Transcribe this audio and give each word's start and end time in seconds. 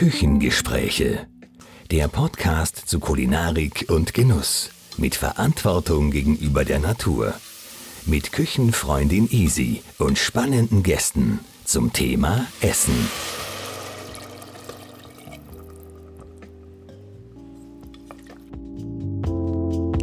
Küchengespräche. 0.00 1.26
Der 1.90 2.08
Podcast 2.08 2.88
zu 2.88 3.00
Kulinarik 3.00 3.84
und 3.90 4.14
Genuss. 4.14 4.70
Mit 4.96 5.14
Verantwortung 5.14 6.10
gegenüber 6.10 6.64
der 6.64 6.78
Natur. 6.78 7.34
Mit 8.06 8.32
Küchenfreundin 8.32 9.28
Easy 9.30 9.82
und 9.98 10.16
spannenden 10.16 10.82
Gästen 10.82 11.40
zum 11.66 11.92
Thema 11.92 12.46
Essen. 12.62 13.10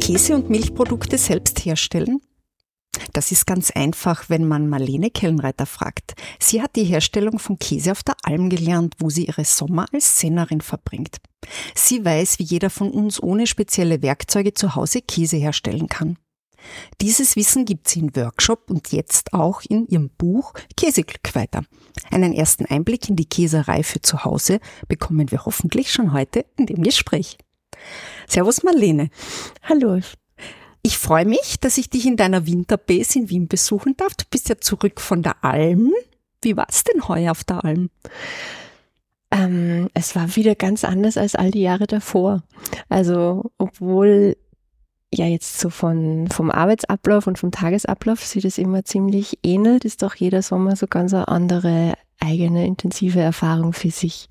Käse 0.00 0.36
und 0.36 0.48
Milchprodukte 0.48 1.18
selbst 1.18 1.64
herstellen? 1.64 2.20
Das 3.18 3.32
ist 3.32 3.48
ganz 3.48 3.72
einfach, 3.72 4.28
wenn 4.28 4.46
man 4.46 4.68
Marlene 4.68 5.10
Kellenreiter 5.10 5.66
fragt. 5.66 6.14
Sie 6.38 6.62
hat 6.62 6.76
die 6.76 6.84
Herstellung 6.84 7.40
von 7.40 7.58
Käse 7.58 7.90
auf 7.90 8.04
der 8.04 8.14
Alm 8.22 8.48
gelernt, 8.48 8.94
wo 9.00 9.10
sie 9.10 9.24
ihre 9.26 9.44
Sommer 9.44 9.86
als 9.92 10.20
Sennerin 10.20 10.60
verbringt. 10.60 11.16
Sie 11.74 12.04
weiß, 12.04 12.38
wie 12.38 12.44
jeder 12.44 12.70
von 12.70 12.92
uns 12.92 13.20
ohne 13.20 13.48
spezielle 13.48 14.02
Werkzeuge 14.02 14.54
zu 14.54 14.76
Hause 14.76 15.02
Käse 15.02 15.36
herstellen 15.36 15.88
kann. 15.88 16.16
Dieses 17.00 17.34
Wissen 17.34 17.64
gibt 17.64 17.88
sie 17.88 17.98
in 17.98 18.14
Workshop 18.14 18.70
und 18.70 18.92
jetzt 18.92 19.32
auch 19.32 19.62
in 19.68 19.88
ihrem 19.88 20.10
Buch 20.10 20.52
Käseglück 20.76 21.34
weiter. 21.34 21.64
Einen 22.12 22.32
ersten 22.32 22.66
Einblick 22.66 23.08
in 23.08 23.16
die 23.16 23.28
Käserei 23.28 23.82
für 23.82 24.00
zu 24.00 24.24
Hause 24.24 24.60
bekommen 24.86 25.32
wir 25.32 25.44
hoffentlich 25.44 25.90
schon 25.90 26.12
heute 26.12 26.46
in 26.56 26.66
dem 26.66 26.84
Gespräch. 26.84 27.36
Servus 28.28 28.62
Marlene. 28.62 29.10
Hallo. 29.64 30.00
Ich 30.82 30.98
freue 30.98 31.24
mich, 31.24 31.58
dass 31.60 31.78
ich 31.78 31.90
dich 31.90 32.06
in 32.06 32.16
deiner 32.16 32.46
Winterbase 32.46 33.18
in 33.18 33.28
Wien 33.28 33.48
besuchen 33.48 33.96
darf. 33.96 34.14
Du 34.14 34.24
bist 34.30 34.48
ja 34.48 34.58
zurück 34.58 35.00
von 35.00 35.22
der 35.22 35.44
Alm. 35.44 35.92
Wie 36.42 36.56
war 36.56 36.66
es 36.68 36.84
denn 36.84 37.08
heuer 37.08 37.32
auf 37.32 37.44
der 37.44 37.64
Alm? 37.64 37.90
Ähm, 39.30 39.88
es 39.94 40.16
war 40.16 40.36
wieder 40.36 40.54
ganz 40.54 40.84
anders 40.84 41.16
als 41.16 41.34
all 41.34 41.50
die 41.50 41.62
Jahre 41.62 41.86
davor. 41.86 42.42
Also, 42.88 43.50
obwohl 43.58 44.36
ja 45.12 45.26
jetzt 45.26 45.58
so 45.58 45.70
von, 45.70 46.28
vom 46.28 46.50
Arbeitsablauf 46.50 47.26
und 47.26 47.38
vom 47.38 47.50
Tagesablauf 47.50 48.24
sich 48.24 48.42
das 48.42 48.58
immer 48.58 48.84
ziemlich 48.84 49.38
ähnelt, 49.42 49.84
ist 49.84 50.02
doch 50.02 50.14
jeder 50.14 50.42
Sommer 50.42 50.76
so 50.76 50.86
ganz 50.86 51.14
eine 51.14 51.28
andere 51.28 51.94
eigene 52.20 52.66
intensive 52.66 53.20
Erfahrung 53.20 53.72
für 53.72 53.90
sich. 53.90 54.28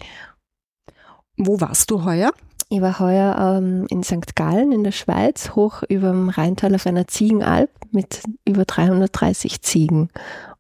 Wo 1.36 1.60
warst 1.62 1.92
du 1.92 2.04
heuer? 2.04 2.32
Ich 2.70 2.82
war 2.82 3.00
heuer 3.00 3.58
ähm, 3.58 3.86
in 3.90 4.04
St. 4.04 4.36
Gallen 4.36 4.74
in 4.74 4.84
der 4.84 4.92
Schweiz, 4.92 5.52
hoch 5.56 5.84
über 5.88 6.10
dem 6.10 6.30
Rheintal 6.30 6.76
auf 6.76 6.86
einer 6.86 7.08
Ziegenalp 7.08 7.70
mit 7.92 8.24
über 8.46 8.66
330 8.66 9.62
Ziegen 9.62 10.10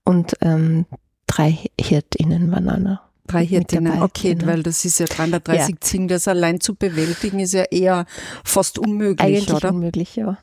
und 0.05 0.35
ähm, 0.41 0.85
drei 1.27 1.57
Hirtinnen 1.79 2.49
waren. 2.51 2.99
Drei 3.27 3.45
Hirtinnen, 3.45 4.01
okay, 4.01 4.35
genau. 4.35 4.53
weil 4.53 4.63
das 4.63 4.85
ist 4.85 4.99
ja 4.99 5.05
330 5.05 5.69
ja. 5.69 5.81
Ziegen, 5.81 6.07
das 6.07 6.29
allein 6.29 6.61
zu 6.61 6.75
bewältigen, 6.75 7.39
ist 7.39 7.53
ja 7.53 7.63
eher 7.63 8.05
fast 8.45 8.79
unmöglich, 8.79 9.27
Eigentlich 9.27 9.53
oder? 9.53 9.69
unmöglich, 9.73 10.15
ja. 10.15 10.37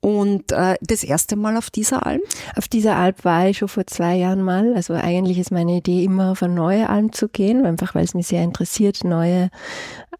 Und 0.00 0.52
äh, 0.52 0.76
das 0.80 1.02
erste 1.02 1.34
Mal 1.36 1.56
auf 1.56 1.70
dieser 1.70 2.06
Alm? 2.06 2.20
Auf 2.56 2.68
dieser 2.68 2.96
Alp 2.96 3.24
war 3.24 3.48
ich 3.48 3.58
schon 3.58 3.68
vor 3.68 3.86
zwei 3.86 4.14
Jahren 4.14 4.42
mal. 4.42 4.74
Also 4.74 4.94
eigentlich 4.94 5.38
ist 5.38 5.50
meine 5.50 5.76
Idee 5.76 6.04
immer 6.04 6.30
auf 6.30 6.42
eine 6.42 6.54
neue 6.54 6.88
Alm 6.88 7.12
zu 7.12 7.28
gehen, 7.28 7.66
einfach 7.66 7.96
weil 7.96 8.04
es 8.04 8.14
mich 8.14 8.28
sehr 8.28 8.44
interessiert, 8.44 9.02
neue 9.02 9.50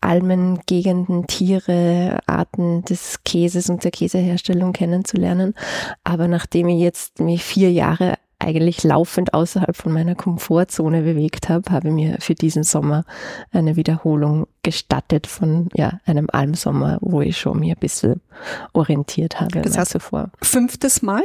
Almen, 0.00 0.60
Gegenden, 0.66 1.26
Tiere, 1.26 2.18
Arten 2.26 2.84
des 2.84 3.22
Käses 3.24 3.68
und 3.70 3.84
der 3.84 3.90
Käseherstellung 3.90 4.72
kennenzulernen. 4.72 5.54
Aber 6.04 6.28
nachdem 6.28 6.68
ich 6.68 6.80
jetzt 6.80 7.20
mich 7.20 7.44
vier 7.44 7.72
Jahre 7.72 8.14
eigentlich 8.38 8.84
laufend 8.84 9.34
außerhalb 9.34 9.76
von 9.76 9.92
meiner 9.92 10.14
Komfortzone 10.14 11.02
bewegt 11.02 11.48
habe, 11.48 11.70
habe 11.72 11.88
ich 11.88 11.94
mir 11.94 12.16
für 12.20 12.34
diesen 12.34 12.62
Sommer 12.62 13.04
eine 13.50 13.76
Wiederholung 13.76 14.46
gestattet 14.62 15.26
von 15.26 15.68
ja, 15.74 16.00
einem 16.06 16.28
Almsommer, 16.30 16.98
wo 17.00 17.20
ich 17.20 17.36
schon 17.36 17.58
mir 17.58 17.74
ein 17.74 17.80
bisschen 17.80 18.20
orientiert 18.72 19.40
habe. 19.40 19.60
Das 19.62 19.76
heißt 19.76 19.92
zuvor. 19.92 20.30
Fünftes 20.40 21.02
Mal? 21.02 21.22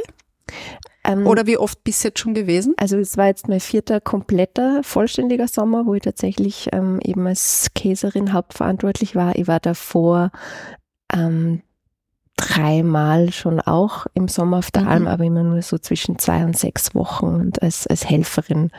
Ähm, 1.04 1.26
Oder 1.26 1.46
wie 1.46 1.58
oft 1.58 1.84
bist 1.84 2.02
du 2.02 2.08
jetzt 2.08 2.18
schon 2.18 2.34
gewesen? 2.34 2.74
Also 2.78 2.96
es 2.98 3.16
war 3.16 3.26
jetzt 3.26 3.48
mein 3.48 3.60
vierter 3.60 4.00
kompletter, 4.00 4.82
vollständiger 4.82 5.48
Sommer, 5.48 5.84
wo 5.84 5.94
ich 5.94 6.02
tatsächlich 6.02 6.68
ähm, 6.72 6.98
eben 7.02 7.26
als 7.26 7.68
Käserin 7.74 8.32
hauptverantwortlich 8.32 9.14
war. 9.14 9.36
Ich 9.36 9.46
war 9.46 9.60
davor 9.60 10.30
ähm, 11.12 11.62
dreimal 12.36 13.32
schon 13.32 13.60
auch 13.60 14.06
im 14.14 14.28
Sommer 14.28 14.58
auf 14.58 14.70
der 14.70 14.82
mhm. 14.82 14.88
Alm, 14.88 15.06
aber 15.06 15.24
immer 15.24 15.42
nur 15.42 15.60
so 15.62 15.78
zwischen 15.78 16.18
zwei 16.18 16.44
und 16.44 16.56
sechs 16.56 16.94
Wochen 16.94 17.26
und 17.26 17.62
als, 17.62 17.86
als 17.86 18.08
Helferin. 18.08 18.70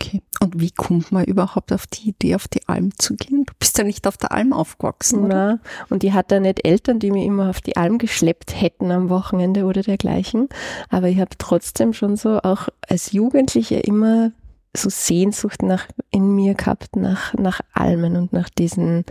Okay. 0.00 0.22
Und 0.40 0.60
wie 0.60 0.70
kommt 0.70 1.10
man 1.10 1.24
überhaupt 1.24 1.72
auf 1.72 1.86
die 1.88 2.10
Idee, 2.10 2.36
auf 2.36 2.46
die 2.46 2.68
Alm 2.68 2.96
zu 2.98 3.16
gehen? 3.16 3.44
Du 3.44 3.52
bist 3.58 3.76
ja 3.78 3.84
nicht 3.84 4.06
auf 4.06 4.16
der 4.16 4.30
Alm 4.30 4.52
aufgewachsen, 4.52 5.24
oder? 5.24 5.28
Na, 5.54 5.58
und 5.90 6.04
ich 6.04 6.12
hatte 6.12 6.40
nicht 6.40 6.64
Eltern, 6.64 7.00
die 7.00 7.10
mich 7.10 7.24
immer 7.24 7.50
auf 7.50 7.60
die 7.60 7.76
Alm 7.76 7.98
geschleppt 7.98 8.60
hätten 8.60 8.92
am 8.92 9.08
Wochenende 9.10 9.64
oder 9.64 9.82
dergleichen. 9.82 10.48
Aber 10.88 11.08
ich 11.08 11.18
habe 11.18 11.30
trotzdem 11.38 11.92
schon 11.92 12.16
so 12.16 12.38
auch 12.38 12.68
als 12.88 13.10
Jugendliche 13.12 13.76
immer 13.76 14.30
so 14.76 14.88
Sehnsucht 14.88 15.62
nach, 15.62 15.86
in 16.10 16.34
mir 16.34 16.54
gehabt 16.54 16.94
nach, 16.94 17.34
nach 17.34 17.60
Almen 17.72 18.16
und 18.16 18.32
nach 18.32 18.48
diesen 18.48 19.04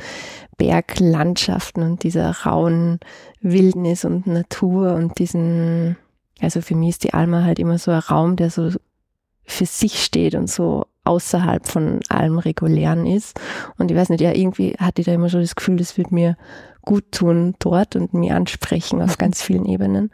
Berglandschaften 0.57 1.83
und 1.83 2.03
dieser 2.03 2.31
rauen 2.31 2.99
Wildnis 3.41 4.05
und 4.05 4.27
Natur 4.27 4.93
und 4.93 5.19
diesen, 5.19 5.97
also 6.39 6.61
für 6.61 6.75
mich 6.75 6.89
ist 6.89 7.03
die 7.03 7.13
Alma 7.13 7.43
halt 7.43 7.59
immer 7.59 7.77
so 7.77 7.91
ein 7.91 7.99
Raum, 7.99 8.35
der 8.35 8.49
so 8.49 8.69
für 9.47 9.65
sich 9.65 10.03
steht 10.03 10.35
und 10.35 10.49
so 10.49 10.85
außerhalb 11.05 11.65
von 11.65 12.01
allem 12.09 12.37
Regulären 12.37 13.05
ist. 13.05 13.39
Und 13.77 13.89
ich 13.89 13.97
weiß 13.97 14.09
nicht, 14.09 14.21
ja, 14.21 14.33
irgendwie 14.33 14.75
hatte 14.77 15.01
ich 15.01 15.05
da 15.05 15.13
immer 15.13 15.29
schon 15.29 15.41
das 15.41 15.55
Gefühl, 15.55 15.77
das 15.77 15.97
wird 15.97 16.11
mir 16.11 16.37
gut 16.81 17.11
tun 17.11 17.55
dort 17.59 17.95
und 17.95 18.13
mich 18.13 18.31
ansprechen 18.31 19.01
auf 19.01 19.17
ganz 19.17 19.41
vielen 19.41 19.65
Ebenen. 19.65 20.11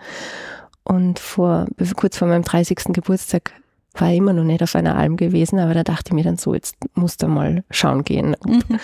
Und 0.84 1.20
vor, 1.20 1.68
kurz 1.96 2.18
vor 2.18 2.28
meinem 2.28 2.44
30. 2.44 2.94
Geburtstag 2.94 3.54
war 3.96 4.12
immer 4.12 4.34
noch 4.34 4.44
nicht 4.44 4.64
auf 4.64 4.76
einer 4.76 4.96
Alm 4.96 5.18
gewesen, 5.18 5.60
aber 5.60 5.74
da 5.74 5.84
dachte 5.84 6.10
ich 6.10 6.14
mir 6.14 6.24
dann 6.24 6.38
so, 6.38 6.54
jetzt 6.54 6.76
musst 6.96 7.22
du 7.22 7.28
mal 7.28 7.64
schauen 7.70 8.04
gehen 8.04 8.36
und, 8.36 8.70
mhm. 8.70 8.80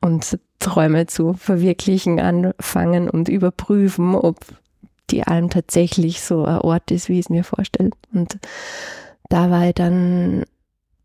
und 0.00 0.38
Träume 0.58 1.06
zu 1.06 1.34
verwirklichen 1.34 2.20
anfangen 2.20 3.10
und 3.10 3.28
überprüfen, 3.28 4.14
ob 4.14 4.38
die 5.10 5.24
Alm 5.24 5.50
tatsächlich 5.50 6.22
so 6.22 6.44
ein 6.44 6.58
Ort 6.58 6.90
ist, 6.90 7.08
wie 7.08 7.18
ich 7.18 7.26
es 7.26 7.30
mir 7.30 7.44
vorstelle. 7.44 7.90
Und 8.12 8.38
da 9.28 9.50
war 9.50 9.66
ich 9.66 9.74
dann, 9.74 10.44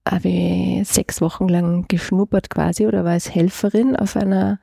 habe 0.07 0.29
ich 0.29 0.87
sechs 0.87 1.21
Wochen 1.21 1.47
lang 1.47 1.85
geschnuppert 1.87 2.49
quasi 2.49 2.87
oder 2.87 3.03
war 3.03 3.11
als 3.11 3.33
Helferin 3.33 3.95
auf 3.95 4.15
einer 4.15 4.59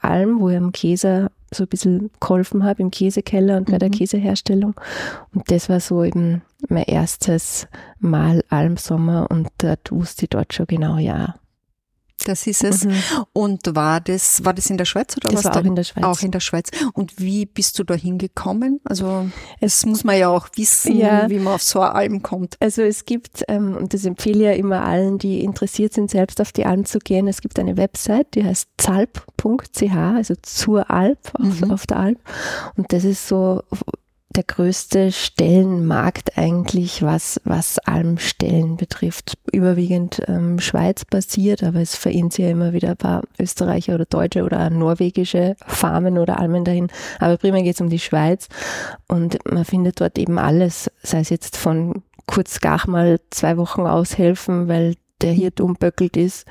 Alm, 0.00 0.40
wo 0.40 0.48
ich 0.48 0.56
am 0.56 0.72
Käse 0.72 1.30
so 1.54 1.64
ein 1.64 1.68
bisschen 1.68 2.10
geholfen 2.18 2.64
habe 2.64 2.82
im 2.82 2.90
Käsekeller 2.90 3.56
und 3.58 3.66
bei 3.66 3.74
mhm. 3.74 3.78
der 3.78 3.90
Käseherstellung. 3.90 4.74
Und 5.34 5.50
das 5.50 5.68
war 5.68 5.80
so 5.80 6.02
eben 6.02 6.42
mein 6.68 6.84
erstes 6.84 7.68
Mal 7.98 8.42
Almsommer 8.48 9.30
und 9.30 9.48
dort 9.58 9.92
wusste 9.92 10.24
ich 10.24 10.30
dort 10.30 10.54
schon 10.54 10.66
genau, 10.66 10.98
ja, 10.98 11.36
das 12.28 12.46
ist 12.46 12.64
es. 12.64 12.84
Mhm. 12.84 12.94
Und 13.32 13.74
war 13.74 14.00
das, 14.00 14.44
war 14.44 14.52
das 14.54 14.70
in 14.70 14.78
der 14.78 14.84
Schweiz 14.84 15.16
oder 15.16 15.30
das 15.30 15.44
was? 15.44 15.54
War 15.54 15.60
auch 15.60 15.64
in 15.64 15.74
der 15.76 15.84
Schweiz. 15.84 16.04
Auch 16.04 16.20
in 16.22 16.30
der 16.30 16.40
Schweiz. 16.40 16.70
Und 16.92 17.18
wie 17.18 17.46
bist 17.46 17.78
du 17.78 17.84
da 17.84 17.94
hingekommen? 17.94 18.80
Also, 18.84 19.28
es 19.60 19.84
muss 19.86 20.04
man 20.04 20.18
ja 20.18 20.28
auch 20.28 20.48
wissen, 20.56 20.96
ja. 20.96 21.28
wie 21.28 21.38
man 21.38 21.54
auf 21.54 21.62
so 21.62 21.80
eine 21.80 21.94
Alm 21.94 22.22
kommt. 22.22 22.56
Also, 22.60 22.82
es 22.82 23.04
gibt, 23.04 23.44
ähm, 23.48 23.76
und 23.76 23.94
das 23.94 24.04
empfehle 24.04 24.38
ich 24.38 24.44
ja 24.44 24.52
immer 24.52 24.82
allen, 24.82 25.18
die 25.18 25.42
interessiert 25.42 25.92
sind, 25.92 26.10
selbst 26.10 26.40
auf 26.40 26.52
die 26.52 26.66
Alm 26.66 26.84
zu 26.84 26.98
gehen. 26.98 27.28
Es 27.28 27.40
gibt 27.40 27.58
eine 27.58 27.76
Website, 27.76 28.34
die 28.34 28.44
heißt 28.44 28.68
zalp.ch, 28.78 29.94
also 29.94 30.34
zur 30.42 30.90
Alp, 30.90 31.32
auf, 31.34 31.60
mhm. 31.60 31.70
auf 31.70 31.86
der 31.86 31.98
Alp. 31.98 32.18
Und 32.76 32.92
das 32.92 33.04
ist 33.04 33.28
so 33.28 33.62
der 34.32 34.44
größte 34.44 35.12
Stellenmarkt 35.12 36.38
eigentlich, 36.38 37.02
was, 37.02 37.40
was 37.44 37.78
Almstellen 37.78 38.76
betrifft. 38.76 39.38
Überwiegend 39.52 40.22
ähm, 40.26 40.58
Schweiz 40.58 41.04
basiert, 41.04 41.62
aber 41.62 41.80
es 41.80 41.94
vereint 41.94 42.38
ja 42.38 42.48
immer 42.48 42.72
wieder 42.72 42.90
ein 42.90 42.96
paar 42.96 43.22
Österreicher 43.38 43.94
oder 43.94 44.06
Deutsche 44.06 44.42
oder 44.44 44.70
norwegische 44.70 45.56
Farmen 45.66 46.18
oder 46.18 46.38
Almen 46.38 46.64
dahin. 46.64 46.88
Aber 47.18 47.36
primär 47.36 47.62
geht 47.62 47.74
es 47.74 47.80
um 47.80 47.90
die 47.90 47.98
Schweiz 47.98 48.48
und 49.08 49.38
man 49.50 49.64
findet 49.64 50.00
dort 50.00 50.18
eben 50.18 50.38
alles, 50.38 50.90
sei 51.02 51.20
es 51.20 51.30
jetzt 51.30 51.56
von 51.56 52.02
kurz 52.26 52.60
gar 52.60 52.88
mal 52.88 53.20
zwei 53.30 53.56
Wochen 53.56 53.82
aushelfen, 53.82 54.68
weil 54.68 54.94
der 55.22 55.32
Hirt 55.32 55.60
umböckelt 55.60 56.16
ist, 56.16 56.46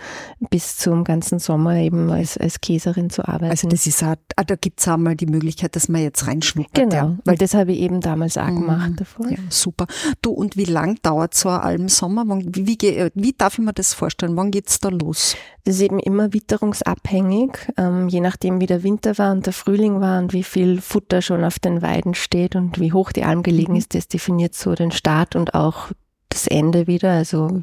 bis 0.50 0.78
zum 0.78 1.04
ganzen 1.04 1.40
Sommer 1.40 1.76
eben 1.76 2.10
als, 2.10 2.38
als 2.38 2.62
Käserin 2.62 3.10
zu 3.10 3.28
arbeiten. 3.28 3.52
Also 3.52 3.68
das 3.68 3.88
ist 3.88 4.04
auch, 4.04 4.16
ah, 4.36 4.44
da 4.44 4.56
gibt 4.56 4.80
es 4.80 4.88
auch 4.88 4.98
mal 4.98 5.16
die 5.16 5.26
Möglichkeit, 5.26 5.76
dass 5.76 5.90
man 5.90 6.02
jetzt 6.02 6.28
reinschnuppert. 6.28 6.74
Genau, 6.74 6.96
ja. 6.96 7.18
weil 7.26 7.38
das 7.38 7.54
habe 7.54 7.74
ich 7.74 7.80
eben 7.80 8.02
damals 8.02 8.38
auch 8.38 8.48
mhm. 8.48 8.56
gemacht 8.56 8.92
davor. 8.98 9.30
Ja, 9.30 9.38
super. 9.50 9.88
Du, 10.22 10.32
und 10.32 10.58
wie 10.58 10.66
lang 10.66 10.98
dauert 11.02 11.34
so 11.34 11.50
ein 11.50 11.60
Almsommer? 11.60 12.26
Wie, 12.28 12.68
wie, 12.68 13.10
wie 13.14 13.34
darf 13.34 13.60
ich 13.60 13.66
mir 13.66 13.74
das 13.74 13.94
vorstellen? 13.94 14.36
Wann 14.38 14.52
geht 14.52 14.70
es 14.70 14.80
da 14.80 14.90
los? 14.90 15.36
Das 15.64 15.76
ist 15.76 15.82
eben 15.82 16.00
immer 16.00 16.34
witterungsabhängig, 16.34 17.52
ähm, 17.78 18.08
je 18.08 18.20
nachdem 18.20 18.60
wie 18.62 18.66
der 18.66 18.84
Winter 18.84 19.18
war 19.18 19.32
und 19.32 19.46
der 19.46 19.54
Frühling 19.54 20.02
war 20.02 20.20
und 20.20 20.34
wie 20.34 20.44
viel 20.44 20.82
Futter 20.82 21.22
schon 21.22 21.44
auf 21.44 21.60
den 21.60 21.82
Weiden 21.82 22.16
steht 22.16 22.56
und 22.56 22.80
wie 22.80 22.94
hoch 22.94 23.12
die 23.12 23.24
Alm 23.24 23.44
gelegen 23.44 23.74
mhm. 23.74 23.78
ist, 23.78 23.94
das 23.94 24.08
definiert 24.08 24.56
so 24.56 24.74
den 24.74 24.92
Start 24.92 25.36
und 25.36 25.54
auch 25.54 25.92
das 26.30 26.48
Ende 26.48 26.88
wieder. 26.88 27.12
Also 27.12 27.62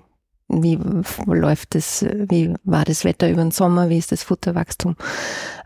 wie 0.48 0.78
läuft 1.26 1.74
das, 1.74 2.02
wie 2.02 2.54
war 2.64 2.84
das 2.84 3.04
Wetter 3.04 3.30
über 3.30 3.42
den 3.42 3.50
Sommer, 3.50 3.90
wie 3.90 3.98
ist 3.98 4.12
das 4.12 4.22
Futterwachstum. 4.22 4.96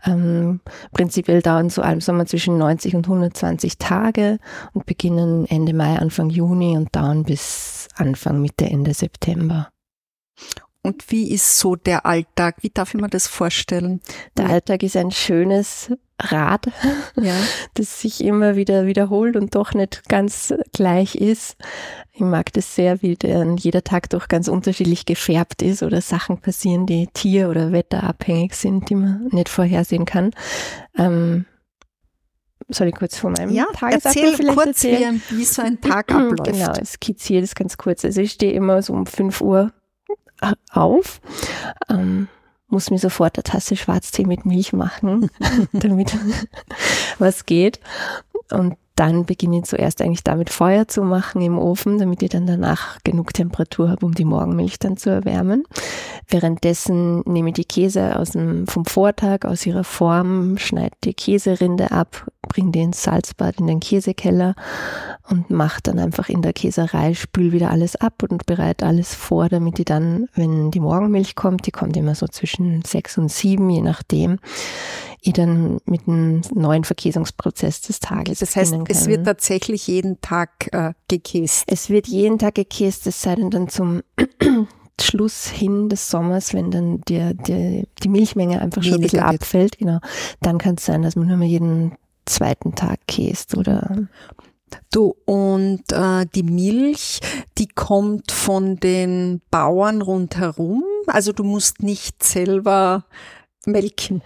Ähm, 0.05 0.59
prinzipiell 0.91 1.41
dauern 1.41 1.69
so 1.69 1.81
Almsommer 1.81 2.25
zwischen 2.25 2.57
90 2.57 2.95
und 2.95 3.05
120 3.05 3.77
Tage 3.77 4.39
und 4.73 4.85
beginnen 4.85 5.45
Ende 5.45 5.73
Mai, 5.73 5.97
Anfang 5.97 6.29
Juni 6.29 6.75
und 6.77 6.93
dauern 6.95 7.23
bis 7.23 7.87
Anfang, 7.95 8.41
Mitte, 8.41 8.65
Ende 8.65 8.93
September. 8.93 9.69
Und 10.85 11.09
wie 11.11 11.31
ist 11.31 11.59
so 11.59 11.77
der 11.77 12.05
Alltag? 12.05 12.57
Wie 12.59 12.69
darf 12.69 12.93
ich 12.93 12.99
mir 12.99 13.07
das 13.07 13.27
vorstellen? 13.27 14.01
Der 14.37 14.49
Alltag 14.49 14.83
ist 14.83 14.97
ein 14.97 15.11
schönes 15.11 15.89
Rad, 16.19 16.67
ja. 17.15 17.33
das 17.75 18.01
sich 18.01 18.23
immer 18.23 18.57
wieder 18.57 18.85
wiederholt 18.85 19.37
und 19.37 19.55
doch 19.55 19.73
nicht 19.73 20.07
ganz 20.09 20.53
gleich 20.73 21.15
ist. 21.15 21.55
Ich 22.11 22.19
mag 22.19 22.51
das 22.53 22.75
sehr, 22.75 23.01
wie 23.01 23.15
der, 23.15 23.45
jeder 23.57 23.83
Tag 23.83 24.09
doch 24.09 24.27
ganz 24.27 24.49
unterschiedlich 24.49 25.05
gefärbt 25.05 25.61
ist 25.61 25.83
oder 25.83 26.01
Sachen 26.01 26.39
passieren, 26.39 26.85
die 26.85 27.07
tier- 27.13 27.49
oder 27.49 27.71
wetterabhängig 27.71 28.53
sind, 28.53 28.89
die 28.89 28.95
man 28.95 29.27
nicht 29.31 29.49
vorhersehen 29.49 30.03
kann. 30.03 30.31
Ähm, 30.97 31.45
soll 32.67 32.87
ich 32.87 32.95
kurz 32.95 33.17
von 33.17 33.33
meinem 33.33 33.51
ja, 33.51 33.65
Tagesablauf 33.73 34.35
vielleicht 34.35 34.55
kurz 34.55 34.67
erzählen? 34.67 35.21
Wie, 35.29 35.37
wie 35.39 35.45
so 35.45 35.61
ein 35.61 35.79
Tag 35.81 36.11
abläuft. 36.11 36.43
Genau, 36.43 36.73
ich 36.81 36.89
skizziere 36.89 37.41
das 37.41 37.55
ganz 37.55 37.77
kurz. 37.77 38.03
Also 38.03 38.19
ich 38.21 38.31
stehe 38.33 38.53
immer 38.53 38.81
so 38.81 38.93
um 38.93 39.05
5 39.05 39.41
Uhr 39.41 39.71
auf, 40.71 41.21
ähm, 41.89 42.27
muss 42.67 42.89
mir 42.89 42.99
sofort 42.99 43.37
eine 43.37 43.43
Tasse 43.43 43.75
Schwarztee 43.75 44.25
mit 44.25 44.45
Milch 44.45 44.73
machen, 44.73 45.29
damit 45.73 46.15
was 47.19 47.45
geht. 47.45 47.79
Und 48.51 48.75
dann 48.95 49.25
beginne 49.25 49.59
ich 49.59 49.63
zuerst 49.65 50.01
eigentlich 50.01 50.23
damit 50.23 50.51
Feuer 50.51 50.87
zu 50.87 51.01
machen 51.01 51.41
im 51.41 51.57
Ofen, 51.57 51.97
damit 51.97 52.21
ich 52.21 52.29
dann 52.29 52.45
danach 52.45 52.99
genug 53.03 53.33
Temperatur 53.33 53.89
habe, 53.89 54.05
um 54.05 54.13
die 54.13 54.25
Morgenmilch 54.25 54.77
dann 54.77 54.97
zu 54.97 55.09
erwärmen. 55.09 55.63
Währenddessen 56.27 57.21
nehme 57.21 57.49
ich 57.49 57.55
die 57.55 57.65
Käse 57.65 58.19
aus 58.19 58.31
dem, 58.31 58.67
vom 58.67 58.85
Vortag 58.85 59.45
aus 59.45 59.65
ihrer 59.65 59.83
Form, 59.83 60.57
schneide 60.59 60.95
die 61.03 61.15
Käserinde 61.15 61.91
ab, 61.91 62.27
bringe 62.53 62.71
die 62.71 62.81
ins 62.81 63.03
Salzbad 63.03 63.59
in 63.59 63.67
den 63.67 63.79
Käsekeller 63.79 64.55
und 65.29 65.49
mache 65.49 65.81
dann 65.81 65.99
einfach 65.99 66.29
in 66.29 66.41
der 66.41 66.53
Käserei, 66.53 67.13
spül 67.13 67.51
wieder 67.51 67.71
alles 67.71 67.95
ab 67.95 68.23
und 68.29 68.45
bereite 68.45 68.85
alles 68.85 69.15
vor, 69.15 69.49
damit 69.49 69.77
die 69.77 69.85
dann, 69.85 70.27
wenn 70.35 70.69
die 70.69 70.79
Morgenmilch 70.79 71.35
kommt, 71.35 71.65
die 71.65 71.71
kommt 71.71 71.97
immer 71.97 72.13
so 72.13 72.27
zwischen 72.27 72.83
sechs 72.83 73.17
und 73.17 73.31
sieben, 73.31 73.69
je 73.69 73.81
nachdem, 73.81 74.39
ich 75.21 75.33
dann 75.33 75.79
mit 75.85 76.07
einem 76.07 76.41
neuen 76.53 76.83
Verkäsungsprozess 76.83 77.81
des 77.81 77.99
Tages. 77.99 78.39
Das 78.39 78.55
heißt, 78.55 78.75
es 78.89 79.07
wird 79.07 79.25
tatsächlich 79.25 79.87
jeden 79.87 80.19
Tag 80.21 80.71
äh, 80.73 80.93
gekäst. 81.07 81.63
Es 81.67 81.89
wird 81.89 82.07
jeden 82.07 82.37
Tag 82.37 82.55
gekäst, 82.55 83.07
es 83.07 83.21
sei 83.21 83.35
denn 83.35 83.49
dann 83.49 83.69
zum 83.69 84.01
Schluss 85.01 85.47
hin 85.47 85.89
des 85.89 86.09
Sommers, 86.09 86.53
wenn 86.53 86.71
dann 86.71 87.01
der, 87.07 87.33
der, 87.33 87.83
die 88.03 88.09
Milchmenge 88.09 88.61
einfach 88.61 88.83
schon 88.83 88.95
Weniger 88.95 89.25
ein 89.25 89.31
bisschen 89.31 89.41
abfällt, 89.41 89.77
genau, 89.77 89.99
dann 90.41 90.57
kann 90.57 90.75
es 90.75 90.85
sein, 90.85 91.01
dass 91.01 91.15
man 91.15 91.27
nur 91.27 91.37
mal 91.37 91.45
jeden 91.45 91.93
zweiten 92.25 92.75
Tag 92.75 92.99
käst 93.07 93.57
oder 93.57 94.07
Du, 94.91 95.15
und 95.25 95.83
äh, 95.91 96.25
die 96.33 96.43
Milch, 96.43 97.19
die 97.57 97.67
kommt 97.67 98.31
von 98.31 98.77
den 98.77 99.41
Bauern 99.51 100.01
rundherum. 100.01 100.83
Also 101.07 101.31
du 101.31 101.43
musst 101.43 101.83
nicht 101.83 102.23
selber 102.23 103.05
melken. 103.65 104.21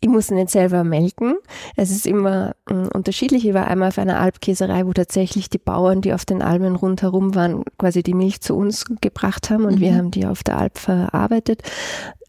Ich 0.00 0.10
muss 0.10 0.30
nicht 0.30 0.50
selber 0.50 0.84
melken. 0.84 1.36
Es 1.76 1.90
ist 1.90 2.06
immer 2.06 2.54
äh, 2.68 2.74
unterschiedlich. 2.74 3.46
Ich 3.46 3.54
war 3.54 3.66
einmal 3.66 3.88
auf 3.88 3.98
einer 3.98 4.20
Alpkäserei, 4.20 4.86
wo 4.86 4.92
tatsächlich 4.92 5.48
die 5.48 5.58
Bauern, 5.58 6.02
die 6.02 6.12
auf 6.12 6.26
den 6.26 6.42
Almen 6.42 6.76
rundherum 6.76 7.34
waren, 7.34 7.64
quasi 7.78 8.02
die 8.02 8.12
Milch 8.12 8.42
zu 8.42 8.54
uns 8.54 8.84
gebracht 9.00 9.48
haben 9.48 9.64
und 9.64 9.76
mhm. 9.76 9.80
wir 9.80 9.94
haben 9.94 10.10
die 10.10 10.26
auf 10.26 10.42
der 10.42 10.58
Alp 10.58 10.76
verarbeitet. 10.76 11.62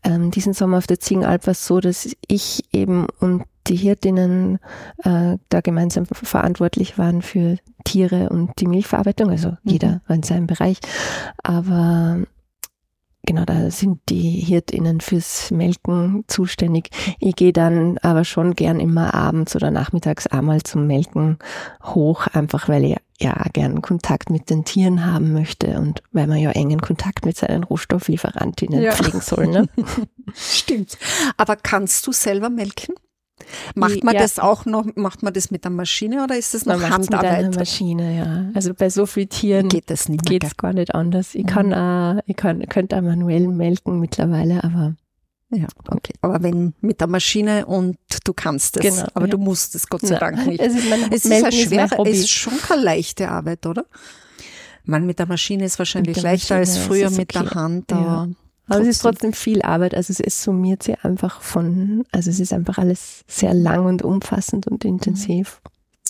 Ähm, 0.04 0.32
diesen 0.32 0.54
Sommer 0.54 0.78
auf 0.78 0.88
der 0.88 1.02
Ziegenalp 1.02 1.48
war 1.48 1.52
es 1.52 1.66
so, 1.66 1.82
dass 1.82 2.10
ich 2.28 2.64
eben 2.72 3.08
und 3.20 3.44
die 3.68 3.76
Hirtinnen 3.76 4.60
äh, 5.04 5.38
da 5.50 5.62
gemeinsam 5.62 6.06
verantwortlich 6.06 6.98
waren 6.98 7.22
für 7.22 7.58
Tiere 7.84 8.30
und 8.30 8.52
die 8.60 8.68
Milchverarbeitung, 8.68 9.30
also 9.30 9.50
mhm. 9.50 9.58
jeder 9.64 10.02
war 10.08 10.16
in 10.16 10.24
seinem 10.24 10.48
Bereich. 10.48 10.80
Aber 11.44 12.26
Genau, 13.26 13.44
da 13.44 13.72
sind 13.72 14.02
die 14.10 14.30
Hirtinnen 14.30 15.02
fürs 15.02 15.50
Melken 15.50 16.24
zuständig. 16.28 16.90
Ich 17.20 17.36
gehe 17.36 17.54
dann 17.54 17.98
aber 18.00 18.24
schon 18.24 18.54
gern 18.54 18.80
immer 18.80 19.16
abends 19.16 19.56
oder 19.56 19.72
nachmittags 19.72 20.28
einmal 20.28 20.62
zum 20.62 20.86
Melken 20.86 21.40
hoch, 21.84 22.28
einfach 22.28 22.70
weil 22.70 22.84
ich 22.86 22.98
ja 23.20 23.34
gern 23.54 23.82
Kontakt 23.82 24.30
mit 24.30 24.50
den 24.50 24.64
Tieren 24.64 25.06
haben 25.06 25.34
möchte 25.34 25.80
und 25.80 26.04
weil 26.12 26.28
man 26.28 26.38
ja 26.38 26.52
engen 26.52 26.82
Kontakt 26.82 27.26
mit 27.26 27.36
seinen 27.36 27.64
Rohstofflieferantinnen 27.64 28.82
ja. 28.82 28.92
pflegen 28.92 29.22
soll. 29.22 29.48
Ne? 29.48 29.68
Stimmt. 30.36 30.98
Aber 31.38 31.56
kannst 31.56 32.06
du 32.06 32.12
selber 32.12 32.50
melken? 32.52 32.94
Macht 33.76 34.04
man 34.04 34.16
ja. 34.16 34.22
das 34.22 34.40
auch 34.40 34.66
noch, 34.66 34.86
macht 34.96 35.22
man 35.22 35.34
das 35.34 35.52
mit 35.52 35.64
der 35.64 35.72
Maschine 35.72 36.24
oder 36.24 36.38
ist 36.38 36.54
das 36.54 36.66
noch 36.66 36.80
man 36.80 36.90
Handarbeit? 36.90 37.38
Mit 37.38 37.46
einer 37.48 37.60
Maschine, 37.60 38.18
ja. 38.18 38.52
Also 38.54 38.74
bei 38.74 38.90
so 38.90 39.06
vielen 39.06 39.30
Tieren 39.30 39.70
geht 39.70 39.92
es 39.92 40.08
nicht 40.08 40.26
geht's 40.26 40.56
gar 40.58 40.74
nicht 40.74 40.96
anders. 40.96 41.36
Ich 41.36 41.44
mhm. 41.44 41.48
kann, 41.48 41.74
auch, 41.74 42.22
ich 42.26 42.36
kann, 42.36 42.68
könnte 42.70 42.98
auch 42.98 43.02
manuell 43.02 43.48
melken 43.48 44.00
mittlerweile, 44.00 44.64
aber 44.64 44.96
ja, 45.52 45.68
okay. 45.90 46.14
Aber 46.22 46.42
wenn 46.42 46.74
mit 46.82 47.02
der 47.02 47.08
Maschine 47.08 47.66
und 47.66 47.98
du 48.24 48.34
kannst 48.34 48.78
es, 48.78 48.84
genau, 48.84 49.08
aber 49.14 49.26
ja. 49.26 49.32
du 49.32 49.38
musst 49.38 49.76
es 49.76 49.88
Gott 49.88 50.02
sei 50.02 50.18
Dank 50.18 50.46
nicht. 50.48 50.62
Es 50.62 50.74
ist, 50.74 50.90
mein, 50.90 51.12
es 51.12 51.26
ist 51.26 51.54
schwere, 51.54 52.04
es 52.06 52.20
ist 52.20 52.30
schon 52.32 52.58
keine 52.58 52.82
leichte 52.82 53.30
Arbeit, 53.30 53.66
oder? 53.66 53.86
Man 54.86 55.06
mit 55.06 55.20
der 55.20 55.28
Maschine 55.28 55.66
ist 55.66 55.78
wahrscheinlich 55.80 56.22
leichter 56.22 56.58
Maschine, 56.58 56.78
als 56.78 56.86
früher 56.86 57.08
okay. 57.08 57.18
mit 57.18 57.36
der 57.36 57.52
Hand, 57.52 57.92
aber 57.92 58.02
ja. 58.02 58.28
Aber 58.68 58.82
es 58.82 58.88
ist 58.88 59.02
trotzdem 59.02 59.34
viel 59.34 59.62
Arbeit. 59.62 59.94
Also 59.96 60.14
es 60.24 60.44
summiert 60.44 60.84
sich 60.84 61.04
einfach 61.04 61.42
von, 61.42 62.04
also 62.12 62.30
es 62.30 62.40
ist 62.40 62.54
einfach 62.54 62.78
alles 62.78 63.24
sehr 63.28 63.54
lang 63.54 63.86
und 63.86 64.02
umfassend 64.02 64.68
und 64.68 64.86
intensiv. 64.86 65.62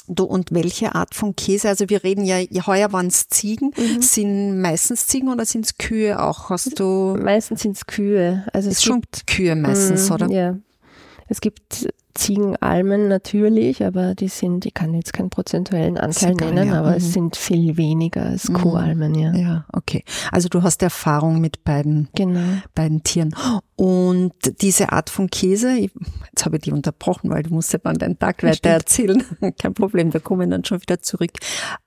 Du, 0.08 0.24
und 0.24 0.54
welche 0.54 0.94
Art 0.94 1.16
von 1.16 1.36
Käse? 1.36 1.68
Also 1.68 1.90
wir 1.90 2.04
reden 2.04 2.26
ja, 2.26 2.38
heuer 2.68 2.94
waren 2.94 3.08
es 3.08 3.28
Ziegen. 3.28 3.72
Mhm. 3.76 4.02
Sind 4.02 4.62
meistens 4.62 5.08
Ziegen 5.08 5.30
oder 5.30 5.46
sind 5.46 5.66
es 5.66 5.78
Kühe 5.78 6.22
auch? 6.22 6.50
Hast 6.50 6.80
du? 6.80 7.18
Meistens 7.20 7.62
sind 7.62 7.76
es 7.76 7.88
Kühe. 7.88 8.46
Also 8.54 8.70
es 8.70 8.78
ist 8.78 8.84
schon 8.84 9.02
Kühe 9.26 9.56
meistens, 9.56 10.10
mh, 10.10 10.16
oder? 10.16 10.30
Ja. 10.30 10.58
Es 11.28 11.42
gibt 11.42 11.88
Ziegenalmen 12.16 13.10
natürlich, 13.10 13.84
aber 13.84 14.16
die 14.16 14.30
sind, 14.30 14.66
ich 14.66 14.74
kann 14.74 14.94
jetzt 14.94 15.14
keinen 15.14 15.30
prozentuellen 15.30 15.98
Anteil 15.98 16.36
Ziegen, 16.36 16.56
nennen, 16.56 16.70
ja. 16.70 16.80
aber 16.80 16.92
mhm. 16.92 16.96
es 16.96 17.14
sind 17.14 17.36
viel 17.36 17.76
weniger 17.78 18.24
als 18.24 18.50
mhm. 18.50 18.54
Kuhalmen, 18.56 19.16
ja. 19.16 19.36
Ja, 19.36 19.66
okay. 19.74 20.04
Also 20.32 20.48
du 20.48 20.64
hast 20.64 20.82
Erfahrung 20.82 21.42
mit 21.42 21.64
beiden, 21.66 22.08
genau. 22.16 22.40
beiden 22.74 23.04
Tieren. 23.04 23.36
Und 23.76 24.34
diese 24.62 24.94
Art 24.94 25.10
von 25.10 25.30
Käse, 25.30 25.76
jetzt 25.78 26.46
habe 26.46 26.56
ich 26.56 26.64
die 26.64 26.72
unterbrochen, 26.72 27.30
weil 27.30 27.44
du 27.44 27.54
musst 27.54 27.74
ja 27.74 27.80
dann 27.84 27.98
deinen 27.98 28.18
Tag 28.18 28.44
weiter 28.44 28.70
erzählen. 28.70 29.22
Kein 29.62 29.74
Problem, 29.74 30.14
wir 30.14 30.22
kommen 30.22 30.50
dann 30.50 30.64
schon 30.64 30.82
wieder 30.82 31.02
zurück. 31.02 31.32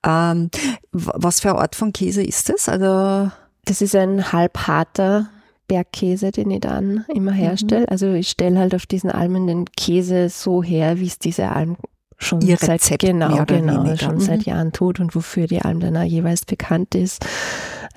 Ähm, 0.06 0.50
was 0.92 1.40
für 1.40 1.50
eine 1.50 1.60
Art 1.60 1.74
von 1.74 1.92
Käse 1.92 2.22
ist 2.22 2.50
das? 2.50 2.68
Also 2.68 3.30
das 3.64 3.80
ist 3.80 3.94
ein 3.94 4.30
halbharter 4.30 5.30
Bergkäse, 5.68 6.32
den 6.32 6.50
ich 6.50 6.60
dann 6.60 7.04
immer 7.14 7.32
herstelle. 7.32 7.82
Mhm. 7.82 7.90
Also 7.90 8.12
ich 8.12 8.28
stelle 8.28 8.58
halt 8.58 8.74
auf 8.74 8.86
diesen 8.86 9.10
Almen 9.10 9.46
den 9.46 9.66
Käse 9.66 10.28
so 10.28 10.62
her, 10.62 10.98
wie 10.98 11.06
es 11.06 11.18
diese 11.18 11.50
Alm 11.50 11.76
schon 12.18 12.40
Ihr 12.40 12.56
seit 12.56 12.70
Rezept 12.70 13.02
genau, 13.02 13.44
genau, 13.44 13.84
weniger. 13.84 13.96
schon 13.96 14.16
mhm. 14.16 14.20
seit 14.20 14.42
Jahren 14.42 14.72
tut 14.72 14.98
und 14.98 15.14
wofür 15.14 15.46
die 15.46 15.62
Alm 15.62 15.80
dann 15.80 15.96
auch 15.96 16.02
jeweils 16.02 16.44
bekannt 16.44 16.94
ist. 16.94 17.24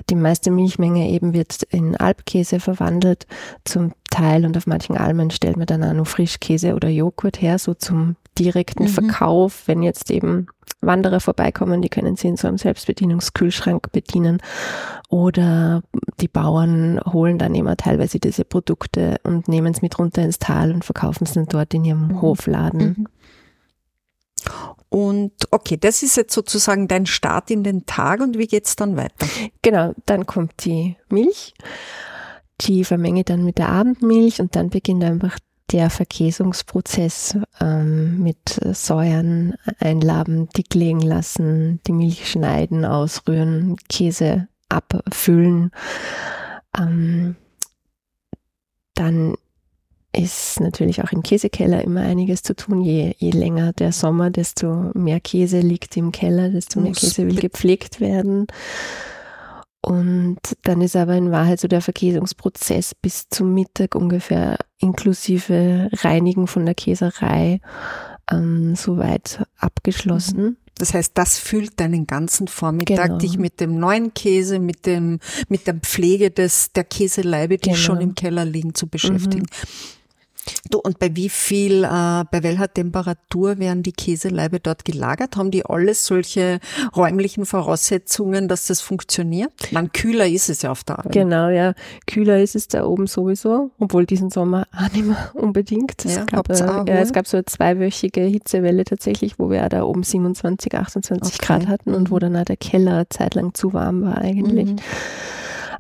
Die 0.09 0.15
meiste 0.15 0.51
Milchmenge 0.51 1.09
eben 1.09 1.33
wird 1.33 1.63
in 1.63 1.95
Alpkäse 1.95 2.59
verwandelt 2.59 3.27
zum 3.65 3.93
Teil 4.09 4.45
und 4.45 4.57
auf 4.57 4.67
manchen 4.67 4.97
Almen 4.97 5.31
stellt 5.31 5.57
man 5.57 5.67
dann 5.67 5.83
auch 5.83 5.93
nur 5.93 6.05
Frischkäse 6.05 6.75
oder 6.75 6.89
Joghurt 6.89 7.41
her, 7.41 7.57
so 7.57 7.73
zum 7.73 8.15
direkten 8.37 8.83
mhm. 8.83 8.89
Verkauf, 8.89 9.63
wenn 9.67 9.83
jetzt 9.83 10.11
eben 10.11 10.47
Wanderer 10.81 11.19
vorbeikommen, 11.19 11.81
die 11.81 11.89
können 11.89 12.15
sie 12.15 12.27
in 12.27 12.37
so 12.37 12.47
einem 12.47 12.57
Selbstbedienungskühlschrank 12.57 13.91
bedienen. 13.91 14.41
Oder 15.09 15.83
die 16.19 16.27
Bauern 16.27 16.99
holen 17.11 17.37
dann 17.37 17.55
immer 17.55 17.77
teilweise 17.77 18.19
diese 18.19 18.45
Produkte 18.45 19.19
und 19.23 19.47
nehmen 19.47 19.73
es 19.73 19.81
mit 19.81 19.97
runter 19.99 20.23
ins 20.23 20.39
Tal 20.39 20.71
und 20.71 20.85
verkaufen 20.85 21.25
es 21.25 21.33
dann 21.33 21.45
dort 21.45 21.73
in 21.73 21.85
ihrem 21.85 22.07
mhm. 22.07 22.21
Hofladen. 22.21 22.95
Mhm. 22.97 23.07
Und 24.89 25.31
okay, 25.51 25.77
das 25.77 26.03
ist 26.03 26.17
jetzt 26.17 26.33
sozusagen 26.33 26.87
dein 26.87 27.05
Start 27.05 27.49
in 27.51 27.63
den 27.63 27.85
Tag 27.85 28.19
und 28.19 28.37
wie 28.37 28.47
geht's 28.47 28.75
dann 28.75 28.97
weiter? 28.97 29.25
Genau, 29.61 29.93
dann 30.05 30.25
kommt 30.25 30.65
die 30.65 30.97
Milch. 31.09 31.53
Die 32.61 32.83
vermenge 32.83 33.23
dann 33.23 33.45
mit 33.45 33.57
der 33.57 33.69
Abendmilch 33.69 34.41
und 34.41 34.55
dann 34.55 34.69
beginnt 34.69 35.03
einfach 35.03 35.37
der 35.71 35.89
Verkäsungsprozess 35.89 37.37
ähm, 37.59 38.21
mit 38.21 38.59
Säuern 38.73 39.55
einlaben, 39.79 40.49
dick 40.49 40.73
legen 40.73 41.01
lassen, 41.01 41.79
die 41.87 41.93
Milch 41.93 42.29
schneiden, 42.29 42.85
ausrühren, 42.85 43.77
Käse 43.89 44.47
abfüllen. 44.69 45.71
Ähm, 46.77 47.35
dann 48.95 49.35
ist 50.13 50.59
natürlich 50.59 51.01
auch 51.03 51.11
im 51.11 51.23
Käsekeller 51.23 51.83
immer 51.83 52.01
einiges 52.01 52.43
zu 52.43 52.55
tun. 52.55 52.81
Je, 52.81 53.15
je 53.17 53.31
länger 53.31 53.71
der 53.73 53.91
Sommer, 53.91 54.29
desto 54.29 54.91
mehr 54.93 55.19
Käse 55.21 55.61
liegt 55.61 55.95
im 55.95 56.11
Keller, 56.11 56.49
desto 56.49 56.81
mehr 56.81 56.91
Käse 56.91 57.25
will 57.27 57.35
gepflegt 57.39 58.01
werden. 58.01 58.47
Und 59.83 60.39
dann 60.61 60.81
ist 60.81 60.95
aber 60.95 61.15
in 61.15 61.31
Wahrheit 61.31 61.59
so 61.59 61.67
der 61.67 61.81
Verkäsungsprozess 61.81 62.93
bis 62.93 63.29
zum 63.29 63.53
Mittag 63.53 63.95
ungefähr 63.95 64.57
inklusive 64.77 65.89
Reinigen 65.91 66.45
von 66.45 66.65
der 66.65 66.75
Käserei 66.75 67.61
ähm, 68.31 68.75
soweit 68.75 69.43
abgeschlossen. 69.57 70.43
Mhm. 70.43 70.57
Das 70.77 70.93
heißt, 70.93 71.11
das 71.15 71.37
füllt 71.37 71.79
deinen 71.79 72.07
ganzen 72.07 72.47
Vormittag, 72.47 73.05
genau. 73.05 73.17
dich 73.17 73.37
mit 73.37 73.59
dem 73.59 73.77
neuen 73.77 74.13
Käse, 74.13 74.59
mit 74.59 74.85
dem, 74.85 75.19
mit 75.47 75.67
der 75.67 75.75
Pflege 75.75 76.31
des, 76.31 76.71
der 76.73 76.83
Käseleibe, 76.83 77.57
die 77.57 77.69
genau. 77.69 77.77
schon 77.77 78.01
im 78.01 78.15
Keller 78.15 78.45
liegen, 78.45 78.73
zu 78.73 78.87
beschäftigen. 78.87 79.43
Mhm. 79.43 80.00
Du, 80.69 80.79
und 80.79 80.99
bei 80.99 81.15
wie 81.15 81.29
viel, 81.29 81.83
äh, 81.83 82.23
bei 82.31 82.43
welcher 82.43 82.71
Temperatur 82.71 83.59
werden 83.59 83.83
die 83.83 83.91
Käseleibe 83.91 84.59
dort 84.59 84.85
gelagert? 84.85 85.35
Haben 85.37 85.51
die 85.51 85.65
alles 85.65 86.05
solche 86.05 86.59
räumlichen 86.95 87.45
Voraussetzungen, 87.45 88.47
dass 88.47 88.67
das 88.67 88.81
funktioniert? 88.81 89.51
Man 89.71 89.91
kühler 89.91 90.27
ist 90.27 90.49
es 90.49 90.61
ja 90.63 90.71
auf 90.71 90.83
der 90.83 90.99
Alm. 90.99 91.11
Genau, 91.11 91.49
ja. 91.49 91.73
Kühler 92.07 92.41
ist 92.41 92.55
es 92.55 92.67
da 92.67 92.85
oben 92.85 93.07
sowieso, 93.07 93.71
obwohl 93.79 94.05
diesen 94.05 94.29
Sommer 94.29 94.67
auch 94.75 94.91
nicht 94.93 95.05
mehr 95.05 95.31
unbedingt. 95.33 96.05
Es, 96.05 96.15
ja, 96.15 96.25
gab, 96.25 96.49
äh, 96.49 96.57
ja, 96.57 96.99
es 96.99 97.13
gab 97.13 97.27
so 97.27 97.37
eine 97.37 97.45
zweiwöchige 97.45 98.21
Hitzewelle 98.21 98.83
tatsächlich, 98.83 99.37
wo 99.37 99.49
wir 99.49 99.67
da 99.69 99.83
oben 99.83 100.03
27, 100.03 100.73
28 100.75 101.35
okay. 101.35 101.45
Grad 101.45 101.67
hatten 101.67 101.93
und 101.93 102.09
wo 102.09 102.15
mhm. 102.15 102.19
dann 102.19 102.35
auch 102.37 102.45
der 102.45 102.57
Keller 102.57 103.05
zeitlang 103.09 103.53
zu 103.53 103.73
warm 103.73 104.01
war 104.03 104.17
eigentlich. 104.17 104.71
Mhm. 104.71 104.75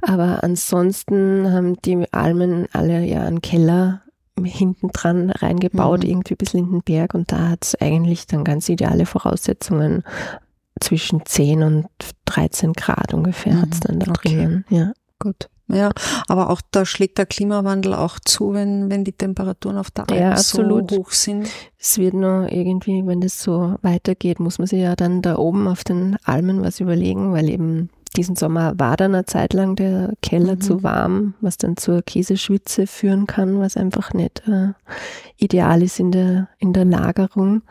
Aber 0.01 0.43
ansonsten 0.43 1.51
haben 1.51 1.79
die 1.83 2.05
Almen 2.11 2.67
alle 2.73 3.05
ja 3.05 3.21
einen 3.21 3.41
Keller 3.41 4.01
hinten 4.43 4.89
dran 4.89 5.29
reingebaut, 5.29 6.03
mhm. 6.03 6.09
irgendwie 6.09 6.35
bis 6.35 6.53
Lindenberg 6.53 7.13
und 7.13 7.31
da 7.31 7.49
hat 7.49 7.65
es 7.65 7.75
eigentlich 7.81 8.27
dann 8.27 8.43
ganz 8.43 8.69
ideale 8.69 9.05
Voraussetzungen. 9.05 10.03
Zwischen 10.79 11.25
10 11.25 11.61
und 11.61 11.87
13 12.25 12.73
Grad 12.73 13.13
ungefähr 13.13 13.53
mhm. 13.53 13.61
hat 13.61 13.73
es 13.73 13.79
dann 13.81 13.99
da 13.99 14.09
okay. 14.09 14.29
drinnen. 14.29 14.65
Ja. 14.69 14.93
Gut. 15.19 15.47
Ja, 15.71 15.91
aber 16.27 16.49
auch 16.49 16.61
da 16.71 16.85
schlägt 16.85 17.17
der 17.17 17.25
Klimawandel 17.25 17.93
auch 17.93 18.19
zu, 18.19 18.53
wenn, 18.53 18.89
wenn 18.89 19.03
die 19.03 19.13
Temperaturen 19.13 19.77
auf 19.77 19.89
der 19.91 20.09
Alp 20.09 20.19
ja, 20.19 20.37
so 20.37 20.63
hoch 20.63 21.11
sind. 21.11 21.49
Es 21.77 21.97
wird 21.97 22.13
nur 22.13 22.51
irgendwie, 22.51 23.05
wenn 23.05 23.21
das 23.21 23.41
so 23.41 23.75
weitergeht, 23.81 24.39
muss 24.39 24.57
man 24.57 24.67
sich 24.67 24.81
ja 24.81 24.95
dann 24.95 25.21
da 25.21 25.37
oben 25.37 25.67
auf 25.67 25.83
den 25.83 26.17
Almen 26.23 26.61
was 26.61 26.79
überlegen, 26.79 27.31
weil 27.31 27.47
eben 27.49 27.89
diesen 28.17 28.35
Sommer 28.35 28.73
war 28.77 28.97
dann 28.97 29.15
eine 29.15 29.25
Zeit 29.25 29.53
lang 29.53 29.75
der 29.75 30.13
Keller 30.21 30.55
mhm. 30.55 30.61
zu 30.61 30.83
warm, 30.83 31.33
was 31.41 31.57
dann 31.57 31.77
zur 31.77 32.01
Käseschwitze 32.01 32.87
führen 32.87 33.27
kann, 33.27 33.59
was 33.59 33.77
einfach 33.77 34.13
nicht 34.13 34.43
äh, 34.47 34.73
ideal 35.37 35.81
ist 35.81 35.99
in 35.99 36.11
der, 36.11 36.49
in 36.59 36.73
der 36.73 36.85
Lagerung. 36.85 37.61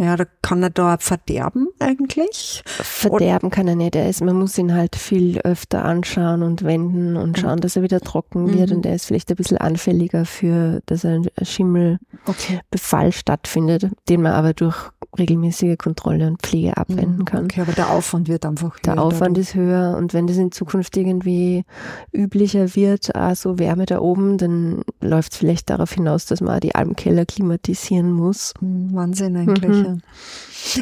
Ja, 0.00 0.16
da 0.16 0.24
kann 0.40 0.62
er 0.62 0.70
da 0.70 0.96
verderben 0.96 1.68
eigentlich? 1.78 2.62
Verderben 2.64 3.48
Oder? 3.48 3.54
kann 3.54 3.68
er 3.68 3.76
nicht. 3.76 3.94
Er 3.94 4.08
ist, 4.08 4.22
man 4.22 4.36
muss 4.36 4.56
ihn 4.56 4.72
halt 4.74 4.96
viel 4.96 5.38
öfter 5.40 5.84
anschauen 5.84 6.42
und 6.42 6.64
wenden 6.64 7.18
und 7.18 7.38
schauen, 7.38 7.60
dass 7.60 7.76
er 7.76 7.82
wieder 7.82 8.00
trocken 8.00 8.54
wird. 8.54 8.70
Mhm. 8.70 8.76
Und 8.76 8.86
er 8.86 8.94
ist 8.94 9.04
vielleicht 9.04 9.28
ein 9.28 9.36
bisschen 9.36 9.58
anfälliger 9.58 10.24
für, 10.24 10.80
dass 10.86 11.04
ein 11.04 11.28
Schimmelbefall 11.42 13.08
okay. 13.08 13.12
stattfindet, 13.12 13.88
den 14.08 14.22
man 14.22 14.32
aber 14.32 14.54
durch 14.54 14.90
regelmäßige 15.18 15.76
Kontrolle 15.76 16.28
und 16.28 16.40
Pflege 16.40 16.76
abwenden 16.76 17.18
mhm. 17.18 17.24
kann. 17.24 17.44
Okay, 17.44 17.60
aber 17.60 17.72
der 17.72 17.90
Aufwand 17.90 18.28
wird 18.28 18.46
einfach 18.46 18.76
höher. 18.76 18.94
Der 18.94 19.02
Aufwand 19.02 19.36
dadurch. 19.36 19.48
ist 19.48 19.54
höher 19.54 19.96
und 19.98 20.14
wenn 20.14 20.26
das 20.26 20.36
in 20.36 20.52
Zukunft 20.52 20.96
irgendwie 20.96 21.64
üblicher 22.12 22.74
wird, 22.74 23.14
also 23.14 23.58
Wärme 23.58 23.86
da 23.86 24.00
oben, 24.00 24.38
dann 24.38 24.82
läuft 25.00 25.32
es 25.32 25.38
vielleicht 25.38 25.68
darauf 25.68 25.92
hinaus, 25.92 26.26
dass 26.26 26.40
man 26.40 26.60
die 26.60 26.74
Almkeller 26.74 27.26
klimatisieren 27.26 28.12
muss. 28.12 28.54
Mhm, 28.60 28.94
Wahnsinn 28.94 29.36
eigentlich. 29.36 29.86
Mhm. 29.86 29.89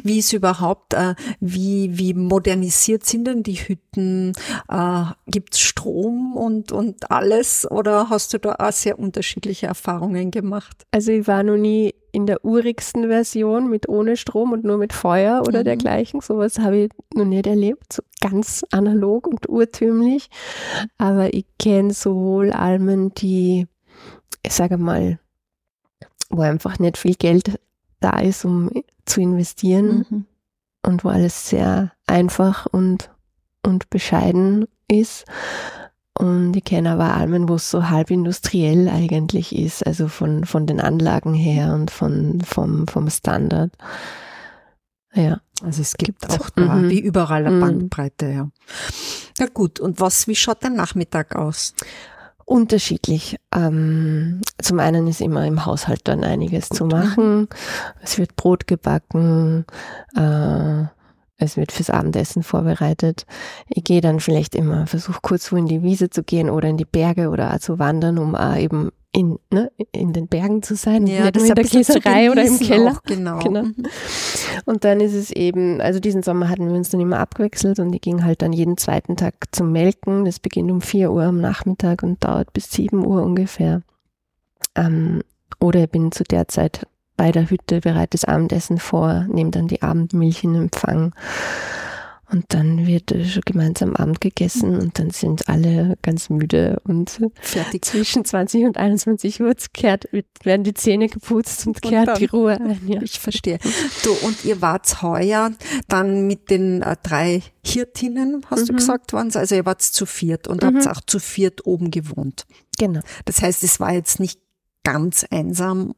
Wie 0.02 0.18
ist 0.18 0.32
überhaupt, 0.32 0.94
äh, 0.94 1.14
wie, 1.40 1.98
wie 1.98 2.14
modernisiert 2.14 3.04
sind 3.06 3.26
denn 3.26 3.42
die 3.42 3.54
Hütten? 3.54 4.32
Äh, 4.68 5.04
Gibt 5.26 5.54
es 5.54 5.60
Strom 5.60 6.36
und, 6.36 6.72
und 6.72 7.10
alles 7.10 7.70
oder 7.70 8.10
hast 8.10 8.34
du 8.34 8.38
da 8.38 8.56
auch 8.58 8.72
sehr 8.72 8.98
unterschiedliche 8.98 9.66
Erfahrungen 9.66 10.30
gemacht? 10.30 10.86
Also 10.90 11.12
ich 11.12 11.26
war 11.26 11.42
noch 11.42 11.56
nie 11.56 11.94
in 12.12 12.26
der 12.26 12.44
urigsten 12.44 13.08
Version 13.08 13.68
mit 13.68 13.88
ohne 13.88 14.16
Strom 14.16 14.52
und 14.52 14.64
nur 14.64 14.78
mit 14.78 14.92
Feuer 14.92 15.42
oder 15.46 15.60
mhm. 15.60 15.64
dergleichen. 15.64 16.20
Sowas 16.20 16.58
habe 16.58 16.76
ich 16.76 16.90
noch 17.14 17.24
nicht 17.24 17.46
erlebt, 17.46 17.92
so 17.92 18.02
ganz 18.20 18.64
analog 18.72 19.26
und 19.26 19.48
urtümlich. 19.48 20.28
Aber 20.96 21.32
ich 21.32 21.46
kenne 21.58 21.92
sowohl 21.92 22.52
Almen, 22.52 23.14
die, 23.14 23.66
ich 24.42 24.54
sage 24.54 24.78
mal, 24.78 25.18
wo 26.30 26.42
einfach 26.42 26.78
nicht 26.78 26.98
viel 26.98 27.14
Geld 27.14 27.60
da 28.00 28.20
ist, 28.20 28.44
um 28.44 28.70
zu 29.08 29.20
investieren 29.20 30.06
mhm. 30.08 30.24
und 30.84 31.04
wo 31.04 31.08
alles 31.08 31.48
sehr 31.48 31.92
einfach 32.06 32.66
und, 32.66 33.10
und 33.64 33.90
bescheiden 33.90 34.66
ist. 34.88 35.24
Und 36.18 36.56
ich 36.56 36.64
kenne 36.64 36.90
aber 36.92 37.14
Almen, 37.14 37.48
wo 37.48 37.54
es 37.54 37.70
so 37.70 37.90
halb 37.90 38.10
industriell 38.10 38.88
eigentlich 38.88 39.54
ist, 39.56 39.86
also 39.86 40.08
von, 40.08 40.44
von 40.44 40.66
den 40.66 40.80
Anlagen 40.80 41.32
her 41.32 41.74
und 41.74 41.92
von, 41.92 42.40
vom, 42.40 42.88
vom 42.88 43.08
Standard. 43.08 43.72
Ja. 45.14 45.40
Also 45.62 45.82
es 45.82 45.94
gibt, 45.94 46.20
gibt 46.20 46.40
auch 46.40 46.50
da, 46.50 46.74
mhm. 46.74 46.90
wie 46.90 47.00
überall 47.00 47.46
eine 47.46 47.56
mhm. 47.56 47.60
Bandbreite, 47.60 48.26
ja. 48.26 48.50
Na 49.38 49.46
gut, 49.46 49.80
und 49.80 50.00
was, 50.00 50.28
wie 50.28 50.36
schaut 50.36 50.62
der 50.62 50.70
Nachmittag 50.70 51.34
aus? 51.34 51.74
Unterschiedlich. 52.48 53.36
Ähm, 53.54 54.40
zum 54.58 54.80
einen 54.80 55.06
ist 55.06 55.20
immer 55.20 55.46
im 55.46 55.66
Haushalt 55.66 56.00
dann 56.04 56.24
einiges 56.24 56.70
zu 56.70 56.86
machen. 56.86 57.46
Es 58.00 58.16
wird 58.16 58.36
Brot 58.36 58.66
gebacken, 58.66 59.66
äh, 60.16 60.84
es 61.36 61.58
wird 61.58 61.72
fürs 61.72 61.90
Abendessen 61.90 62.42
vorbereitet. 62.42 63.26
Ich 63.68 63.84
gehe 63.84 64.00
dann 64.00 64.18
vielleicht 64.18 64.54
immer, 64.54 64.86
versuche 64.86 65.18
kurz 65.20 65.52
wo 65.52 65.56
in 65.56 65.66
die 65.66 65.82
Wiese 65.82 66.08
zu 66.08 66.22
gehen 66.22 66.48
oder 66.48 66.70
in 66.70 66.78
die 66.78 66.86
Berge 66.86 67.28
oder 67.28 67.52
auch 67.52 67.58
zu 67.58 67.78
wandern, 67.78 68.16
um 68.16 68.34
auch 68.34 68.56
eben 68.56 68.92
in, 69.18 69.38
ne, 69.50 69.72
in 69.90 70.12
den 70.12 70.28
Bergen 70.28 70.62
zu 70.62 70.76
sein, 70.76 71.08
ja, 71.08 71.24
nicht 71.24 71.34
nur 71.34 71.46
in 71.46 71.54
der 71.56 71.64
Käserei 71.64 72.30
oder 72.30 72.44
im 72.44 72.58
Keller. 72.60 72.92
Auch, 72.92 73.02
genau. 73.02 73.38
genau. 73.42 73.62
Mhm. 73.64 73.74
Und 74.64 74.84
dann 74.84 75.00
ist 75.00 75.14
es 75.14 75.32
eben, 75.32 75.80
also 75.80 75.98
diesen 75.98 76.22
Sommer 76.22 76.48
hatten 76.48 76.68
wir 76.68 76.76
uns 76.76 76.90
dann 76.90 77.00
immer 77.00 77.18
abgewechselt 77.18 77.80
und 77.80 77.92
ich 77.92 78.00
ging 78.00 78.24
halt 78.24 78.42
dann 78.42 78.52
jeden 78.52 78.76
zweiten 78.76 79.16
Tag 79.16 79.34
zum 79.50 79.72
Melken. 79.72 80.24
Das 80.24 80.38
beginnt 80.38 80.70
um 80.70 80.80
4 80.80 81.10
Uhr 81.10 81.24
am 81.24 81.40
Nachmittag 81.40 82.04
und 82.04 82.22
dauert 82.22 82.52
bis 82.52 82.70
7 82.70 83.04
Uhr 83.04 83.24
ungefähr. 83.24 83.82
Ähm, 84.76 85.22
oder 85.58 85.82
ich 85.82 85.90
bin 85.90 86.12
zu 86.12 86.22
der 86.22 86.46
Zeit 86.46 86.86
bei 87.16 87.32
der 87.32 87.50
Hütte, 87.50 87.80
bereite 87.80 88.10
das 88.12 88.24
Abendessen 88.24 88.78
vor, 88.78 89.26
nehme 89.28 89.50
dann 89.50 89.66
die 89.66 89.82
Abendmilch 89.82 90.44
in 90.44 90.54
Empfang 90.54 91.12
und 92.30 92.44
dann 92.48 92.86
wird 92.86 93.10
schon 93.10 93.42
gemeinsam 93.44 93.96
Abend 93.96 94.20
gegessen 94.20 94.78
und 94.78 94.98
dann 94.98 95.10
sind 95.10 95.48
alle 95.48 95.96
ganz 96.02 96.28
müde 96.28 96.80
und 96.84 97.20
Fertig. 97.40 97.84
zwischen 97.84 98.24
20 98.24 98.64
und 98.64 98.76
21 98.76 99.40
Uhr 99.40 99.54
kehrt, 99.72 100.08
werden 100.42 100.64
die 100.64 100.74
Zähne 100.74 101.08
geputzt 101.08 101.66
und, 101.66 101.76
und 101.76 101.90
kehrt 101.90 102.08
dann, 102.08 102.18
die 102.18 102.26
Ruhe 102.26 102.60
ein. 102.60 102.80
Ja. 102.86 103.00
Ich 103.02 103.18
verstehe. 103.18 103.58
Du, 104.02 104.12
und 104.26 104.44
ihr 104.44 104.60
wart 104.60 105.02
heuer 105.02 105.52
dann 105.88 106.26
mit 106.26 106.50
den 106.50 106.82
äh, 106.82 106.96
drei 107.02 107.42
Hirtinnen, 107.64 108.42
hast 108.50 108.62
mhm. 108.62 108.66
du 108.66 108.72
gesagt, 108.74 109.12
waren 109.12 109.34
Also 109.34 109.54
ihr 109.54 109.66
wart 109.66 109.82
zu 109.82 110.06
viert 110.06 110.48
und 110.48 110.62
mhm. 110.62 110.76
habt 110.76 110.88
auch 110.88 111.00
zu 111.06 111.18
viert 111.18 111.66
oben 111.66 111.90
gewohnt. 111.90 112.46
Genau. 112.78 113.00
Das 113.24 113.42
heißt, 113.42 113.64
es 113.64 113.80
war 113.80 113.92
jetzt 113.92 114.20
nicht 114.20 114.40
ganz 114.84 115.24
einsam 115.30 115.94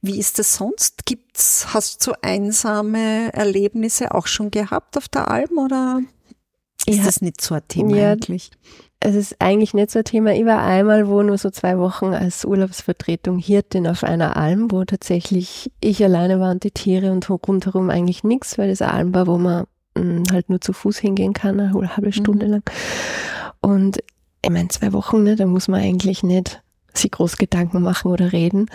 wie 0.00 0.18
ist 0.18 0.38
das 0.38 0.56
sonst? 0.56 1.06
Gibt's, 1.06 1.68
hast 1.72 2.06
du 2.06 2.12
einsame 2.22 3.32
Erlebnisse 3.32 4.14
auch 4.14 4.26
schon 4.26 4.50
gehabt 4.50 4.96
auf 4.96 5.08
der 5.08 5.28
Alm 5.28 5.58
oder 5.58 6.00
ist 6.86 6.98
ja, 6.98 7.04
das 7.04 7.20
nicht 7.20 7.40
so 7.40 7.54
ein 7.54 7.66
Thema 7.68 7.96
ja, 7.96 8.12
eigentlich? 8.12 8.50
Es 8.98 9.14
ist 9.14 9.40
eigentlich 9.40 9.74
nicht 9.74 9.90
so 9.90 10.00
ein 10.00 10.04
Thema. 10.04 10.32
Ich 10.32 10.44
war 10.44 10.62
einmal 10.62 11.08
wo 11.08 11.22
nur 11.22 11.38
so 11.38 11.50
zwei 11.50 11.78
Wochen 11.78 12.06
als 12.06 12.44
Urlaubsvertretung 12.44 13.38
Hirtin 13.38 13.86
auf 13.86 14.04
einer 14.04 14.36
Alm, 14.36 14.70
wo 14.70 14.84
tatsächlich 14.84 15.72
ich 15.80 16.02
alleine 16.04 16.40
war 16.40 16.50
und 16.50 16.64
die 16.64 16.70
Tiere 16.70 17.12
und 17.12 17.28
rundherum 17.30 17.90
eigentlich 17.90 18.24
nichts, 18.24 18.58
weil 18.58 18.70
es 18.70 18.82
eine 18.82 18.92
Alm 18.92 19.14
war, 19.14 19.26
wo 19.26 19.38
man 19.38 19.66
hm, 19.96 20.24
halt 20.32 20.48
nur 20.50 20.60
zu 20.60 20.72
Fuß 20.72 20.98
hingehen 20.98 21.32
kann, 21.32 21.60
eine 21.60 21.96
halbe 21.96 22.12
Stunde 22.12 22.46
mhm. 22.46 22.52
lang. 22.52 22.62
Und 23.60 24.02
ich 24.44 24.50
meine, 24.50 24.68
zwei 24.68 24.92
Wochen, 24.92 25.22
ne, 25.22 25.36
da 25.36 25.46
muss 25.46 25.68
man 25.68 25.80
eigentlich 25.80 26.22
nicht 26.22 26.62
sich 26.94 27.10
groß 27.10 27.36
Gedanken 27.36 27.82
machen 27.82 28.10
oder 28.10 28.32
reden. 28.32 28.66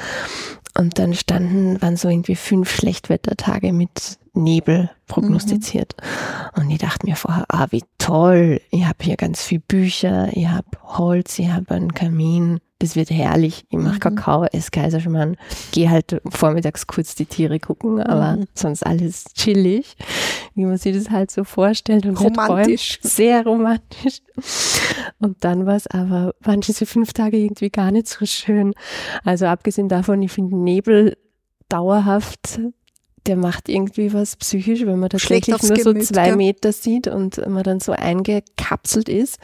Und 0.78 1.00
dann 1.00 1.14
standen, 1.14 1.82
waren 1.82 1.98
so 1.98 2.08
irgendwie 2.08 2.36
fünf 2.36 2.72
Schlechtwettertage 2.72 3.74
mit 3.74 4.20
Nebel 4.34 4.92
prognostiziert. 5.08 5.96
Mhm. 5.98 6.62
Und 6.62 6.70
ich 6.70 6.78
dachte 6.78 7.08
mir 7.08 7.16
vorher, 7.16 7.46
ah, 7.50 7.68
wie 7.72 7.84
toll, 7.98 8.62
ich 8.70 8.86
habe 8.86 8.98
hier 9.02 9.18
ganz 9.18 9.42
viel 9.42 9.60
Bücher, 9.60 10.30
ich 10.34 10.48
habe 10.48 10.68
Holz, 10.84 11.40
ich 11.40 11.50
habe 11.50 11.74
einen 11.74 11.94
Kamin, 11.94 12.60
das 12.80 12.96
wird 12.96 13.10
herrlich. 13.10 13.66
Ich 13.70 13.80
mache 13.80 13.96
mhm. 13.96 14.00
Kakao, 14.00 14.46
esse 14.46 14.70
Kaiserschmarrn, 14.72 15.38
gehe 15.72 15.90
halt 15.90 16.22
vormittags 16.30 16.86
kurz 16.86 17.16
die 17.16 17.26
Tiere 17.26 17.60
gucken, 17.60 18.02
aber 18.02 18.38
mhm. 18.38 18.46
sonst 18.54 18.86
alles 18.86 19.26
chillig, 19.34 19.98
wie 20.54 20.66
man 20.66 20.78
sich 20.78 20.96
das 20.96 21.10
halt 21.10 21.32
so 21.32 21.44
vorstellt 21.44 22.06
und 22.06 22.20
romantisch. 22.20 23.00
Sehr 23.02 23.44
romantisch. 23.44 24.22
Und 25.20 25.44
dann 25.44 25.66
war 25.66 25.76
es 25.76 25.88
aber, 25.88 26.34
waren 26.42 26.62
diese 26.62 26.86
fünf 26.86 27.14
Tage 27.14 27.38
irgendwie 27.38 27.70
gar 27.70 27.92
nicht 27.92 28.08
so 28.08 28.26
schön. 28.26 28.74
Also 29.24 29.46
abgesehen 29.46 29.90
davon, 29.90 30.22
ich 30.22 30.32
finde 30.32 30.56
Nebel 30.56 31.18
dauerhaft 31.70 32.60
der 33.28 33.36
macht 33.36 33.70
irgendwie 33.70 34.14
was 34.14 34.38
psychisch, 34.38 34.86
wenn 34.86 35.00
man 35.00 35.10
tatsächlich 35.10 35.62
nur 35.62 35.78
so 35.78 35.94
zwei 35.94 36.30
ja. 36.30 36.36
Meter 36.36 36.72
sieht 36.72 37.08
und 37.08 37.46
man 37.48 37.64
dann 37.64 37.80
so 37.80 37.92
eingekapselt 37.92 39.10
ist. 39.10 39.38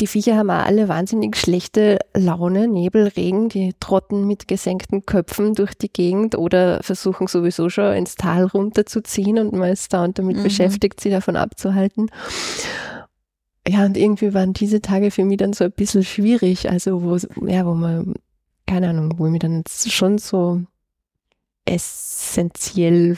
Die 0.00 0.06
Viecher 0.06 0.36
haben 0.36 0.48
auch 0.48 0.64
alle 0.64 0.88
wahnsinnig 0.88 1.36
schlechte 1.36 1.98
Laune, 2.16 2.68
Nebel, 2.68 3.08
Regen, 3.08 3.50
die 3.50 3.74
trotten 3.80 4.26
mit 4.26 4.48
gesenkten 4.48 5.04
Köpfen 5.04 5.54
durch 5.54 5.74
die 5.74 5.92
Gegend 5.92 6.38
oder 6.38 6.82
versuchen 6.82 7.26
sowieso 7.26 7.68
schon 7.68 7.92
ins 7.92 8.14
Tal 8.14 8.44
runterzuziehen 8.44 9.38
und 9.38 9.52
man 9.52 9.70
ist 9.70 9.92
da 9.92 10.02
und 10.04 10.18
damit 10.18 10.38
mhm. 10.38 10.44
beschäftigt, 10.44 11.00
sie 11.00 11.10
davon 11.10 11.36
abzuhalten. 11.36 12.10
Ja, 13.70 13.86
und 13.86 13.96
irgendwie 13.96 14.34
waren 14.34 14.52
diese 14.52 14.80
Tage 14.80 15.12
für 15.12 15.24
mich 15.24 15.36
dann 15.36 15.52
so 15.52 15.62
ein 15.62 15.70
bisschen 15.70 16.02
schwierig, 16.02 16.68
also 16.68 17.04
wo, 17.04 17.16
ja, 17.46 17.64
wo 17.64 17.74
man, 17.74 18.14
keine 18.66 18.88
Ahnung, 18.88 19.14
wo 19.16 19.26
ich 19.26 19.30
mich 19.30 19.38
dann 19.38 19.62
schon 19.68 20.18
so 20.18 20.62
essentiell 21.66 23.16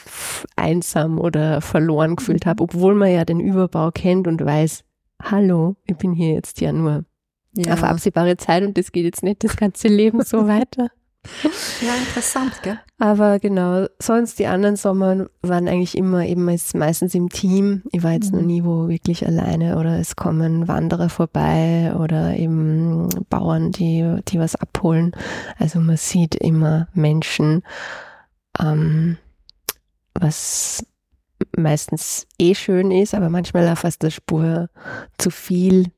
einsam 0.55 1.19
oder 1.19 1.63
verloren 1.63 2.17
gefühlt 2.17 2.45
habe, 2.45 2.65
obwohl 2.65 2.95
man 2.95 3.11
ja 3.11 3.25
den 3.25 3.41
Überbau 3.41 3.93
kennt 3.93 4.29
und 4.29 4.45
weiß, 4.45 4.85
hallo, 5.23 5.77
ich 5.87 5.97
bin 5.97 6.13
hier 6.13 6.35
jetzt 6.35 6.61
ja 6.61 6.71
nur 6.71 7.07
ja. 7.55 7.73
auf 7.73 7.83
absehbare 7.83 8.37
Zeit 8.37 8.63
und 8.63 8.77
das 8.77 8.93
geht 8.93 9.07
jetzt 9.07 9.23
nicht 9.23 9.45
das 9.45 9.57
ganze 9.57 9.89
Leben 9.89 10.23
so 10.23 10.47
weiter. 10.49 10.91
Ja, 11.81 11.97
interessant, 11.97 12.63
gell? 12.63 12.79
Aber 12.99 13.41
genau, 13.41 13.87
sonst 13.99 14.39
die 14.39 14.47
anderen 14.47 14.77
Sommer 14.77 15.27
waren 15.43 15.67
eigentlich 15.67 15.97
immer 15.97 16.25
eben 16.25 16.45
meistens 16.45 17.15
im 17.15 17.29
Team. 17.29 17.83
Ich 17.91 18.05
war 18.05 18.13
jetzt 18.13 18.33
mhm. 18.33 18.39
noch 18.39 18.47
nie 18.47 18.65
wo 18.65 18.89
wirklich 18.89 19.27
alleine 19.27 19.79
oder 19.79 19.99
es 19.99 20.15
kommen 20.15 20.69
Wanderer 20.69 21.09
vorbei 21.09 21.93
oder 21.99 22.37
eben 22.37 23.09
Bauern, 23.29 23.73
die, 23.73 24.21
die 24.29 24.39
was 24.39 24.55
abholen. 24.55 25.13
Also 25.59 25.81
man 25.81 25.97
sieht 25.97 26.37
immer 26.37 26.87
Menschen, 26.95 27.63
ähm, 28.61 29.19
was 30.15 30.87
meistens 31.57 32.27
eh 32.39 32.55
schön 32.55 32.91
ist, 32.91 33.15
aber 33.15 33.29
manchmal 33.29 33.69
auch 33.69 33.79
fast 33.79 34.03
der 34.03 34.11
Spur 34.11 34.69
zu 35.19 35.31
viel. 35.31 35.91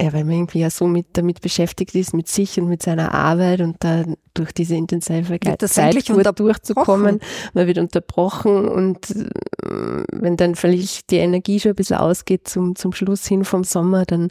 Ja, 0.00 0.12
weil 0.12 0.24
man 0.24 0.34
irgendwie 0.34 0.58
ja 0.58 0.70
so 0.70 0.88
mit, 0.88 1.06
damit 1.12 1.40
beschäftigt 1.40 1.94
ist, 1.94 2.14
mit 2.14 2.26
sich 2.26 2.58
und 2.58 2.68
mit 2.68 2.82
seiner 2.82 3.14
Arbeit 3.14 3.60
und 3.60 3.76
dann 3.84 4.16
durch 4.34 4.52
diese 4.52 4.74
intensive 4.74 5.38
Zeit 5.68 6.08
durchzukommen. 6.38 7.20
Man 7.52 7.66
wird 7.68 7.78
unterbrochen 7.78 8.66
und 8.66 9.10
äh, 9.10 10.04
wenn 10.12 10.36
dann 10.36 10.56
vielleicht 10.56 11.10
die 11.10 11.18
Energie 11.18 11.60
schon 11.60 11.72
ein 11.72 11.76
bisschen 11.76 11.98
ausgeht 11.98 12.48
zum, 12.48 12.74
zum 12.74 12.92
Schluss 12.92 13.26
hin 13.26 13.44
vom 13.44 13.62
Sommer, 13.62 14.04
dann 14.04 14.30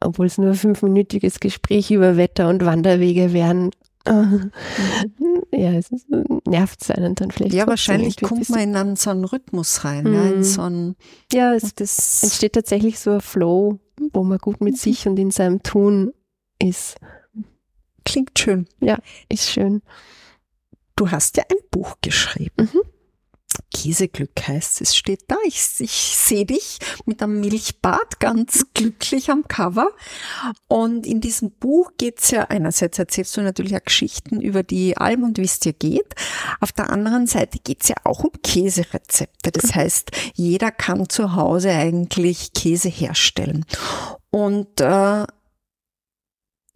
obwohl 0.00 0.26
es 0.26 0.36
nur 0.36 0.50
ein 0.50 0.54
fünfminütiges 0.54 1.40
Gespräch 1.40 1.90
über 1.90 2.18
Wetter 2.18 2.50
und 2.50 2.66
Wanderwege 2.66 3.32
wären, 3.32 3.70
Mhm. 4.06 4.50
Ja, 5.52 5.72
es 5.72 5.88
nervt 6.46 6.82
es 6.82 6.90
einen 6.90 7.14
dann 7.14 7.30
vielleicht. 7.30 7.54
Ja, 7.54 7.66
wahrscheinlich 7.66 8.20
kommt 8.20 8.48
man 8.50 8.60
in 8.60 8.76
einen, 8.76 8.96
so 8.96 9.10
einen 9.10 9.24
Rhythmus 9.24 9.84
rein. 9.84 10.04
Mhm. 10.04 10.14
Ja, 10.14 10.26
in 10.26 10.44
so 10.44 10.62
einen, 10.62 10.96
ja 11.32 11.54
es 11.54 11.74
das 11.74 12.22
entsteht 12.22 12.54
tatsächlich 12.54 12.98
so 12.98 13.12
ein 13.12 13.20
Flow, 13.20 13.78
wo 14.12 14.24
man 14.24 14.38
gut 14.38 14.60
mit 14.60 14.78
sich 14.78 15.06
und 15.06 15.18
in 15.18 15.30
seinem 15.30 15.62
Tun 15.62 16.12
ist. 16.58 16.96
Klingt 18.04 18.38
schön. 18.38 18.68
Ja, 18.80 18.98
ist 19.28 19.50
schön. 19.50 19.82
Du 20.96 21.10
hast 21.10 21.36
ja 21.36 21.44
ein 21.50 21.56
Buch 21.70 21.96
geschrieben. 22.00 22.70
Mhm. 22.72 22.82
Käseglück 23.84 24.30
heißt 24.48 24.80
es, 24.80 24.96
steht 24.96 25.24
da. 25.28 25.36
Ich, 25.44 25.68
ich 25.78 25.90
sehe 25.90 26.46
dich 26.46 26.78
mit 27.04 27.22
einem 27.22 27.40
Milchbad 27.40 28.18
ganz 28.18 28.64
glücklich 28.72 29.30
am 29.30 29.46
Cover. 29.46 29.90
Und 30.68 31.06
in 31.06 31.20
diesem 31.20 31.50
Buch 31.50 31.92
geht's 31.98 32.30
ja, 32.30 32.44
einerseits 32.44 32.98
erzählst 32.98 33.36
du 33.36 33.42
natürlich 33.42 33.76
auch 33.76 33.84
Geschichten 33.84 34.40
über 34.40 34.62
die 34.62 34.96
Alm 34.96 35.22
und 35.22 35.36
wie 35.36 35.44
es 35.44 35.58
dir 35.58 35.74
geht. 35.74 36.14
Auf 36.60 36.72
der 36.72 36.88
anderen 36.88 37.26
Seite 37.26 37.58
geht's 37.62 37.88
ja 37.88 37.96
auch 38.04 38.24
um 38.24 38.32
Käserezepte. 38.42 39.52
Das 39.52 39.74
heißt, 39.74 40.12
jeder 40.34 40.70
kann 40.70 41.10
zu 41.10 41.36
Hause 41.36 41.70
eigentlich 41.70 42.54
Käse 42.54 42.88
herstellen. 42.88 43.66
Und 44.30 44.80
äh, 44.80 45.26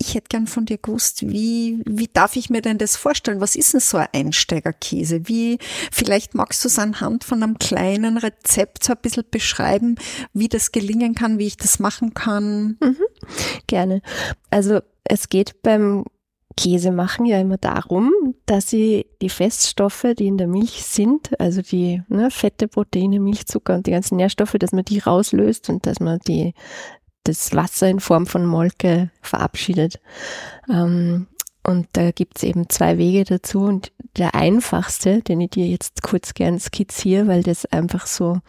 ich 0.01 0.15
hätte 0.15 0.29
gern 0.29 0.47
von 0.47 0.65
dir 0.65 0.79
gewusst, 0.79 1.29
wie, 1.29 1.83
wie 1.85 2.09
darf 2.13 2.37
ich 2.37 2.51
mir 2.51 2.63
denn 2.63 2.79
das 2.79 2.97
vorstellen? 2.97 3.41
Was 3.41 3.57
ist 3.57 3.75
denn 3.75 3.81
so 3.81 3.97
ein 3.97 4.07
Einsteigerkäse? 4.13 5.27
Wie, 5.29 5.59
vielleicht 5.91 6.35
magst 6.35 6.65
du 6.65 6.69
es 6.69 6.79
anhand 6.79 7.25
von 7.25 7.43
einem 7.43 7.59
kleinen 7.59 8.17
Rezept 8.17 8.85
so 8.85 8.93
ein 8.93 9.01
bisschen 9.03 9.25
beschreiben, 9.29 9.97
wie 10.33 10.49
das 10.49 10.71
gelingen 10.71 11.15
kann, 11.15 11.39
wie 11.39 11.49
ich 11.49 11.57
das 11.57 11.81
machen 11.81 12.15
kann? 12.15 12.77
Mhm, 12.81 12.97
gerne. 13.67 14.01
Also, 14.51 14.81
es 15.03 15.29
geht 15.29 15.63
beim 15.63 16.05
Käse 16.59 16.91
machen 16.91 17.25
ja 17.25 17.41
immer 17.41 17.57
darum, 17.57 18.13
dass 18.45 18.69
sie 18.69 19.07
die 19.23 19.29
Feststoffe, 19.29 20.07
die 20.19 20.27
in 20.27 20.39
der 20.39 20.49
Milch 20.49 20.85
sind, 20.85 21.39
also 21.41 21.63
die 21.63 22.03
ne, 22.09 22.33
Fette, 22.33 22.67
Proteine, 22.67 23.21
Milchzucker 23.21 23.77
und 23.77 23.87
die 23.87 23.93
ganzen 23.93 24.17
Nährstoffe, 24.17 24.57
dass 24.59 24.73
man 24.73 24.85
die 24.85 24.99
rauslöst 24.99 25.69
und 25.71 25.87
dass 25.87 26.01
man 26.01 26.19
die 26.27 26.55
das 27.29 27.55
Wasser 27.55 27.89
in 27.89 28.01
Form 28.01 28.27
von 28.27 28.47
Molke 28.47 29.11
verabschiedet. 29.23 30.01
Ähm, 30.69 31.27
und 31.63 31.87
da 31.93 32.13
gibt 32.13 32.39
es 32.39 32.45
eben 32.45 32.69
zwei 32.69 32.97
Wege 32.99 33.25
dazu. 33.25 33.61
Und 33.61 33.93
der 34.17 34.35
einfachste, 34.35 35.21
den 35.21 35.41
ich 35.41 35.51
dir 35.51 35.67
jetzt 35.67 36.03
kurz 36.03 36.35
gern 36.35 36.59
skizziere, 36.59 37.27
weil 37.27 37.43
das 37.43 37.67
einfach 37.67 38.07
so 38.07 38.41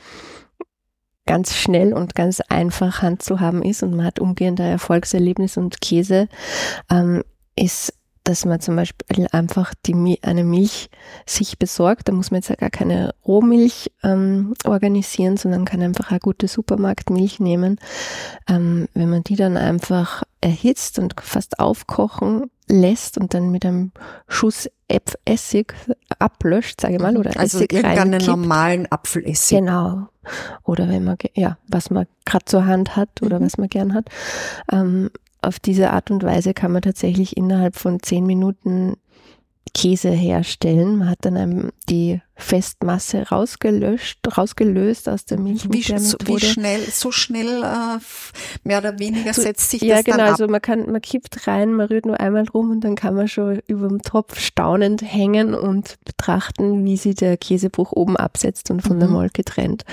ganz 1.25 1.55
schnell 1.55 1.93
und 1.93 2.15
ganz 2.15 2.39
einfach 2.49 3.03
handzuhaben 3.03 3.61
ist 3.61 3.83
und 3.83 3.95
man 3.95 4.05
hat 4.05 4.19
umgehend 4.19 4.59
ein 4.61 4.71
Erfolgserlebnis 4.71 5.57
und 5.57 5.79
Käse, 5.79 6.27
ähm, 6.89 7.23
ist 7.55 7.93
dass 8.29 8.45
man 8.45 8.59
zum 8.59 8.75
Beispiel 8.75 9.27
einfach 9.31 9.73
die, 9.87 10.19
eine 10.21 10.43
Milch 10.43 10.91
sich 11.25 11.57
besorgt. 11.57 12.07
Da 12.07 12.11
muss 12.11 12.29
man 12.29 12.41
jetzt 12.41 12.49
ja 12.49 12.55
gar 12.55 12.69
keine 12.69 13.15
Rohmilch 13.25 13.91
ähm, 14.03 14.53
organisieren, 14.65 15.35
sondern 15.35 15.65
kann 15.65 15.81
einfach 15.81 16.11
eine 16.11 16.19
gute 16.19 16.47
Supermarktmilch 16.47 17.39
nehmen. 17.39 17.79
Ähm, 18.47 18.87
wenn 18.93 19.09
man 19.09 19.23
die 19.23 19.35
dann 19.35 19.57
einfach 19.57 20.21
erhitzt 20.41 20.99
und 20.99 21.15
fast 21.19 21.59
aufkochen 21.59 22.51
lässt 22.67 23.17
und 23.17 23.33
dann 23.33 23.49
mit 23.49 23.65
einem 23.65 23.93
Schuss 24.27 24.69
Essig 25.25 25.73
ablöscht, 26.19 26.81
sage 26.81 26.95
ich 26.95 27.01
mal, 27.01 27.17
oder 27.17 27.31
also 27.35 27.57
Essig 27.57 27.73
irgendeinen 27.73 28.23
normalen 28.23 28.91
Apfelessig. 28.91 29.57
Genau. 29.57 30.07
Oder 30.63 30.87
wenn 30.87 31.03
man, 31.03 31.17
ja, 31.33 31.57
was 31.67 31.89
man 31.89 32.05
gerade 32.25 32.45
zur 32.45 32.67
Hand 32.67 32.95
hat 32.95 33.23
oder 33.23 33.39
mhm. 33.39 33.45
was 33.45 33.57
man 33.57 33.69
gern 33.69 33.95
hat. 33.95 34.05
Ähm, 34.71 35.09
auf 35.41 35.59
diese 35.59 35.91
Art 35.91 36.11
und 36.11 36.23
Weise 36.23 36.53
kann 36.53 36.71
man 36.71 36.81
tatsächlich 36.81 37.37
innerhalb 37.37 37.75
von 37.75 38.01
zehn 38.01 38.25
Minuten 38.25 38.95
Käse 39.73 40.09
herstellen. 40.09 40.97
Man 40.97 41.09
hat 41.09 41.19
dann 41.21 41.37
einem 41.37 41.71
die 41.89 42.21
Festmasse 42.35 43.29
rausgelöscht, 43.29 44.19
rausgelöst 44.37 45.09
aus 45.09 45.25
der 45.25 45.39
Milch. 45.39 45.67
Wie, 45.71 45.81
so, 45.81 46.17
wie 46.25 46.39
schnell, 46.39 46.81
so 46.89 47.11
schnell 47.11 47.63
äh, 47.63 47.99
mehr 48.63 48.79
oder 48.79 48.97
weniger 48.99 49.33
so, 49.33 49.41
setzt 49.41 49.69
sich 49.69 49.81
ja, 49.81 49.97
das 49.97 50.05
genau, 50.05 50.17
dann 50.17 50.25
ab? 50.25 50.27
Ja, 50.27 50.35
genau. 50.35 50.43
Also 50.43 50.51
man 50.51 50.61
kann, 50.61 50.91
man 50.91 51.01
kippt 51.01 51.47
rein, 51.47 51.73
man 51.73 51.87
rührt 51.87 52.05
nur 52.05 52.19
einmal 52.19 52.45
rum 52.47 52.71
und 52.71 52.81
dann 52.81 52.95
kann 52.95 53.15
man 53.15 53.27
schon 53.27 53.61
über 53.67 53.87
dem 53.87 54.01
Topf 54.01 54.39
staunend 54.39 55.01
hängen 55.01 55.53
und 55.53 55.97
betrachten, 56.05 56.85
wie 56.85 56.97
sich 56.97 57.15
der 57.15 57.37
Käsebruch 57.37 57.91
oben 57.91 58.17
absetzt 58.17 58.71
und 58.71 58.81
von 58.81 58.95
mhm. 58.95 59.01
der 59.01 59.09
Molke 59.09 59.43
trennt. 59.43 59.83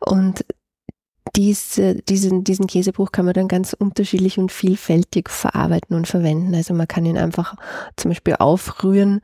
Und 0.00 0.44
diese, 1.36 1.96
diesen, 1.96 2.44
diesen 2.44 2.66
Käsebruch 2.66 3.12
kann 3.12 3.24
man 3.24 3.34
dann 3.34 3.48
ganz 3.48 3.72
unterschiedlich 3.72 4.38
und 4.38 4.52
vielfältig 4.52 5.28
verarbeiten 5.28 5.96
und 5.96 6.06
verwenden. 6.06 6.54
Also 6.54 6.74
man 6.74 6.88
kann 6.88 7.06
ihn 7.06 7.18
einfach 7.18 7.56
zum 7.96 8.10
Beispiel 8.10 8.36
aufrühren, 8.38 9.20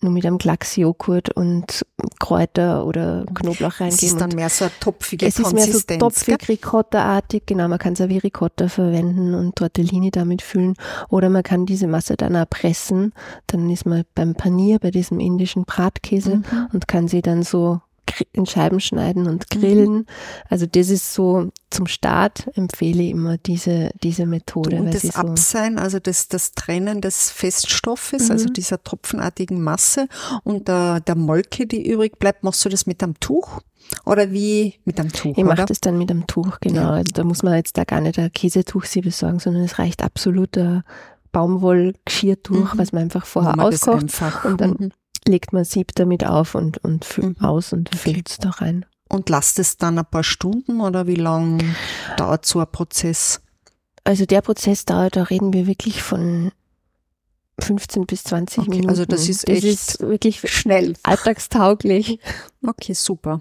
nur 0.00 0.12
mit 0.12 0.24
einem 0.24 0.38
Klacksjoghurt 0.38 1.30
und 1.30 1.84
Kräuter 2.20 2.86
oder 2.86 3.26
Knoblauch 3.34 3.80
reingeben. 3.80 3.94
Es 3.94 4.02
ist 4.02 4.20
dann 4.20 4.30
mehr 4.30 4.48
so 4.48 4.66
eine 4.66 4.72
topfige 4.78 5.26
es 5.26 5.36
Konsistenz. 5.36 5.68
Es 5.68 5.76
ist 5.76 5.88
mehr 5.88 5.98
so 5.98 5.98
topfig, 5.98 6.48
Ricotta-artig. 6.48 7.46
Genau, 7.46 7.66
man 7.66 7.78
kann 7.78 7.94
es 7.94 8.00
auch 8.00 8.08
wie 8.08 8.18
Ricotta 8.18 8.68
verwenden 8.68 9.34
und 9.34 9.56
Tortellini 9.56 10.12
damit 10.12 10.42
füllen. 10.42 10.74
Oder 11.08 11.30
man 11.30 11.42
kann 11.42 11.66
diese 11.66 11.88
Masse 11.88 12.16
dann 12.16 12.36
auch 12.36 12.48
pressen. 12.48 13.12
Dann 13.48 13.68
ist 13.70 13.86
man 13.86 14.04
beim 14.14 14.34
Panier, 14.34 14.78
bei 14.78 14.92
diesem 14.92 15.18
indischen 15.18 15.64
Bratkäse 15.64 16.36
mhm. 16.36 16.68
und 16.72 16.86
kann 16.86 17.08
sie 17.08 17.22
dann 17.22 17.42
so 17.42 17.80
in 18.32 18.46
Scheiben 18.46 18.80
schneiden 18.80 19.26
und 19.26 19.44
mhm. 19.54 19.60
grillen. 19.60 19.92
Mhm. 19.92 20.06
Also 20.48 20.66
das 20.66 20.90
ist 20.90 21.14
so 21.14 21.50
zum 21.70 21.86
Start 21.86 22.48
empfehle 22.54 23.02
ich 23.02 23.10
immer 23.10 23.36
diese, 23.36 23.90
diese 24.02 24.26
Methode. 24.26 24.76
Und 24.76 24.94
das 24.94 25.02
so 25.02 25.10
Absein, 25.10 25.78
also 25.78 25.98
das, 25.98 26.28
das 26.28 26.52
Trennen 26.52 27.00
des 27.00 27.30
Feststoffes, 27.30 28.22
also 28.22 28.32
mhm. 28.32 28.38
also 28.38 28.46
dieser 28.48 28.82
tropfenartigen 28.82 29.62
Masse 29.62 30.08
und 30.44 30.68
der, 30.68 31.00
der 31.00 31.14
Molke, 31.14 31.66
die 31.66 31.88
übrig 31.88 32.18
bleibt, 32.18 32.42
machst 32.42 32.64
du 32.64 32.68
das 32.68 32.86
mit 32.86 33.02
einem 33.02 33.18
Tuch? 33.20 33.60
Oder 34.04 34.32
wie 34.32 34.74
mit 34.84 35.00
einem 35.00 35.12
Tuch? 35.12 35.36
Ich 35.36 35.44
mache 35.44 35.64
das 35.64 35.80
dann 35.80 35.98
mit 35.98 36.10
einem 36.10 36.26
Tuch, 36.26 36.58
genau. 36.60 36.80
Ja. 36.80 36.90
Also 36.90 37.12
da 37.14 37.24
muss 37.24 37.42
man 37.42 37.54
jetzt 37.54 37.78
da 37.78 37.84
gar 37.84 38.00
nicht 38.00 38.18
ein 38.18 38.32
Käsetuch 38.32 38.84
sie 38.84 39.00
besorgen, 39.00 39.38
sondern 39.38 39.62
es 39.62 39.78
reicht 39.78 40.02
absolut 40.02 40.56
ein 40.58 40.82
Baumwollgeschirrtuch, 41.32 42.74
mhm. 42.74 42.78
was 42.78 42.92
man 42.92 43.04
einfach 43.04 43.26
vorher 43.26 43.58
auskocht 43.58 44.02
einfach, 44.02 44.44
und 44.44 44.60
dann 44.60 44.76
mhm 44.78 44.90
legt 45.26 45.52
man 45.52 45.64
Sieb 45.64 45.94
damit 45.94 46.24
auf 46.24 46.54
und, 46.54 46.78
und 46.78 47.18
mhm. 47.18 47.36
aus 47.40 47.72
und 47.72 47.88
okay. 47.88 48.12
füllt 48.12 48.28
es 48.28 48.38
da 48.38 48.50
rein. 48.50 48.84
Und 49.08 49.30
lasst 49.30 49.58
es 49.58 49.78
dann 49.78 49.98
ein 49.98 50.04
paar 50.04 50.24
Stunden 50.24 50.80
oder 50.80 51.06
wie 51.06 51.14
lang 51.14 51.62
dauert 52.16 52.44
so 52.44 52.60
ein 52.60 52.70
Prozess? 52.70 53.40
Also 54.04 54.26
der 54.26 54.42
Prozess 54.42 54.84
dauert, 54.84 55.16
da 55.16 55.24
reden 55.24 55.52
wir 55.52 55.66
wirklich 55.66 56.02
von 56.02 56.52
15 57.60 58.06
bis 58.06 58.24
20 58.24 58.58
Okay, 58.58 58.70
Minuten. 58.70 58.90
also 58.90 59.04
das 59.04 59.28
ist 59.28 59.48
das 59.48 59.56
echt 59.56 59.64
ist 59.64 60.00
wirklich 60.00 60.40
Schnell. 60.50 60.94
alltagstauglich. 61.02 62.20
Okay, 62.66 62.92
super. 62.92 63.40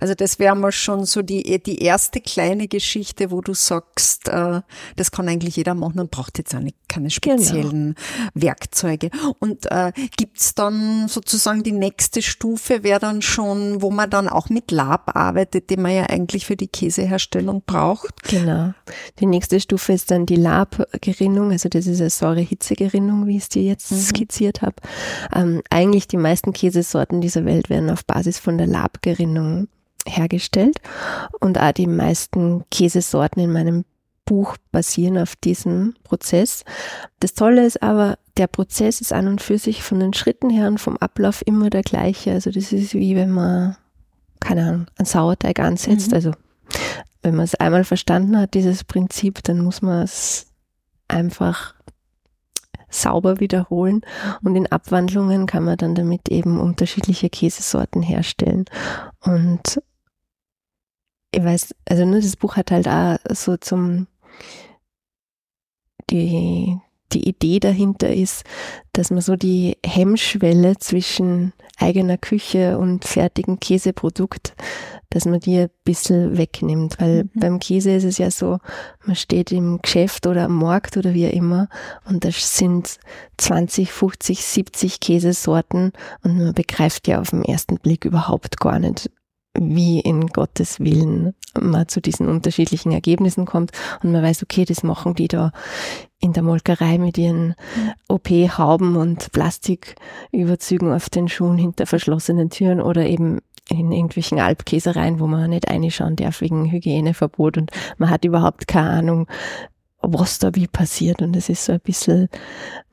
Also 0.00 0.14
das 0.14 0.38
wäre 0.38 0.54
mal 0.54 0.72
schon 0.72 1.06
so 1.06 1.22
die, 1.22 1.62
die 1.62 1.78
erste 1.78 2.20
kleine 2.20 2.68
Geschichte, 2.68 3.30
wo 3.30 3.40
du 3.40 3.54
sagst, 3.54 4.28
äh, 4.28 4.60
das 4.96 5.10
kann 5.10 5.28
eigentlich 5.28 5.56
jeder 5.56 5.74
machen 5.74 5.98
und 6.00 6.10
braucht 6.10 6.38
jetzt 6.38 6.54
auch 6.54 6.60
nicht, 6.60 6.76
keine 6.88 7.08
speziellen 7.10 7.94
Werkzeuge. 8.34 9.10
Und 9.38 9.70
äh, 9.70 9.92
gibt's 10.18 10.54
dann 10.54 11.08
sozusagen 11.08 11.62
die 11.62 11.72
nächste 11.72 12.20
Stufe, 12.20 12.82
wäre 12.82 13.00
dann 13.00 13.22
schon, 13.22 13.80
wo 13.80 13.90
man 13.90 14.10
dann 14.10 14.28
auch 14.28 14.50
mit 14.50 14.70
Lab 14.70 15.16
arbeitet, 15.16 15.70
den 15.70 15.80
man 15.80 15.92
ja 15.94 16.02
eigentlich 16.04 16.44
für 16.44 16.56
die 16.56 16.68
Käseherstellung 16.68 17.62
braucht. 17.64 18.22
Genau. 18.24 18.74
Die 19.20 19.26
nächste 19.26 19.58
Stufe 19.58 19.94
ist 19.94 20.10
dann 20.10 20.26
die 20.26 20.36
Labgerinnung, 20.36 21.50
also 21.50 21.68
das 21.70 21.86
ist 21.86 22.00
eine 22.00 22.10
Säure-Hitze-Gerinnung, 22.10 23.26
wie 23.26 23.36
ich 23.36 23.44
es 23.44 23.48
dir 23.48 23.62
jetzt 23.62 23.90
Mhm. 23.90 24.00
skizziert 24.00 24.60
habe. 24.62 24.76
Ähm, 25.34 25.62
eigentlich 25.70 26.08
die 26.08 26.18
meisten 26.18 26.52
Käsesorten 26.52 27.20
dieser 27.20 27.44
Welt 27.46 27.70
werden 27.70 27.88
auf 27.88 28.04
Basis 28.04 28.38
von 28.38 28.58
der 28.58 28.66
Labgerinnung 28.66 29.68
hergestellt 30.06 30.78
und 31.40 31.60
auch 31.60 31.72
die 31.72 31.86
meisten 31.86 32.64
Käsesorten 32.70 33.42
in 33.42 33.52
meinem 33.52 33.84
Buch 34.24 34.56
basieren 34.70 35.18
auf 35.18 35.36
diesem 35.36 35.94
Prozess. 36.04 36.64
Das 37.20 37.34
Tolle 37.34 37.66
ist 37.66 37.82
aber, 37.82 38.18
der 38.36 38.46
Prozess 38.46 39.00
ist 39.00 39.12
an 39.12 39.28
und 39.28 39.42
für 39.42 39.58
sich 39.58 39.82
von 39.82 40.00
den 40.00 40.14
Schritten 40.14 40.48
her 40.48 40.68
und 40.68 40.78
vom 40.78 40.96
Ablauf 40.96 41.42
immer 41.46 41.70
der 41.70 41.82
gleiche. 41.82 42.32
Also 42.32 42.50
das 42.50 42.72
ist 42.72 42.94
wie 42.94 43.16
wenn 43.16 43.30
man, 43.30 43.76
keine 44.40 44.62
Ahnung, 44.62 44.86
einen 44.96 45.06
Sauerteig 45.06 45.58
ansetzt. 45.58 46.08
Mhm. 46.08 46.14
Also 46.14 46.32
wenn 47.22 47.36
man 47.36 47.44
es 47.44 47.54
einmal 47.54 47.84
verstanden 47.84 48.38
hat, 48.38 48.54
dieses 48.54 48.84
Prinzip, 48.84 49.42
dann 49.44 49.60
muss 49.60 49.82
man 49.82 50.02
es 50.02 50.46
einfach 51.08 51.74
sauber 52.88 53.40
wiederholen 53.40 54.02
und 54.42 54.54
in 54.54 54.66
Abwandlungen 54.70 55.46
kann 55.46 55.64
man 55.64 55.78
dann 55.78 55.94
damit 55.94 56.28
eben 56.28 56.60
unterschiedliche 56.60 57.30
Käsesorten 57.30 58.02
herstellen. 58.02 58.66
Und 59.20 59.80
ich 61.34 61.42
weiß, 61.42 61.74
also 61.88 62.04
nur 62.04 62.20
das 62.20 62.36
Buch 62.36 62.56
hat 62.56 62.70
halt 62.70 62.88
auch 62.88 63.16
so 63.30 63.56
zum 63.56 64.06
die 66.10 66.78
die 67.12 67.28
Idee 67.28 67.60
dahinter 67.60 68.12
ist, 68.12 68.44
dass 68.92 69.10
man 69.10 69.20
so 69.20 69.36
die 69.36 69.76
Hemmschwelle 69.84 70.78
zwischen 70.78 71.52
eigener 71.78 72.16
Küche 72.16 72.78
und 72.78 73.04
fertigem 73.04 73.60
Käseprodukt, 73.60 74.54
dass 75.10 75.26
man 75.26 75.40
die 75.40 75.58
ein 75.58 75.70
bisschen 75.84 76.38
wegnimmt. 76.38 76.96
Weil 76.98 77.24
Mhm. 77.24 77.30
beim 77.34 77.58
Käse 77.58 77.90
ist 77.94 78.04
es 78.04 78.18
ja 78.18 78.30
so, 78.30 78.58
man 79.04 79.16
steht 79.16 79.52
im 79.52 79.80
Geschäft 79.82 80.26
oder 80.26 80.44
am 80.44 80.56
Markt 80.56 80.96
oder 80.96 81.12
wie 81.12 81.26
auch 81.26 81.32
immer 81.32 81.68
und 82.08 82.24
da 82.24 82.30
sind 82.30 82.98
20, 83.36 83.92
50, 83.92 84.42
70 84.44 85.00
Käsesorten 85.00 85.92
und 86.22 86.38
man 86.38 86.54
begreift 86.54 87.08
ja 87.08 87.20
auf 87.20 87.30
den 87.30 87.44
ersten 87.44 87.76
Blick 87.76 88.04
überhaupt 88.04 88.58
gar 88.58 88.78
nicht, 88.78 89.10
wie 89.58 90.00
in 90.00 90.28
Gottes 90.28 90.80
Willen 90.80 91.34
man 91.60 91.88
zu 91.88 92.00
diesen 92.00 92.28
unterschiedlichen 92.28 92.92
Ergebnissen 92.92 93.44
kommt. 93.44 93.72
Und 94.02 94.12
man 94.12 94.22
weiß, 94.22 94.42
okay, 94.42 94.64
das 94.64 94.82
machen 94.82 95.14
die 95.14 95.28
da 95.28 95.52
in 96.20 96.32
der 96.32 96.42
Molkerei 96.42 96.98
mit 96.98 97.18
ihren 97.18 97.54
OP-Hauben 98.08 98.96
und 98.96 99.32
Plastiküberzügen 99.32 100.92
auf 100.92 101.10
den 101.10 101.28
Schuhen 101.28 101.58
hinter 101.58 101.86
verschlossenen 101.86 102.48
Türen 102.50 102.80
oder 102.80 103.04
eben 103.06 103.40
in 103.68 103.92
irgendwelchen 103.92 104.40
Alpkäsereien, 104.40 105.20
wo 105.20 105.26
man 105.26 105.50
nicht 105.50 105.68
reinschauen 105.68 106.16
darf 106.16 106.40
wegen 106.40 106.70
Hygieneverbot 106.70 107.58
und 107.58 107.70
man 107.96 108.10
hat 108.10 108.24
überhaupt 108.24 108.66
keine 108.66 108.90
Ahnung, 108.90 109.28
was 110.02 110.38
da 110.38 110.54
wie 110.54 110.66
passiert 110.66 111.22
und 111.22 111.36
es 111.36 111.48
ist 111.48 111.64
so 111.64 111.72
ein 111.72 111.80
bisschen 111.80 112.28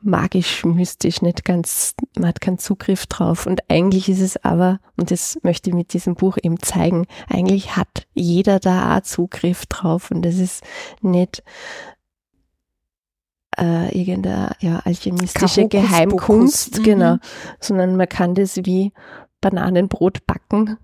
magisch, 0.02 0.64
mystisch, 0.64 1.22
nicht 1.22 1.44
ganz, 1.44 1.96
man 2.16 2.30
hat 2.30 2.40
keinen 2.42 2.60
Zugriff 2.60 3.08
drauf 3.08 3.46
und 3.48 3.62
eigentlich 3.70 4.08
ist 4.10 4.22
es 4.22 4.44
aber, 4.44 4.80
und 4.96 5.12
das 5.12 5.40
möchte 5.44 5.70
ich 5.70 5.76
mit 5.76 5.94
diesem 5.94 6.16
Buch 6.16 6.38
eben 6.42 6.60
zeigen, 6.60 7.06
eigentlich 7.28 7.76
hat 7.76 8.08
jeder 8.14 8.60
da 8.60 8.98
auch 8.98 9.02
Zugriff 9.02 9.66
drauf 9.66 10.12
und 10.12 10.22
das 10.22 10.36
ist 10.36 10.64
nicht 11.02 11.44
äh, 13.58 13.98
irgendeine 13.98 14.52
ja, 14.60 14.80
alchemistische 14.86 15.64
Hokuspokus. 15.64 15.70
Geheimkunst, 15.90 16.80
Mhm. 16.80 16.84
genau, 16.84 17.18
sondern 17.60 17.96
man 17.96 18.08
kann 18.08 18.36
das 18.36 18.58
wie 18.58 18.94
Bananenbrot 19.42 20.26
backen 20.28 20.78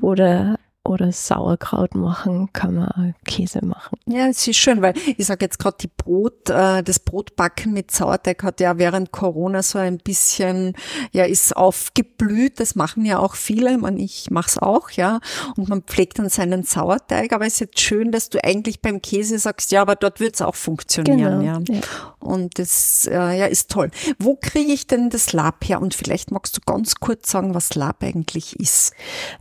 oder 0.00 0.58
oder 0.84 1.12
Sauerkraut 1.12 1.94
machen, 1.94 2.52
kann 2.52 2.74
man 2.74 3.14
Käse 3.24 3.64
machen. 3.64 3.98
Ja, 4.06 4.26
es 4.26 4.46
ist 4.46 4.56
schön, 4.56 4.82
weil 4.82 4.94
ich 5.16 5.26
sage 5.26 5.44
jetzt 5.44 5.58
gerade 5.58 5.76
die 5.80 5.88
Brot, 5.88 6.50
äh, 6.50 6.82
das 6.82 6.98
Brotbacken 6.98 7.72
mit 7.72 7.90
Sauerteig 7.92 8.42
hat 8.42 8.60
ja 8.60 8.78
während 8.78 9.12
Corona 9.12 9.62
so 9.62 9.78
ein 9.78 9.98
bisschen, 9.98 10.74
ja, 11.12 11.24
ist 11.24 11.56
aufgeblüht. 11.56 12.58
Das 12.58 12.74
machen 12.74 13.04
ja 13.04 13.18
auch 13.20 13.36
viele. 13.36 13.78
Man, 13.78 13.96
ich 13.98 14.30
mache 14.30 14.48
es 14.48 14.58
auch, 14.58 14.90
ja. 14.90 15.20
Und 15.56 15.68
man 15.68 15.82
pflegt 15.82 16.18
dann 16.18 16.28
seinen 16.28 16.64
Sauerteig. 16.64 17.32
Aber 17.32 17.46
es 17.46 17.54
ist 17.54 17.60
jetzt 17.60 17.80
schön, 17.80 18.10
dass 18.10 18.28
du 18.28 18.42
eigentlich 18.42 18.80
beim 18.80 19.00
Käse 19.00 19.38
sagst, 19.38 19.70
ja, 19.70 19.82
aber 19.82 19.94
dort 19.94 20.18
wird 20.18 20.34
es 20.34 20.42
auch 20.42 20.56
funktionieren, 20.56 21.42
ja. 21.42 21.60
ja. 21.68 21.80
Und 22.18 22.58
das 22.58 23.08
äh, 23.10 23.38
ja, 23.38 23.46
ist 23.46 23.70
toll. 23.70 23.90
Wo 24.18 24.36
kriege 24.36 24.72
ich 24.72 24.86
denn 24.86 25.10
das 25.10 25.32
Lab 25.32 25.64
her? 25.68 25.80
Und 25.80 25.94
vielleicht 25.94 26.30
magst 26.30 26.56
du 26.56 26.60
ganz 26.64 26.96
kurz 26.96 27.30
sagen, 27.30 27.54
was 27.54 27.74
Lab 27.74 28.02
eigentlich 28.02 28.58
ist. 28.58 28.94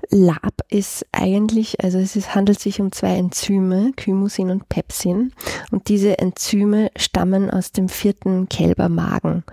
Lab 0.10 0.62
ist 0.70 1.06
eigentlich, 1.36 1.84
also 1.84 1.98
es 1.98 2.16
ist, 2.16 2.36
handelt 2.36 2.60
sich 2.60 2.80
um 2.82 2.92
zwei 2.92 3.16
Enzyme, 3.18 3.92
Chymosin 3.98 4.50
und 4.50 4.70
Pepsin. 4.70 5.34
Und 5.72 5.88
diese 5.90 6.20
Enzyme 6.20 6.90
stammen 6.96 7.50
aus 7.50 7.72
dem 7.72 7.90
vierten 7.90 8.50
Kälbermagen. 8.50 9.44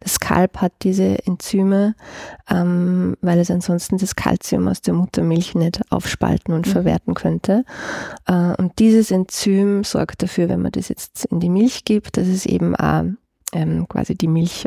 Das 0.00 0.20
Kalb 0.20 0.58
hat 0.58 0.72
diese 0.82 1.24
Enzyme, 1.26 1.94
ähm, 2.50 3.16
weil 3.20 3.38
es 3.38 3.50
ansonsten 3.50 3.98
das 3.98 4.16
Kalzium 4.16 4.68
aus 4.68 4.80
der 4.82 4.94
Muttermilch 4.94 5.54
nicht 5.54 5.80
aufspalten 5.90 6.54
und 6.54 6.66
Mhm. 6.66 6.70
verwerten 6.70 7.14
könnte. 7.14 7.64
Äh, 8.26 8.54
und 8.56 8.78
dieses 8.78 9.10
Enzym 9.10 9.84
sorgt 9.84 10.22
dafür, 10.22 10.48
wenn 10.48 10.62
man 10.62 10.72
das 10.72 10.88
jetzt 10.88 11.24
in 11.26 11.40
die 11.40 11.48
Milch 11.50 11.84
gibt, 11.84 12.16
dass 12.16 12.26
es 12.26 12.46
eben 12.46 12.74
auch 12.76 13.04
ähm, 13.52 13.88
quasi 13.88 14.14
die 14.14 14.28
Milch 14.28 14.66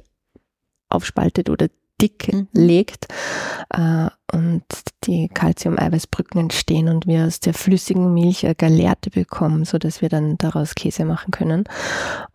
aufspaltet 0.90 1.50
oder 1.50 1.68
dick 2.02 2.34
Mhm. 2.34 2.48
legt 2.54 3.08
äh, 3.70 4.08
und 4.34 4.64
die 5.06 5.28
Calcium-Eiweißbrücken 5.30 6.40
entstehen 6.40 6.88
und 6.90 7.08
wir 7.08 7.26
aus 7.26 7.40
der 7.40 7.54
flüssigen 7.54 8.14
Milch 8.14 8.46
eine 8.46 8.56
Gallerte 8.56 9.10
bekommen, 9.10 9.66
so 9.66 9.78
dass 9.78 10.02
wir 10.02 10.10
dann 10.10 10.38
daraus 10.38 10.76
Käse 10.76 11.06
machen 11.06 11.32
können. 11.32 11.66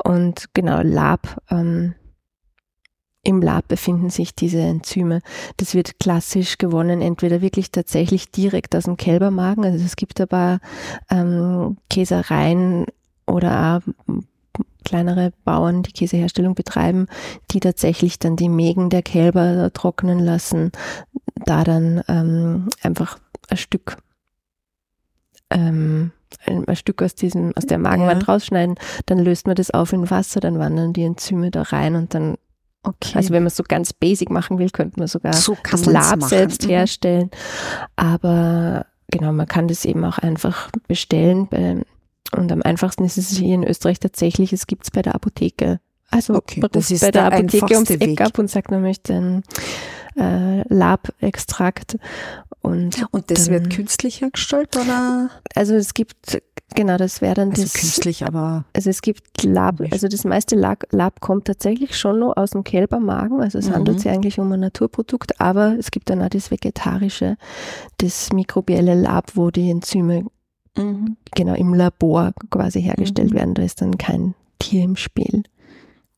Und 0.03 0.47
genau, 0.55 0.81
Lab, 0.83 1.41
ähm, 1.51 1.95
im 3.23 3.43
Lab 3.43 3.67
befinden 3.67 4.09
sich 4.09 4.37
diese 4.37 4.61
Enzyme. 4.61 5.21
Das 5.57 5.75
wird 5.75 5.99
klassisch 5.99 6.59
gewonnen, 6.59 7.03
entweder 7.03 7.41
wirklich 7.41 7.73
tatsächlich 7.73 8.31
direkt 8.31 8.77
aus 8.77 8.85
dem 8.85 8.97
Kälbermagen. 8.97 9.65
Also 9.65 9.85
es 9.85 9.97
gibt 9.97 10.21
aber 10.21 10.61
ähm, 11.11 11.77
Käsereien 11.91 12.87
oder 13.27 13.83
auch 13.83 14.13
kleinere 14.87 15.33
Bauern, 15.45 15.83
die 15.83 15.93
Käseherstellung 15.93 16.55
betreiben, 16.55 17.07
die 17.51 17.61
tatsächlich 17.61 18.19
dann 18.19 18.37
die 18.37 18.49
Mägen 18.49 18.89
der 18.89 19.03
Kälber 19.03 19.71
trocknen 19.75 20.19
lassen, 20.21 20.73
da 21.45 21.65
dann 21.65 22.03
ähm, 22.09 22.69
einfach 22.83 23.19
ein 23.51 23.57
Stück 23.59 23.99
ähm, 25.51 26.13
ein, 26.47 26.67
ein 26.67 26.77
Stück 26.77 27.03
aus 27.03 27.15
diesem 27.15 27.53
aus 27.57 27.67
der 27.67 27.79
Magenwand 27.79 28.23
Ja. 28.27 28.33
rausschneiden, 28.33 28.77
dann 29.07 29.19
löst 29.19 29.47
man 29.47 29.55
das 29.57 29.71
auf 29.71 29.93
in 29.93 30.11
Wasser, 30.11 30.41
dann 30.41 30.59
wandern 30.59 30.93
die 30.93 31.05
Enzyme 31.05 31.51
da 31.51 31.63
rein 31.63 31.95
und 31.97 32.15
dann 32.15 32.37
Okay. 32.83 33.13
also 33.17 33.31
wenn 33.31 33.43
man 33.43 33.49
es 33.49 33.57
so 33.57 33.65
ganz 33.67 33.93
basic 33.93 34.31
machen 34.31 34.59
will, 34.61 34.71
könnte 34.71 35.01
man 35.01 35.09
sogar 35.09 35.33
so 35.33 35.57
das 35.69 35.87
Lab 35.87 36.21
machen. 36.21 36.29
selbst 36.29 36.63
Mhm. 36.65 36.69
herstellen. 36.69 37.31
Aber 37.97 38.87
genau, 39.11 39.33
man 39.33 39.47
kann 39.49 39.67
das 39.67 39.85
eben 39.85 40.05
auch 40.05 40.19
einfach 40.19 40.71
bestellen. 40.87 41.49
Bei, 41.49 41.83
und 42.37 42.51
am 42.53 42.63
einfachsten 42.63 43.05
ist 43.05 43.19
es 43.19 43.31
hier 43.37 43.55
in 43.55 43.65
Österreich 43.65 44.01
tatsächlich, 44.01 44.53
es 44.53 44.67
gibt 44.67 44.85
es 44.85 44.91
bei 44.91 45.03
der 45.03 45.15
Apotheke. 45.15 45.81
Also 46.11 46.35
Okay, 46.35 46.61
man 46.61 46.71
das 46.73 46.85
ruft 46.85 46.91
ist 46.93 47.01
bei 47.01 47.11
der 47.11 47.31
der 47.31 47.39
Apotheke 47.39 47.65
ums 47.75 47.91
einfachste 47.91 47.95
Eck 47.95 48.09
Weg. 48.11 48.21
ab 48.21 48.39
und 48.39 48.49
sagt, 48.51 48.71
man 48.71 48.81
möchte 48.83 49.15
einen 49.15 49.43
äh, 50.17 50.63
Lab-Extrakt. 50.73 51.99
Und 52.63 53.07
Und 53.13 53.31
das 53.31 53.45
dann- 53.45 53.55
wird 53.55 53.71
künstlich 53.75 54.21
hergestellt 54.23 54.77
oder? 54.77 55.31
also 55.55 55.75
es 55.75 55.95
gibt, 55.95 56.41
genau, 56.75 56.97
das 56.97 57.21
wäre 57.21 57.35
dann 57.35 57.51
Also 57.51 57.63
das. 57.63 57.75
künstlich, 57.75 58.25
aber 58.27 58.65
Also 58.73 58.91
es 58.91 59.03
gibt 59.03 59.45
Lab, 59.45 59.81
also 59.93 60.09
das 60.09 60.25
meiste 60.25 60.57
Lab, 60.57 60.85
Lab 60.91 61.21
kommt 61.21 61.45
tatsächlich 61.47 61.97
schon 61.97 62.19
noch 62.21 62.37
aus 62.37 62.51
dem 62.51 62.65
Kälbermagen, 62.65 63.41
also 63.41 63.59
es 63.59 63.69
Mhm. 63.69 63.75
handelt 63.75 64.01
sich 64.01 64.11
eigentlich 64.11 64.41
um 64.41 64.51
ein 64.51 64.61
Naturprodukt, 64.61 65.41
aber 65.41 65.77
es 65.79 65.91
gibt 65.93 66.11
dann 66.11 66.23
auch 66.23 66.29
das 66.29 66.51
Vegetarische, 66.51 67.37
das 67.99 68.33
mikrobielle 68.33 68.95
Lab, 68.95 69.33
wo 69.37 69.51
die 69.53 69.71
Enzyme 69.71 70.25
genau 71.35 71.55
im 71.55 71.75
Labor 71.75 72.33
quasi 72.51 72.83
hergestellt 72.83 73.31
Mhm. 73.33 73.37
werden, 73.37 73.55
da 73.55 73.63
ist 73.63 73.81
dann 73.81 73.99
kein 73.99 74.35
Tier 74.59 74.85
im 74.85 74.97
Spiel. 74.97 75.43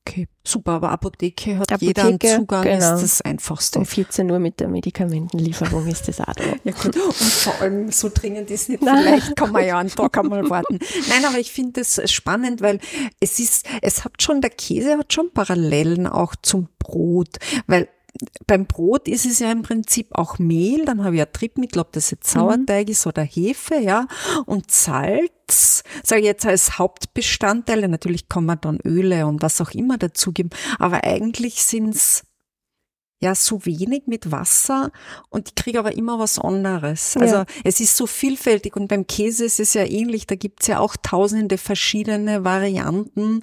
Okay, 0.06 0.26
super, 0.42 0.72
aber 0.72 0.90
Apotheke 0.90 1.58
hat 1.58 1.70
Apotheke, 1.70 1.84
jeder 1.86 2.04
einen 2.06 2.20
Zugang, 2.20 2.62
genau. 2.62 2.94
ist 2.94 3.02
das 3.02 3.20
Einfachste. 3.20 3.78
Um 3.78 3.84
14 3.84 4.30
Uhr 4.30 4.38
mit 4.38 4.58
der 4.58 4.68
Medikamentenlieferung 4.68 5.86
ist 5.86 6.08
das 6.08 6.20
auch 6.20 6.32
da. 6.32 6.44
Ja 6.64 6.72
gut, 6.72 6.96
und 6.96 7.12
vor 7.14 7.60
allem 7.60 7.92
so 7.92 8.10
dringend 8.12 8.50
ist 8.50 8.70
nicht, 8.70 8.82
Nein. 8.82 9.02
vielleicht 9.02 9.36
kann 9.36 9.52
man 9.52 9.66
ja 9.66 9.78
einen 9.78 9.90
Tag 9.90 10.16
einmal 10.16 10.48
warten. 10.48 10.78
Nein, 11.10 11.24
aber 11.26 11.38
ich 11.38 11.52
finde 11.52 11.80
das 11.80 12.00
spannend, 12.10 12.62
weil 12.62 12.80
es 13.20 13.38
ist, 13.38 13.66
es 13.82 14.02
hat 14.04 14.22
schon, 14.22 14.40
der 14.40 14.48
Käse 14.50 14.96
hat 14.96 15.12
schon 15.12 15.30
Parallelen 15.32 16.06
auch 16.06 16.34
zum 16.40 16.68
Brot, 16.78 17.36
weil 17.66 17.88
beim 18.46 18.66
Brot 18.66 19.06
ist 19.08 19.26
es 19.26 19.38
ja 19.38 19.52
im 19.52 19.62
Prinzip 19.62 20.08
auch 20.12 20.38
Mehl, 20.38 20.84
dann 20.84 21.04
habe 21.04 21.16
ich 21.16 21.22
ein 21.22 21.32
Triebmittel, 21.32 21.80
ob 21.80 21.92
das 21.92 22.10
jetzt 22.10 22.30
Sauerteig 22.30 22.88
ist 22.88 23.06
oder 23.06 23.22
Hefe, 23.22 23.76
ja, 23.76 24.06
und 24.46 24.70
Salz, 24.70 25.84
sage 26.02 26.22
ich 26.22 26.26
jetzt 26.26 26.46
als 26.46 26.78
Hauptbestandteile. 26.78 27.88
Natürlich 27.88 28.28
kann 28.28 28.44
man 28.44 28.60
dann 28.60 28.78
Öle 28.84 29.26
und 29.26 29.42
was 29.42 29.60
auch 29.60 29.70
immer 29.70 29.98
dazugeben, 29.98 30.50
aber 30.78 31.04
eigentlich 31.04 31.62
sind's 31.62 32.24
ja 33.20 33.34
so 33.34 33.64
wenig 33.66 34.02
mit 34.06 34.30
Wasser 34.30 34.90
und 35.28 35.48
ich 35.48 35.54
kriege 35.54 35.78
aber 35.78 35.96
immer 35.96 36.18
was 36.18 36.38
anderes. 36.38 37.16
Also 37.16 37.36
Ja. 37.36 37.46
es 37.64 37.80
ist 37.80 37.96
so 37.96 38.06
vielfältig 38.06 38.76
und 38.76 38.88
beim 38.88 39.06
Käse 39.06 39.44
ist 39.44 39.58
es 39.60 39.74
ja 39.74 39.84
ähnlich, 39.84 40.26
da 40.26 40.34
gibt's 40.36 40.66
ja 40.68 40.78
auch 40.78 40.94
tausende 41.02 41.58
verschiedene 41.58 42.44
Varianten 42.44 43.42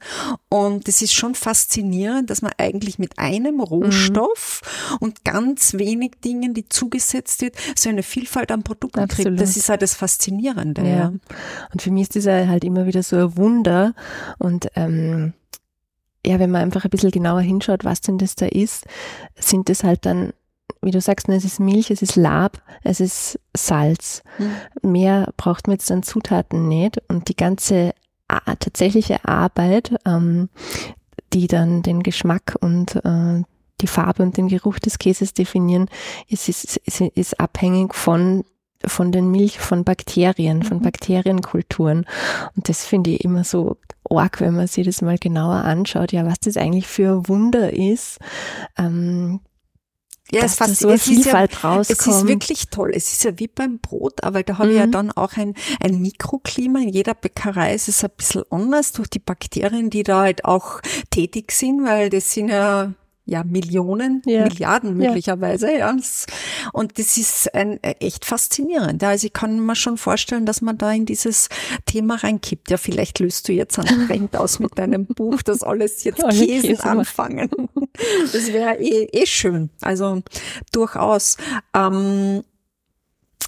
und 0.50 0.88
es 0.88 1.02
ist 1.02 1.14
schon 1.14 1.36
faszinierend, 1.36 2.30
dass 2.30 2.42
man 2.42 2.52
eigentlich 2.58 3.00
mit 3.00 3.20
einem 3.20 3.60
Rohstoff 3.60 4.62
und 5.00 5.26
ganz 5.26 5.74
wenig 5.74 6.14
Dingen, 6.24 6.54
die 6.54 6.70
zugesetzt 6.70 7.42
wird, 7.42 7.56
so 7.78 7.90
eine 7.90 8.04
Vielfalt 8.04 8.52
an 8.52 8.64
Produkten 8.64 9.08
kriegt. 9.08 9.20
Absolut. 9.28 9.42
Das 9.42 9.58
ist 9.58 9.70
halt 9.70 9.82
das 9.82 9.94
Faszinierende. 9.96 10.82
Ja. 10.84 10.96
Ja. 10.96 11.14
Und 11.74 11.82
für 11.82 11.92
mich 11.92 12.04
ist 12.16 12.16
das 12.16 12.28
halt 12.48 12.64
immer 12.64 12.86
wieder 12.86 13.04
so 13.04 13.18
ein 13.18 13.38
Wunder. 13.38 13.94
Und 14.40 14.70
ähm, 14.76 15.34
ja, 16.26 16.40
wenn 16.40 16.52
man 16.52 16.62
einfach 16.62 16.84
ein 16.84 16.90
bisschen 16.90 17.12
genauer 17.12 17.42
hinschaut, 17.42 17.86
was 17.86 18.02
denn 18.02 18.18
das 18.18 18.36
da 18.36 18.46
ist, 18.48 18.86
sind 19.36 19.70
das 19.70 19.84
halt 19.84 20.06
dann, 20.06 20.34
wie 20.82 20.92
du 20.92 21.02
sagst, 21.02 21.28
ne, 21.28 21.36
es 21.36 21.46
ist 21.46 21.60
Milch, 21.60 21.92
es 21.92 22.02
ist 22.02 22.16
Lab, 22.16 22.62
es 22.84 23.00
ist 23.00 23.40
Salz. 23.56 24.24
Hm. 24.38 24.92
Mehr 24.92 25.34
braucht 25.38 25.68
man 25.68 25.76
jetzt 25.76 25.92
an 25.92 26.04
Zutaten 26.04 26.68
nicht. 26.68 27.02
Und 27.08 27.30
die 27.30 27.36
ganze 27.36 27.94
tatsächliche 28.60 29.24
Arbeit, 29.26 29.96
ähm, 30.06 30.50
die 31.34 31.48
dann 31.48 31.84
den 31.84 32.02
Geschmack 32.04 32.56
und 32.60 32.96
äh, 33.06 33.44
die 33.82 33.88
Farbe 33.88 34.24
und 34.24 34.38
den 34.38 34.48
Geruch 34.48 34.80
des 34.80 34.98
Käses 34.98 35.34
definieren, 35.34 35.90
ist, 36.28 36.50
ist, 36.50 36.78
ist, 36.78 37.02
ist 37.02 37.40
abhängig 37.40 37.94
von 37.94 38.44
von 38.88 39.12
den 39.12 39.32
Milch, 39.32 39.60
von 39.60 39.84
Bakterien, 39.84 40.62
von 40.62 40.78
Mhm. 40.78 40.84
Bakterienkulturen. 40.84 42.06
Und 42.56 42.70
das 42.70 42.86
finde 42.86 43.12
ich 43.12 43.24
immer 43.24 43.44
so 43.44 43.78
arg, 44.10 44.42
wenn 44.42 44.56
man 44.56 44.68
sich 44.68 44.86
das 44.86 45.02
mal 45.02 45.18
genauer 45.18 45.56
anschaut, 45.64 46.12
ja, 46.12 46.26
was 46.26 46.40
das 46.40 46.58
eigentlich 46.58 46.88
für 46.88 47.12
ein 47.14 47.28
Wunder 47.28 47.74
ist, 47.74 48.20
ähm, 48.78 49.42
Ja, 50.32 50.42
dass 50.42 50.54
es, 50.54 50.58
da 50.58 50.66
fast, 50.66 50.80
so 50.80 50.88
eine 50.88 50.96
es 50.96 51.08
ist 51.08 51.08
ja 51.10 51.14
Vielfalt 51.24 51.64
rauskommt. 51.64 52.00
Es 52.00 52.08
ist 52.08 52.28
wirklich 52.28 52.70
toll. 52.70 52.92
Es 52.96 53.12
ist 53.14 53.24
ja 53.24 53.38
wie 53.38 53.48
beim 53.48 53.80
Brot, 53.80 54.24
aber 54.24 54.42
da 54.44 54.58
habe 54.58 54.72
ich 54.72 54.78
ja 54.78 54.88
Mhm. 54.88 54.92
dann 54.92 55.12
auch 55.12 55.34
ein, 55.38 55.54
ein 55.80 56.02
Mikroklima. 56.02 56.80
In 56.80 56.90
jeder 56.90 57.14
Bäckerei 57.14 57.76
ist 57.76 57.88
es 57.90 58.04
ein 58.04 58.10
bisschen 58.18 58.44
anders 58.50 58.92
durch 58.92 59.08
die 59.10 59.20
Bakterien, 59.20 59.90
die 59.92 60.02
da 60.04 60.22
halt 60.22 60.44
auch 60.46 60.82
tätig 61.12 61.52
sind, 61.52 61.84
weil 61.86 62.10
das 62.10 62.34
sind 62.34 62.50
ja 62.50 62.94
ja, 63.26 63.44
Millionen, 63.44 64.22
Ja. 64.26 64.44
Milliarden 64.44 65.02
Ja. 65.02 65.08
möglicherweise. 65.10 65.76
Ja. 65.78 65.92
Das- 65.94 66.26
Und 66.74 67.00
das 67.00 67.18
ist 67.18 67.54
ein, 67.56 67.82
äh, 67.84 67.96
echt 68.00 68.24
faszinierend. 68.26 69.02
Ja. 69.02 69.10
Also 69.10 69.28
ich 69.28 69.34
kann 69.34 69.60
mir 69.66 69.76
schon 69.76 69.98
vorstellen, 69.98 70.46
dass 70.46 70.62
man 70.62 70.78
da 70.78 70.92
in 70.92 71.06
dieses 71.06 71.50
Thema 71.86 72.16
reinkippt. 72.16 72.70
Ja, 72.70 72.78
vielleicht 72.78 73.20
löst 73.20 73.48
du 73.48 73.54
jetzt 73.54 73.80
einen 73.80 74.08
Trend 74.08 74.36
aus 74.38 74.60
mit 74.60 74.78
deinem 74.78 75.06
Buch, 75.16 75.42
dass 75.42 75.64
alles 75.64 76.04
jetzt 76.04 76.24
Alle 76.24 76.38
Käsen 76.46 76.70
Käse 76.70 76.84
anfangen. 76.86 77.50
Das 78.32 78.52
wäre 78.54 78.76
eh, 78.80 79.10
eh 79.12 79.26
schön. 79.26 79.70
Also 79.82 80.22
durchaus. 80.72 81.38
Ähm, 81.74 82.44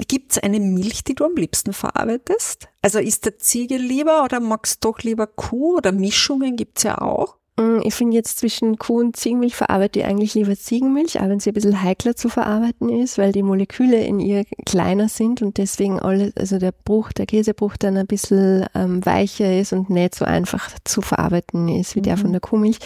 Gibt 0.07 0.33
es 0.33 0.37
eine 0.37 0.59
Milch, 0.59 1.03
die 1.03 1.15
du 1.15 1.25
am 1.25 1.35
liebsten 1.35 1.73
verarbeitest? 1.73 2.67
Also 2.83 2.99
ist 2.99 3.25
der 3.25 3.39
Ziege 3.39 3.77
lieber 3.77 4.23
oder 4.23 4.39
magst 4.39 4.83
du 4.83 4.89
doch 4.89 4.99
lieber 4.99 5.25
Kuh 5.25 5.77
oder 5.77 5.91
Mischungen 5.91 6.55
gibt's 6.55 6.83
ja 6.83 6.99
auch? 6.99 7.37
Mm, 7.59 7.79
Ich 7.83 7.95
finde 7.95 8.15
jetzt 8.15 8.37
zwischen 8.39 8.77
Kuh- 8.77 8.99
und 8.99 9.15
Ziegenmilch 9.15 9.55
verarbeite 9.55 9.99
ich 9.99 10.05
eigentlich 10.05 10.33
lieber 10.35 10.55
Ziegenmilch, 10.55 11.19
auch 11.19 11.27
wenn 11.27 11.39
sie 11.39 11.49
ein 11.49 11.53
bisschen 11.53 11.81
heikler 11.81 12.15
zu 12.15 12.29
verarbeiten 12.29 12.89
ist, 12.89 13.17
weil 13.17 13.31
die 13.31 13.43
Moleküle 13.43 14.03
in 14.03 14.19
ihr 14.19 14.45
kleiner 14.65 15.09
sind 15.09 15.41
und 15.41 15.57
deswegen 15.57 15.99
alles, 15.99 16.35
also 16.37 16.59
der 16.59 16.71
Bruch, 16.71 17.11
der 17.13 17.25
Käsebruch 17.25 17.77
dann 17.77 17.97
ein 17.97 18.07
bisschen 18.07 18.65
ähm, 18.75 19.03
weicher 19.05 19.57
ist 19.59 19.73
und 19.73 19.89
nicht 19.89 20.15
so 20.15 20.25
einfach 20.25 20.69
zu 20.83 21.01
verarbeiten 21.01 21.67
ist 21.69 21.95
wie 21.95 22.01
der 22.01 22.15
Mhm. 22.17 22.21
von 22.21 22.31
der 22.33 22.41
Kuhmilch. 22.41 22.77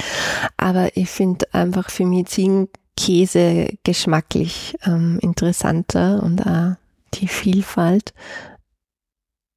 Aber 0.57 0.95
ich 0.95 1.09
finde 1.09 1.47
einfach 1.53 1.89
für 1.89 2.05
mich 2.05 2.27
Ziegenkäse 2.27 3.69
geschmacklich 3.83 4.75
ähm, 4.85 5.19
interessanter 5.21 6.21
und 6.23 6.45
auch 6.45 6.75
die 7.15 7.27
Vielfalt. 7.27 8.13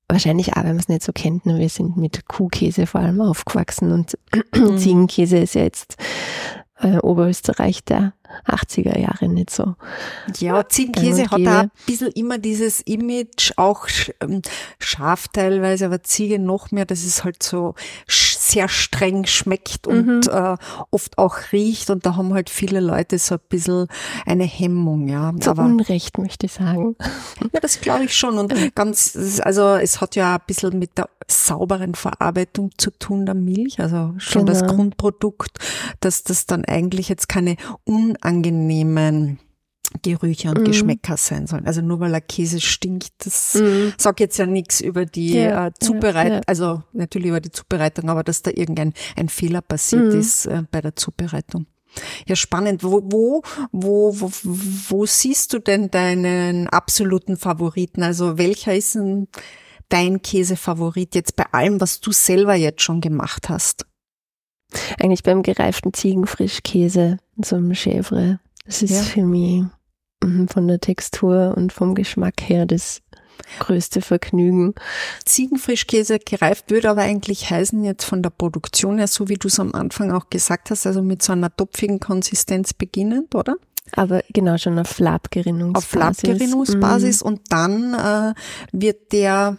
Wahrscheinlich 0.08 0.52
auch, 0.52 0.58
wenn 0.64 0.68
man 0.68 0.78
es 0.78 0.88
nicht 0.88 1.02
so 1.02 1.12
kennt. 1.12 1.46
Ne? 1.46 1.58
Wir 1.58 1.68
sind 1.68 1.96
mit 1.96 2.28
Kuhkäse 2.28 2.86
vor 2.86 3.00
allem 3.00 3.20
aufgewachsen 3.20 3.92
und 3.92 4.18
Mhm. 4.54 4.78
Ziegenkäse 4.78 5.38
ist 5.38 5.54
ja 5.54 5.62
jetzt 5.62 5.96
äh, 6.80 6.98
Oberösterreich 6.98 7.84
der 7.84 8.12
80er 8.46 8.98
Jahre 8.98 9.28
nicht 9.28 9.50
so. 9.50 9.76
Ja, 10.38 10.68
Ziegenkäse 10.68 11.22
und 11.22 11.30
hat 11.30 11.40
auch 11.40 11.60
ein 11.62 11.70
bisschen 11.86 12.10
immer 12.12 12.38
dieses 12.38 12.80
Image, 12.80 13.52
auch 13.56 13.86
ähm, 14.20 14.42
scharf 14.80 15.28
teilweise, 15.28 15.86
aber 15.86 16.02
Ziege 16.02 16.38
noch 16.40 16.70
mehr, 16.72 16.84
dass 16.84 17.04
es 17.04 17.22
halt 17.24 17.42
so 17.42 17.74
sch- 18.08 18.33
sehr 18.54 18.68
streng 18.68 19.26
schmeckt 19.26 19.86
und 19.86 20.28
äh, 20.28 20.56
oft 20.90 21.18
auch 21.18 21.36
riecht 21.52 21.90
und 21.90 22.06
da 22.06 22.16
haben 22.16 22.32
halt 22.34 22.50
viele 22.50 22.80
Leute 22.80 23.18
so 23.18 23.34
ein 23.34 23.40
bisschen 23.48 23.86
eine 24.26 24.44
Hemmung, 24.44 25.08
ja. 25.08 25.32
Zu 25.38 25.50
aber 25.50 25.64
Unrecht 25.64 26.18
möchte 26.18 26.46
ich 26.46 26.52
sagen. 26.52 26.96
ja, 27.52 27.60
das 27.60 27.80
glaube 27.80 28.04
ich 28.04 28.16
schon 28.16 28.38
und 28.38 28.74
ganz, 28.74 29.40
also 29.42 29.74
es 29.74 30.00
hat 30.00 30.16
ja 30.16 30.34
ein 30.34 30.42
bisschen 30.46 30.78
mit 30.78 30.96
der 30.98 31.08
sauberen 31.28 31.94
Verarbeitung 31.94 32.70
zu 32.76 32.90
tun, 32.90 33.26
der 33.26 33.34
Milch, 33.34 33.80
also 33.80 34.14
schon 34.18 34.46
das 34.46 34.60
Genau. 34.60 34.74
Grundprodukt, 34.76 35.58
dass 36.00 36.22
das 36.22 36.46
dann 36.46 36.64
eigentlich 36.64 37.08
jetzt 37.08 37.28
keine 37.28 37.56
unangenehmen 37.84 39.38
Gerüche 40.02 40.48
und 40.50 40.60
Mhm. 40.60 40.64
Geschmäcker 40.64 41.16
sein 41.16 41.46
sollen. 41.46 41.66
Also 41.66 41.80
nur 41.80 42.00
weil 42.00 42.10
der 42.10 42.20
Käse 42.20 42.60
stinkt, 42.60 43.12
das 43.24 43.54
Mhm. 43.54 43.92
sagt 43.98 44.20
jetzt 44.20 44.36
ja 44.38 44.46
nichts 44.46 44.80
über 44.80 45.06
die 45.06 45.34
Ja, 45.34 45.68
äh, 45.68 45.72
Zubereitung, 45.80 46.30
ja, 46.32 46.36
ja. 46.38 46.42
also 46.46 46.82
natürlich 46.92 47.28
über 47.28 47.40
die 47.40 47.50
Zubereitung, 47.52 48.10
aber 48.10 48.22
dass 48.24 48.42
da 48.42 48.50
irgendein 48.50 48.92
ein 49.16 49.28
Fehler 49.28 49.60
passiert 49.62 50.12
Mhm. 50.12 50.18
ist 50.20 50.46
äh, 50.46 50.62
bei 50.70 50.80
der 50.80 50.96
Zubereitung. 50.96 51.66
Ja, 52.26 52.34
spannend. 52.34 52.82
Wo, 52.82 53.02
wo, 53.04 53.42
wo, 53.70 54.12
wo, 54.20 54.32
wo 54.88 55.06
siehst 55.06 55.52
du 55.52 55.60
denn 55.60 55.90
deinen 55.92 56.66
absoluten 56.68 57.36
Favoriten? 57.36 58.02
Also 58.02 58.36
welcher 58.36 58.74
ist 58.74 58.96
denn 58.96 59.28
dein 59.90 60.20
Käsefavorit 60.20 61.14
jetzt 61.14 61.36
bei 61.36 61.44
allem, 61.52 61.80
was 61.80 62.00
du 62.00 62.10
selber 62.10 62.54
jetzt 62.56 62.82
schon 62.82 63.00
gemacht 63.00 63.48
hast? 63.48 63.86
Eigentlich 64.98 65.22
beim 65.22 65.44
gereiften 65.44 65.92
Ziegenfrischkäse, 65.94 67.18
so 67.40 67.56
einem 67.56 67.70
Chèvre. 67.72 68.38
Das 68.66 68.82
ist 68.82 68.90
Ja. 68.90 69.02
für 69.02 69.22
mich 69.24 69.62
von 70.48 70.68
der 70.68 70.80
Textur 70.80 71.54
und 71.56 71.72
vom 71.72 71.94
Geschmack 71.94 72.40
her 72.42 72.66
das 72.66 73.02
größte 73.58 74.00
Vergnügen. 74.00 74.74
Ziegenfrischkäse 75.24 76.18
gereift 76.18 76.70
würde 76.70 76.90
aber 76.90 77.02
eigentlich 77.02 77.50
heißen 77.50 77.84
jetzt 77.84 78.04
von 78.04 78.22
der 78.22 78.30
Produktion 78.30 78.98
her, 78.98 79.08
so 79.08 79.28
wie 79.28 79.34
du 79.34 79.48
es 79.48 79.60
am 79.60 79.74
Anfang 79.74 80.12
auch 80.12 80.30
gesagt 80.30 80.70
hast, 80.70 80.86
also 80.86 81.02
mit 81.02 81.22
so 81.22 81.32
einer 81.32 81.54
topfigen 81.54 82.00
Konsistenz 82.00 82.72
beginnend, 82.72 83.34
oder? 83.34 83.56
Aber 83.92 84.22
genau 84.32 84.56
schon 84.56 84.78
auf 84.78 84.98
Labgerinnungsbasis. 84.98 85.84
Auf 85.84 85.94
Labgerinnungsbasis 85.94 87.22
und 87.22 87.40
dann 87.50 87.94
äh, 87.94 88.34
wird 88.72 89.12
der 89.12 89.56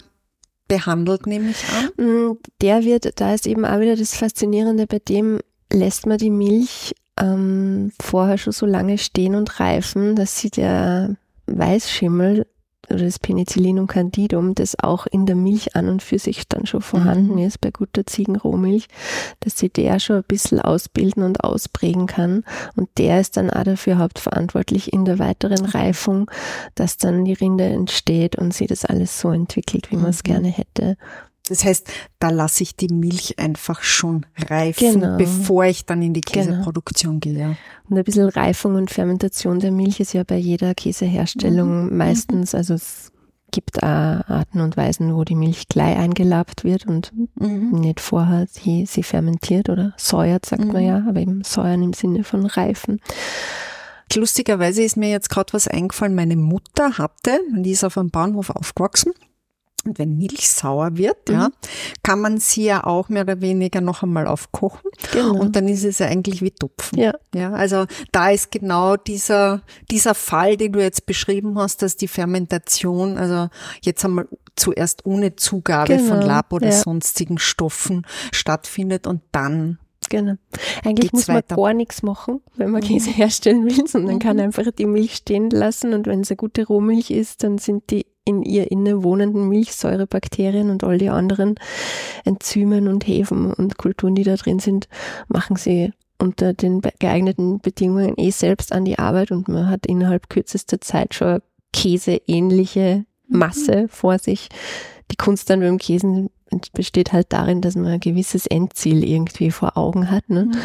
behandelt, 0.67 1.27
nehme 1.27 1.51
ich 1.51 1.63
an. 1.69 2.05
Mm, 2.05 2.37
Der 2.61 2.83
wird, 2.83 3.19
da 3.19 3.33
ist 3.33 3.45
eben 3.45 3.65
auch 3.65 3.79
wieder 3.79 3.95
das 3.95 4.15
Faszinierende, 4.15 4.87
bei 4.87 4.99
dem 4.99 5.39
lässt 5.71 6.07
man 6.07 6.17
die 6.17 6.31
Milch 6.31 6.95
ähm, 7.19 7.91
vorher 8.01 8.37
schon 8.37 8.53
so 8.53 8.65
lange 8.65 8.97
stehen 8.97 9.35
und 9.35 9.59
reifen, 9.59 10.15
dass 10.15 10.39
sie 10.39 10.49
der 10.49 11.15
Weißschimmel 11.47 12.45
oder 12.87 12.99
das 13.03 13.17
Penicillinum 13.17 13.87
candidum, 13.87 14.53
das 14.53 14.77
auch 14.77 15.07
in 15.07 15.25
der 15.25 15.35
Milch 15.35 15.75
an 15.75 15.89
und 15.89 16.03
für 16.03 16.19
sich 16.19 16.47
dann 16.47 16.67
schon 16.67 16.81
vorhanden 16.81 17.33
Mhm. 17.33 17.39
ist 17.39 17.59
bei 17.59 17.71
guter 17.71 18.05
Ziegenrohmilch, 18.05 18.87
dass 19.39 19.57
sie 19.57 19.69
der 19.69 19.99
schon 19.99 20.17
ein 20.17 20.23
bisschen 20.27 20.59
ausbilden 20.61 21.23
und 21.23 21.43
ausprägen 21.43 22.05
kann. 22.05 22.43
Und 22.75 22.89
der 22.99 23.19
ist 23.21 23.37
dann 23.37 23.49
auch 23.49 23.63
dafür 23.63 23.97
hauptverantwortlich 23.97 24.93
in 24.93 25.03
der 25.03 25.17
weiteren 25.17 25.65
Reifung, 25.65 26.29
dass 26.75 26.97
dann 26.97 27.25
die 27.25 27.33
Rinde 27.33 27.63
entsteht 27.65 28.35
und 28.35 28.53
sie 28.53 28.67
das 28.67 28.85
alles 28.85 29.19
so 29.19 29.31
entwickelt, 29.31 29.89
wie 29.89 29.97
man 29.97 30.11
es 30.11 30.19
Mhm. 30.19 30.27
gerne 30.27 30.47
hätte. 30.49 30.97
Das 31.47 31.63
heißt, 31.63 31.87
da 32.19 32.29
lasse 32.31 32.63
ich 32.63 32.75
die 32.75 32.87
Milch 32.87 33.37
einfach 33.37 33.83
schon 33.83 34.25
reifen, 34.49 34.93
Genau. 35.01 35.17
bevor 35.17 35.65
ich 35.65 35.85
dann 35.85 36.01
in 36.01 36.13
die 36.13 36.21
Genau. 36.21 36.45
Käseproduktion 36.45 37.19
gehe. 37.19 37.37
Ja. 37.37 37.55
Und 37.89 37.97
ein 37.97 38.03
bisschen 38.03 38.29
Reifung 38.29 38.75
und 38.75 38.89
Fermentation 38.89 39.59
der 39.59 39.71
Milch 39.71 39.99
ist 39.99 40.13
ja 40.13 40.23
bei 40.23 40.37
jeder 40.37 40.73
Käseherstellung 40.73 41.85
Mhm. 41.85 41.97
meistens, 41.97 42.55
also 42.55 42.73
es 42.73 43.11
gibt 43.51 43.81
auch 43.83 43.85
Arten 43.87 44.59
und 44.59 44.75
Weisen, 44.75 45.15
wo 45.15 45.23
die 45.23 45.35
Milch 45.35 45.69
gleich 45.69 45.95
eingelabt 45.97 46.63
wird 46.63 46.87
und 46.87 47.13
mhm. 47.35 47.79
nicht 47.79 47.99
vorher 47.99 48.47
sie, 48.49 48.85
sie 48.85 49.03
fermentiert 49.03 49.69
oder 49.69 49.93
säuert, 49.97 50.45
sagt 50.45 50.65
mhm. 50.65 50.73
man 50.73 50.83
ja, 50.83 51.05
aber 51.07 51.19
eben 51.19 51.43
säuern 51.43 51.83
im 51.83 51.93
Sinne 51.93 52.23
von 52.23 52.45
reifen. 52.47 52.99
Lustigerweise 54.13 54.83
ist 54.83 54.97
mir 54.97 55.09
jetzt 55.09 55.29
gerade 55.29 55.53
was 55.53 55.67
eingefallen. 55.67 56.15
Meine 56.15 56.35
Mutter 56.35 56.97
hatte, 56.97 57.39
die 57.55 57.71
ist 57.71 57.83
auf 57.83 57.97
einem 57.97 58.09
Bahnhof 58.09 58.49
aufgewachsen, 58.49 59.13
und 59.85 59.99
wenn 59.99 60.17
Milch 60.17 60.49
sauer 60.49 60.97
wird, 60.97 61.29
mhm. 61.29 61.35
ja, 61.35 61.49
kann 62.03 62.19
man 62.19 62.37
sie 62.39 62.65
ja 62.65 62.83
auch 62.83 63.09
mehr 63.09 63.23
oder 63.23 63.41
weniger 63.41 63.81
noch 63.81 64.03
einmal 64.03 64.27
aufkochen. 64.27 64.89
Genau. 65.11 65.35
Und 65.35 65.55
dann 65.55 65.67
ist 65.67 65.83
es 65.83 65.99
ja 65.99 66.07
eigentlich 66.07 66.41
wie 66.41 66.51
Tupfen. 66.51 66.99
Ja. 66.99 67.13
ja. 67.33 67.51
Also 67.53 67.85
da 68.11 68.31
ist 68.31 68.51
genau 68.51 68.97
dieser, 68.97 69.61
dieser 69.91 70.15
Fall, 70.15 70.57
den 70.57 70.73
du 70.73 70.81
jetzt 70.81 71.05
beschrieben 71.05 71.57
hast, 71.59 71.81
dass 71.81 71.97
die 71.97 72.07
Fermentation, 72.07 73.17
also 73.17 73.49
jetzt 73.81 74.03
einmal 74.03 74.27
zuerst 74.55 75.05
ohne 75.05 75.35
Zugabe 75.35 75.97
genau. 75.97 76.15
von 76.15 76.21
Lab 76.21 76.53
oder 76.53 76.67
ja. 76.67 76.73
sonstigen 76.73 77.37
Stoffen 77.37 78.05
stattfindet 78.31 79.07
und 79.07 79.21
dann 79.31 79.79
Genau. 80.09 80.35
Eigentlich 80.83 81.11
muss 81.13 81.27
man 81.27 81.37
weiter. 81.37 81.55
gar 81.55 81.73
nichts 81.73 82.03
machen, 82.03 82.41
wenn 82.55 82.69
man 82.69 82.81
Käse 82.81 83.09
herstellen 83.09 83.65
will, 83.65 83.87
sondern 83.87 84.15
mhm. 84.15 84.19
kann 84.19 84.39
einfach 84.39 84.65
die 84.71 84.85
Milch 84.85 85.15
stehen 85.15 85.49
lassen 85.49 85.93
und 85.93 86.05
wenn 86.05 86.21
es 86.21 86.29
eine 86.29 86.37
gute 86.37 86.65
Rohmilch 86.65 87.11
ist, 87.11 87.43
dann 87.43 87.57
sind 87.57 87.89
die 87.89 88.05
in 88.25 88.41
ihr 88.43 88.71
inne 88.71 89.03
wohnenden 89.03 89.47
Milchsäurebakterien 89.47 90.69
und 90.69 90.83
all 90.83 90.97
die 90.97 91.09
anderen 91.09 91.55
Enzymen 92.25 92.87
und 92.87 93.07
Hefen 93.07 93.53
und 93.53 93.77
Kulturen, 93.77 94.15
die 94.15 94.23
da 94.23 94.35
drin 94.35 94.59
sind, 94.59 94.87
machen 95.27 95.55
sie 95.55 95.93
unter 96.17 96.53
den 96.53 96.81
geeigneten 96.99 97.59
Bedingungen 97.59 98.15
eh 98.17 98.31
selbst 98.31 98.71
an 98.71 98.85
die 98.85 98.99
Arbeit 98.99 99.31
und 99.31 99.47
man 99.47 99.69
hat 99.69 99.85
innerhalb 99.85 100.29
kürzester 100.29 100.81
Zeit 100.81 101.13
schon 101.13 101.39
käseähnliche 101.73 103.05
Masse 103.27 103.83
mhm. 103.83 103.89
vor 103.89 104.17
sich. 104.19 104.49
Die 105.11 105.17
Kunst 105.17 105.49
dann 105.49 105.59
beim 105.59 105.77
Käsen 105.77 106.29
besteht 106.73 107.11
halt 107.11 107.33
darin, 107.33 107.61
dass 107.61 107.75
man 107.75 107.87
ein 107.87 107.99
gewisses 107.99 108.47
Endziel 108.47 109.03
irgendwie 109.03 109.51
vor 109.51 109.77
Augen 109.77 110.09
hat. 110.09 110.29
Ne? 110.29 110.45
Mhm. 110.45 110.55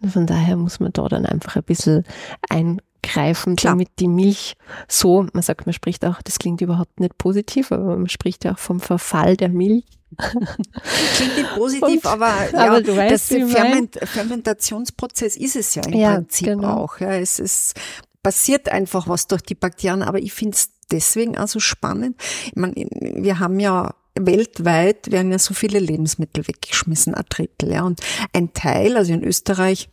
Und 0.00 0.10
von 0.10 0.26
daher 0.26 0.56
muss 0.56 0.80
man 0.80 0.92
da 0.92 1.08
dann 1.08 1.26
einfach 1.26 1.56
ein 1.56 1.64
bisschen 1.64 2.04
ein 2.48 2.80
greifen, 3.02 3.56
Klar. 3.56 3.74
damit 3.74 3.88
die 3.98 4.08
Milch 4.08 4.54
so, 4.88 5.26
man 5.32 5.42
sagt, 5.42 5.66
man 5.66 5.72
spricht 5.72 6.04
auch, 6.04 6.22
das 6.22 6.38
klingt 6.38 6.60
überhaupt 6.60 7.00
nicht 7.00 7.16
positiv, 7.18 7.72
aber 7.72 7.96
man 7.96 8.08
spricht 8.08 8.44
ja 8.44 8.52
auch 8.52 8.58
vom 8.58 8.80
Verfall 8.80 9.36
der 9.36 9.48
Milch. 9.48 9.84
Klingt 10.16 11.36
nicht 11.36 11.54
positiv, 11.54 12.04
Und, 12.04 12.06
aber, 12.06 12.50
ja, 12.52 12.58
aber 12.66 12.82
du 12.82 12.96
weißt, 12.96 13.30
das 13.30 13.52
Ferment, 13.52 13.98
Fermentationsprozess 14.02 15.36
ist 15.36 15.56
es 15.56 15.74
ja 15.74 15.82
im 15.86 15.94
ja, 15.94 16.14
Prinzip 16.14 16.46
genau. 16.46 16.84
auch. 16.84 16.98
Ja, 16.98 17.12
es 17.12 17.38
ist, 17.38 17.74
passiert 18.22 18.68
einfach 18.68 19.08
was 19.08 19.26
durch 19.26 19.42
die 19.42 19.54
Bakterien, 19.54 20.02
aber 20.02 20.18
ich 20.18 20.32
finde 20.32 20.56
es 20.56 20.70
deswegen 20.90 21.36
also 21.36 21.60
spannend. 21.60 22.16
Ich 22.46 22.56
meine, 22.56 22.74
wir 22.74 23.38
haben 23.38 23.60
ja 23.60 23.94
weltweit 24.18 25.10
werden 25.10 25.30
ja 25.30 25.38
so 25.38 25.54
viele 25.54 25.78
Lebensmittel 25.78 26.46
weggeschmissen, 26.46 27.14
ein 27.14 27.24
Drittel, 27.28 27.72
ja. 27.72 27.82
Und 27.84 28.00
ein 28.32 28.52
Teil, 28.52 28.96
also 28.96 29.12
in 29.12 29.22
Österreich, 29.22 29.88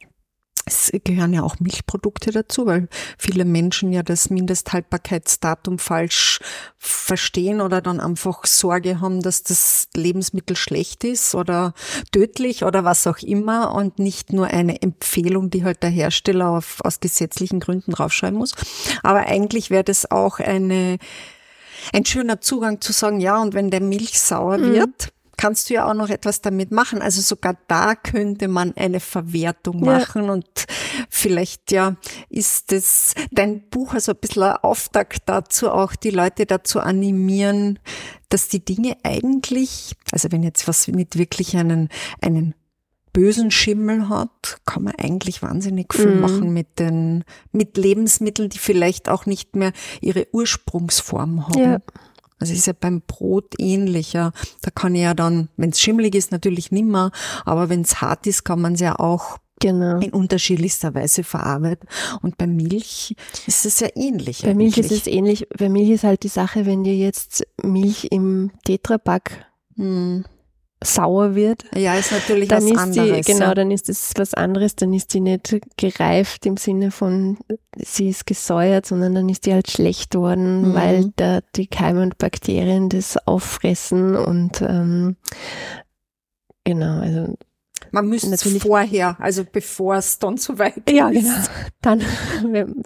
es 0.68 0.92
gehören 1.04 1.34
ja 1.34 1.44
auch 1.44 1.60
Milchprodukte 1.60 2.32
dazu, 2.32 2.66
weil 2.66 2.90
viele 3.18 3.46
Menschen 3.46 3.94
ja 3.94 4.04
das 4.04 4.30
Mindesthaltbarkeitsdatum 4.30 5.80
falsch 5.80 6.40
verstehen 6.78 7.62
oder 7.62 7.82
dann 7.82 8.00
einfach 8.00 8.46
Sorge 8.46 9.00
haben, 9.00 9.22
dass 9.22 9.44
das 9.44 9.88
Lebensmittel 9.96 10.56
schlecht 10.56 11.04
ist 11.04 11.36
oder 11.36 11.74
tödlich 12.12 12.64
oder 12.64 12.84
was 12.84 13.08
auch 13.08 13.20
immer 13.20 13.74
und 13.74 14.00
nicht 14.00 14.34
nur 14.34 14.48
eine 14.48 14.82
Empfehlung, 14.82 15.50
die 15.50 15.64
halt 15.64 15.84
der 15.84 15.90
Hersteller 15.90 16.50
auf, 16.50 16.80
aus 16.84 17.00
gesetzlichen 17.00 17.60
Gründen 17.60 17.94
draufschreiben 17.94 18.38
muss. 18.38 18.54
Aber 19.04 19.20
eigentlich 19.20 19.70
wäre 19.70 19.84
das 19.84 20.12
auch 20.12 20.40
eine, 20.40 20.98
ein 21.94 22.06
schöner 22.06 22.42
Zugang 22.42 22.82
zu 22.82 22.92
sagen, 22.92 23.22
ja, 23.22 23.42
und 23.42 23.54
wenn 23.54 23.72
der 23.72 23.82
Milch 23.82 24.20
sauer 24.20 24.58
mhm. 24.58 24.74
wird, 24.74 25.14
kannst 25.38 25.70
du 25.70 25.76
ja 25.76 25.90
auch 25.90 25.94
noch 25.94 26.10
etwas 26.10 26.42
damit 26.42 26.72
machen. 26.72 27.02
Also 27.02 27.22
sogar 27.22 27.58
da 27.68 27.96
könnte 27.96 28.48
man 28.48 28.76
eine 28.76 29.00
Verwertung 29.00 29.82
machen 29.82 30.26
ja. 30.26 30.34
und 30.34 30.48
vielleicht 31.10 31.72
ja 31.72 31.96
ist 32.30 32.74
es 32.74 33.14
dein 33.32 33.70
Buch 33.70 33.94
also 33.94 34.12
ein 34.12 34.18
bisschen 34.20 34.44
ein 34.44 34.58
Auftakt 34.58 35.24
dazu, 35.28 35.70
auch 35.72 35.96
die 35.96 36.10
Leute 36.10 36.46
dazu 36.46 36.80
animieren, 36.80 37.80
dass 38.30 38.50
die 38.50 38.66
Dinge 38.66 38.98
eigentlich, 39.04 39.96
also 40.12 40.32
wenn 40.32 40.44
jetzt 40.44 40.68
was 40.68 40.88
nicht 40.88 41.18
wirklich 41.18 41.56
einen, 41.56 41.90
einen 42.22 42.56
bösen 43.14 43.50
Schimmel 43.50 44.10
hat, 44.10 44.60
kann 44.66 44.84
man 44.84 44.94
eigentlich 44.96 45.42
wahnsinnig 45.42 45.92
viel 45.92 46.14
mhm. 46.16 46.22
machen 46.22 46.54
mit 46.54 46.78
den, 46.78 47.24
mit 47.52 47.76
Lebensmitteln, 47.76 48.50
die 48.50 48.60
vielleicht 48.60 49.10
auch 49.10 49.26
nicht 49.26 49.56
mehr 49.56 49.72
ihre 50.02 50.28
Ursprungsform 50.34 51.48
haben. 51.48 51.60
Ja. 51.60 51.80
Also 52.40 52.54
es 52.54 52.60
ist 52.60 52.68
ja 52.68 52.74
beim 52.80 53.02
Brot 53.02 53.56
ähnlicher. 53.58 54.32
Da 54.62 54.72
kann 54.72 54.96
ich 54.96 55.02
ja 55.02 55.14
dann, 55.14 55.50
wenn 55.58 55.72
es 55.72 55.82
schimmelig 55.82 56.16
ist, 56.16 56.32
natürlich 56.32 56.72
nimmer, 56.72 57.12
aber 57.46 57.70
wenn 57.70 57.82
es 57.82 58.02
hart 58.02 58.28
ist, 58.28 58.44
kann 58.44 58.62
man 58.62 58.74
es 58.74 58.80
ja 58.80 59.00
auch 59.00 59.38
genau. 59.60 60.00
in 60.00 60.12
unterschiedlichster 60.12 60.94
Weise 60.94 61.24
verarbeiten. 61.24 61.88
Und 62.22 62.38
bei 62.38 62.48
Milch 62.48 63.16
ist 63.48 63.66
es 63.66 63.80
ja 63.80 63.90
ähnlich. 63.96 64.44
Bei 64.44 64.52
eigentlich. 64.52 64.76
Milch 64.76 64.92
ist 64.92 64.92
es 64.92 65.08
ähnlich. 65.08 65.48
Bei 65.58 65.70
Milch 65.70 65.90
ist 65.90 66.04
halt 66.04 66.24
die 66.24 66.28
Sache, 66.28 66.66
wenn 66.66 66.84
dir 66.84 66.96
jetzt 66.96 67.46
Milch 67.64 68.08
im 68.12 68.52
Tetrapack 68.66 69.46
hm 69.76 70.26
sauer 70.84 71.36
wird. 71.36 71.66
Ja, 71.76 71.96
ist 71.96 72.12
natürlich 72.12 72.50
dann 72.50 72.64
was 72.64 72.72
ist 72.72 72.78
anderes. 72.78 73.26
Die, 73.26 73.34
genau, 73.34 73.54
dann 73.54 73.72
ist 73.72 73.90
es 73.90 74.14
was 74.16 74.34
anderes, 74.34 74.76
dann 74.76 74.94
ist 74.94 75.12
sie 75.12 75.22
nicht 75.22 75.58
gereift 75.78 76.46
im 76.46 76.58
Sinne 76.58 76.92
von, 76.92 77.38
sie 77.76 78.10
ist 78.10 78.26
gesäuert, 78.26 78.86
sondern 78.86 79.16
dann 79.16 79.30
ist 79.30 79.46
die 79.46 79.54
halt 79.54 79.72
schlecht 79.72 80.16
worden, 80.16 80.70
mhm. 80.70 80.74
weil 80.76 81.12
da 81.16 81.40
die 81.56 81.68
Keime 81.68 82.04
und 82.04 82.18
Bakterien 82.18 82.90
das 82.90 83.18
auffressen 83.26 84.16
und 84.16 84.62
ähm, 84.62 85.16
genau, 86.64 87.00
also 87.00 87.36
man 87.92 88.08
müsste 88.08 88.34
es 88.34 88.58
vorher, 88.62 89.18
also 89.20 89.44
bevor 89.50 89.96
es 89.96 90.20
dann 90.20 90.38
so 90.38 90.60
weit 90.60 90.90
ja, 90.90 91.10
ist. 91.10 91.26
Ja, 91.26 91.34
genau. 91.36 91.68
Dann 91.82 92.04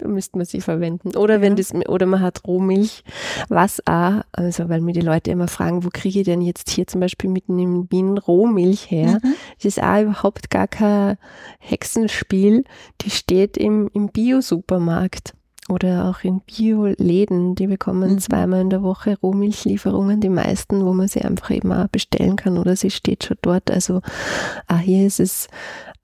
müsste 0.06 0.38
man 0.38 0.46
sie 0.46 0.60
verwenden. 0.60 1.16
Oder 1.16 1.40
wenn 1.40 1.56
ja. 1.56 1.56
das, 1.56 1.74
oder 1.88 2.06
man 2.06 2.20
hat 2.20 2.46
Rohmilch, 2.46 3.02
was 3.48 3.80
auch, 3.86 4.22
also 4.32 4.68
weil 4.68 4.80
mir 4.80 4.92
die 4.92 5.00
Leute 5.00 5.30
immer 5.30 5.48
fragen, 5.48 5.84
wo 5.84 5.88
kriege 5.92 6.20
ich 6.20 6.24
denn 6.24 6.40
jetzt 6.40 6.70
hier 6.70 6.86
zum 6.86 7.00
Beispiel 7.00 7.30
mitten 7.30 7.58
in 7.58 7.90
Wien 7.90 8.18
Rohmilch 8.18 8.90
her? 8.90 9.18
Mhm. 9.22 9.34
Das 9.56 9.64
ist 9.64 9.82
auch 9.82 10.02
überhaupt 10.02 10.50
gar 10.50 10.68
kein 10.68 11.16
Hexenspiel. 11.58 12.64
Die 13.00 13.10
steht 13.10 13.56
im, 13.56 13.90
im 13.92 14.08
Bio-Supermarkt 14.08 15.34
oder 15.68 16.08
auch 16.08 16.24
in 16.24 16.40
Bio-Läden, 16.40 17.54
die 17.54 17.66
bekommen 17.66 18.14
mhm. 18.14 18.18
zweimal 18.18 18.60
in 18.60 18.70
der 18.70 18.82
Woche 18.82 19.16
Rohmilchlieferungen, 19.22 20.20
die 20.20 20.28
meisten, 20.28 20.84
wo 20.84 20.92
man 20.92 21.08
sie 21.08 21.22
einfach 21.22 21.50
eben 21.50 21.72
auch 21.72 21.88
bestellen 21.88 22.36
kann 22.36 22.58
oder 22.58 22.74
sie 22.76 22.90
steht 22.90 23.24
schon 23.24 23.38
dort. 23.42 23.70
Also 23.70 24.00
auch 24.66 24.78
hier 24.78 25.06
ist 25.06 25.20
es 25.20 25.48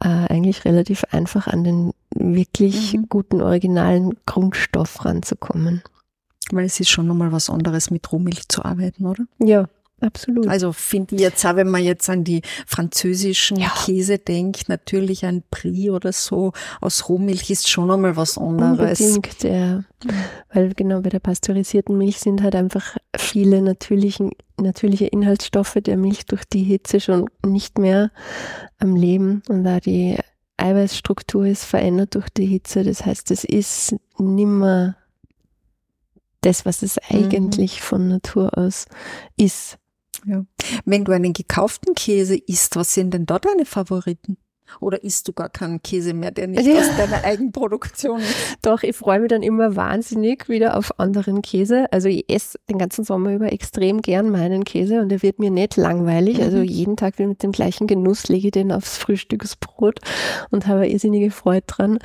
äh, 0.00 0.08
eigentlich 0.08 0.64
relativ 0.64 1.04
einfach 1.10 1.48
an 1.48 1.64
den 1.64 1.92
wirklich 2.14 2.94
mhm. 2.94 3.08
guten 3.08 3.42
originalen 3.42 4.14
Grundstoff 4.26 5.04
ranzukommen. 5.04 5.82
Weil 6.50 6.64
es 6.64 6.80
ist 6.80 6.88
schon 6.88 7.06
nochmal 7.06 7.32
was 7.32 7.50
anderes, 7.50 7.90
mit 7.90 8.10
Rohmilch 8.10 8.48
zu 8.48 8.64
arbeiten, 8.64 9.06
oder? 9.06 9.24
Ja, 9.38 9.68
Absolut. 10.00 10.46
Also 10.46 10.72
finden 10.72 11.18
wir 11.18 11.24
jetzt 11.24 11.44
auch, 11.44 11.56
wenn 11.56 11.68
man 11.68 11.82
jetzt 11.82 12.08
an 12.08 12.22
die 12.22 12.42
französischen 12.66 13.58
ja. 13.58 13.72
Käse 13.84 14.18
denkt, 14.18 14.68
natürlich 14.68 15.24
ein 15.24 15.42
Brie 15.50 15.90
oder 15.90 16.12
so 16.12 16.52
aus 16.80 17.08
Rohmilch 17.08 17.50
ist 17.50 17.68
schon 17.68 17.90
einmal 17.90 18.16
was 18.16 18.38
anderes. 18.38 19.00
Unbedingt, 19.00 19.42
ja. 19.42 19.82
Weil 20.52 20.74
genau 20.74 21.00
bei 21.00 21.08
der 21.08 21.18
pasteurisierten 21.18 21.98
Milch 21.98 22.20
sind 22.20 22.42
halt 22.42 22.54
einfach 22.54 22.96
viele 23.16 23.60
natürlichen, 23.60 24.30
natürliche 24.56 25.06
Inhaltsstoffe 25.06 25.78
der 25.82 25.96
Milch 25.96 26.26
durch 26.26 26.44
die 26.44 26.62
Hitze 26.62 27.00
schon 27.00 27.26
nicht 27.44 27.78
mehr 27.78 28.12
am 28.78 28.94
Leben 28.94 29.42
und 29.48 29.64
da 29.64 29.80
die 29.80 30.16
Eiweißstruktur 30.58 31.46
ist 31.46 31.64
verändert 31.64 32.14
durch 32.14 32.28
die 32.28 32.46
Hitze. 32.46 32.84
Das 32.84 33.04
heißt, 33.04 33.30
es 33.30 33.44
ist 33.44 33.96
nimmer 34.18 34.96
das, 36.40 36.64
was 36.64 36.82
es 36.82 36.96
mhm. 36.96 37.18
eigentlich 37.18 37.80
mhm. 37.80 37.84
von 37.84 38.08
Natur 38.08 38.56
aus 38.56 38.86
ist. 39.36 39.78
Ja. 40.24 40.44
Wenn 40.84 41.04
du 41.04 41.12
einen 41.12 41.32
gekauften 41.32 41.94
Käse 41.94 42.36
isst, 42.36 42.76
was 42.76 42.94
sind 42.94 43.12
denn 43.14 43.26
dort 43.26 43.44
deine 43.44 43.64
Favoriten? 43.64 44.36
Oder 44.80 45.02
isst 45.02 45.26
du 45.28 45.32
gar 45.32 45.48
keinen 45.48 45.82
Käse 45.82 46.14
mehr, 46.14 46.30
der 46.30 46.48
nicht 46.48 46.66
ja. 46.66 46.80
aus 46.80 46.96
deiner 46.96 47.24
Eigenproduktion 47.24 48.20
ist? 48.20 48.36
Doch, 48.62 48.82
ich 48.82 48.94
freue 48.94 49.20
mich 49.20 49.30
dann 49.30 49.42
immer 49.42 49.74
wahnsinnig 49.74 50.48
wieder 50.48 50.76
auf 50.76 50.98
anderen 50.98 51.42
Käse. 51.42 51.86
Also 51.92 52.08
ich 52.08 52.28
esse 52.28 52.58
den 52.68 52.78
ganzen 52.78 53.04
Sommer 53.04 53.32
über 53.32 53.52
extrem 53.52 54.02
gern 54.02 54.30
meinen 54.30 54.64
Käse 54.64 55.00
und 55.00 55.10
er 55.10 55.22
wird 55.22 55.38
mir 55.38 55.50
nicht 55.50 55.76
langweilig. 55.76 56.42
Also 56.42 56.58
mhm. 56.58 56.58
Also 56.58 56.72
jeden 56.72 56.96
Tag 56.96 57.18
wieder 57.18 57.28
mit 57.28 57.42
dem 57.44 57.52
gleichen 57.52 57.86
Genuss 57.86 58.26
lege 58.28 58.48
ich 58.48 58.52
den 58.52 58.72
aufs 58.72 58.98
Frühstücksbrot 58.98 60.00
und 60.50 60.66
habe 60.66 60.88
irrsinnige 60.88 61.30
Freude 61.30 61.64
dran. 61.68 61.98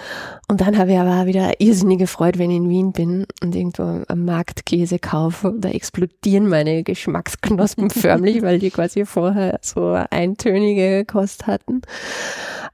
Und 0.48 0.62
dann 0.62 0.78
habe 0.78 0.92
ich 0.92 0.98
aber 1.00 1.22
auch 1.22 1.26
wieder 1.26 1.60
irrsinnige 1.60 2.06
Freude, 2.06 2.38
wenn 2.38 2.52
ich 2.52 2.58
in 2.58 2.70
Wien 2.70 2.92
bin 2.92 3.26
und 3.42 3.56
irgendwo 3.56 4.04
am 4.08 4.26
Markt 4.26 4.68
Käse 4.68 5.00
kaufe. 5.00 5.56
Da 5.58 5.70
explodieren 5.70 6.48
meine 6.48 6.84
Geschmacksknospen 6.84 7.90
förmlich, 7.90 8.44
weil 8.44 8.60
die 8.60 8.70
quasi 8.70 9.06
vorher 9.06 9.60
so 9.64 9.98
eintönige 10.12 11.04
Kost 11.06 11.48
hatten. 11.48 11.82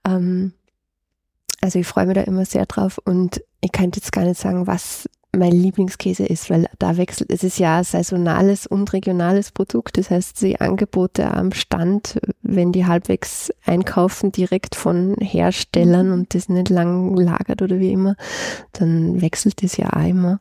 Ähm, 0.06 0.54
also 1.62 1.80
ich 1.80 1.88
freue 1.88 2.06
mich 2.06 2.16
da 2.16 2.22
immer 2.22 2.46
sehr 2.46 2.66
drauf 2.66 3.00
und 3.04 3.42
ich 3.62 3.72
könnte 3.72 4.00
jetzt 4.00 4.12
gar 4.12 4.24
nicht 4.24 4.40
sagen, 4.40 4.68
was 4.68 5.10
mein 5.32 5.52
Lieblingskäse 5.52 6.26
ist, 6.26 6.50
weil 6.50 6.68
da 6.80 6.98
wechselt, 6.98 7.32
es 7.32 7.44
ist 7.44 7.60
ja 7.60 7.78
ein 7.78 7.84
saisonales 7.84 8.66
und 8.66 8.92
regionales 8.94 9.52
Produkt. 9.52 9.98
Das 9.98 10.10
heißt, 10.10 10.42
die 10.42 10.60
Angebote 10.60 11.32
am 11.32 11.52
Stand, 11.52 12.20
wenn 12.42 12.72
die 12.72 12.88
halbwegs 12.88 13.52
einkaufen, 13.64 14.32
direkt 14.32 14.74
von 14.74 15.16
Herstellern 15.20 16.08
mhm. 16.08 16.14
und 16.14 16.34
das 16.34 16.50
nicht 16.50 16.70
lang 16.70 17.16
lagert 17.16 17.62
oder 17.62 17.80
wie 17.80 17.92
immer, 17.92 18.16
dann 18.74 19.22
wechselt 19.22 19.62
das 19.62 19.78
ja 19.78 19.94
auch 19.94 20.08
immer. 20.08 20.40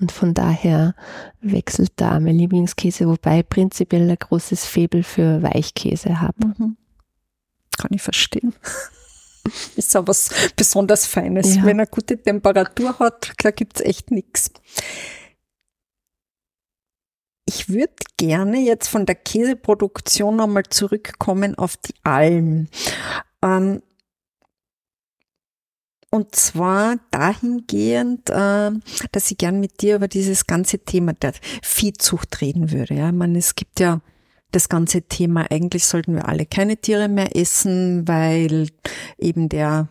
Und 0.00 0.10
von 0.10 0.34
daher 0.34 0.96
wechselt 1.40 1.92
da 1.96 2.18
mein 2.18 2.36
Lieblingskäse, 2.36 3.06
wobei 3.06 3.44
prinzipiell 3.44 4.10
ein 4.10 4.16
großes 4.18 4.64
Febel 4.64 5.04
für 5.04 5.42
Weichkäse 5.44 6.20
habe. 6.20 6.54
Mhm. 6.58 6.76
Kann 7.76 7.92
ich 7.92 8.02
verstehen. 8.02 8.54
ist 9.76 9.96
auch 9.96 10.06
was 10.06 10.30
besonders 10.56 11.06
Feines. 11.06 11.56
Ja. 11.56 11.64
Wenn 11.64 11.78
er 11.78 11.86
gute 11.86 12.20
Temperatur 12.20 12.98
hat, 12.98 13.32
da 13.42 13.50
gibt 13.50 13.76
es 13.76 13.86
echt 13.86 14.10
nichts. 14.10 14.50
Ich 17.46 17.68
würde 17.68 17.92
gerne 18.16 18.58
jetzt 18.60 18.88
von 18.88 19.04
der 19.04 19.16
Käseproduktion 19.16 20.36
nochmal 20.36 20.64
zurückkommen 20.64 21.56
auf 21.56 21.76
die 21.76 21.94
Alm. 22.02 22.68
Ähm, 23.42 23.82
und 26.10 26.34
zwar 26.34 26.96
dahingehend, 27.10 28.30
äh, 28.30 28.70
dass 29.12 29.30
ich 29.30 29.36
gern 29.36 29.60
mit 29.60 29.82
dir 29.82 29.96
über 29.96 30.08
dieses 30.08 30.46
ganze 30.46 30.78
Thema 30.78 31.12
der 31.12 31.34
Viehzucht 31.60 32.40
reden 32.40 32.70
würde. 32.70 32.94
Ja, 32.94 33.08
ich 33.08 33.14
meine, 33.14 33.38
es 33.38 33.56
gibt 33.56 33.80
ja 33.80 34.00
das 34.54 34.68
ganze 34.68 35.02
Thema, 35.02 35.50
eigentlich 35.50 35.84
sollten 35.86 36.14
wir 36.14 36.28
alle 36.28 36.46
keine 36.46 36.76
Tiere 36.76 37.08
mehr 37.08 37.36
essen, 37.36 38.06
weil 38.06 38.68
eben 39.18 39.48
der 39.48 39.88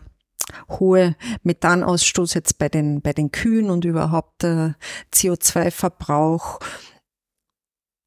hohe 0.68 1.16
Methanausstoß 1.42 2.34
jetzt 2.34 2.58
bei 2.58 2.68
den, 2.68 3.02
bei 3.02 3.12
den 3.12 3.30
Kühen 3.30 3.70
und 3.70 3.84
überhaupt 3.84 4.42
der 4.42 4.76
CO2-Verbrauch. 5.12 6.60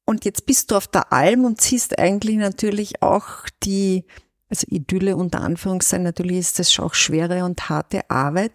Und 0.04 0.24
jetzt 0.24 0.46
bist 0.46 0.70
du 0.70 0.76
auf 0.76 0.86
der 0.86 1.12
Alm 1.12 1.44
und 1.44 1.60
siehst 1.60 1.98
eigentlich 1.98 2.36
natürlich 2.36 3.02
auch 3.02 3.46
die, 3.62 4.04
also 4.48 4.66
Idylle 4.68 5.16
unter 5.16 5.42
Anführungszeichen, 5.42 6.04
natürlich 6.04 6.38
ist 6.38 6.58
das 6.58 6.78
auch 6.80 6.94
schwere 6.94 7.44
und 7.44 7.68
harte 7.68 8.08
Arbeit. 8.10 8.52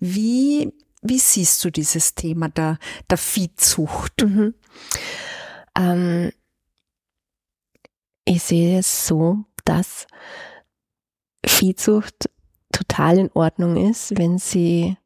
Wie, 0.00 0.72
wie 1.02 1.18
siehst 1.18 1.64
du 1.64 1.70
dieses 1.70 2.16
Thema 2.16 2.48
der, 2.48 2.78
der 3.08 3.18
Viehzucht? 3.18 4.22
Mhm. 4.22 4.54
Ähm, 5.78 6.32
ich 8.26 8.42
sehe 8.42 8.80
es 8.80 9.06
so, 9.06 9.44
dass 9.64 10.06
Viehzucht 11.46 12.28
total 12.72 13.18
in 13.18 13.30
Ordnung 13.32 13.90
ist, 13.90 14.18
wenn 14.18 14.38
sie 14.38 14.96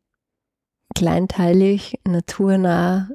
kleinteilig, 0.96 2.00
naturnah, 2.04 3.10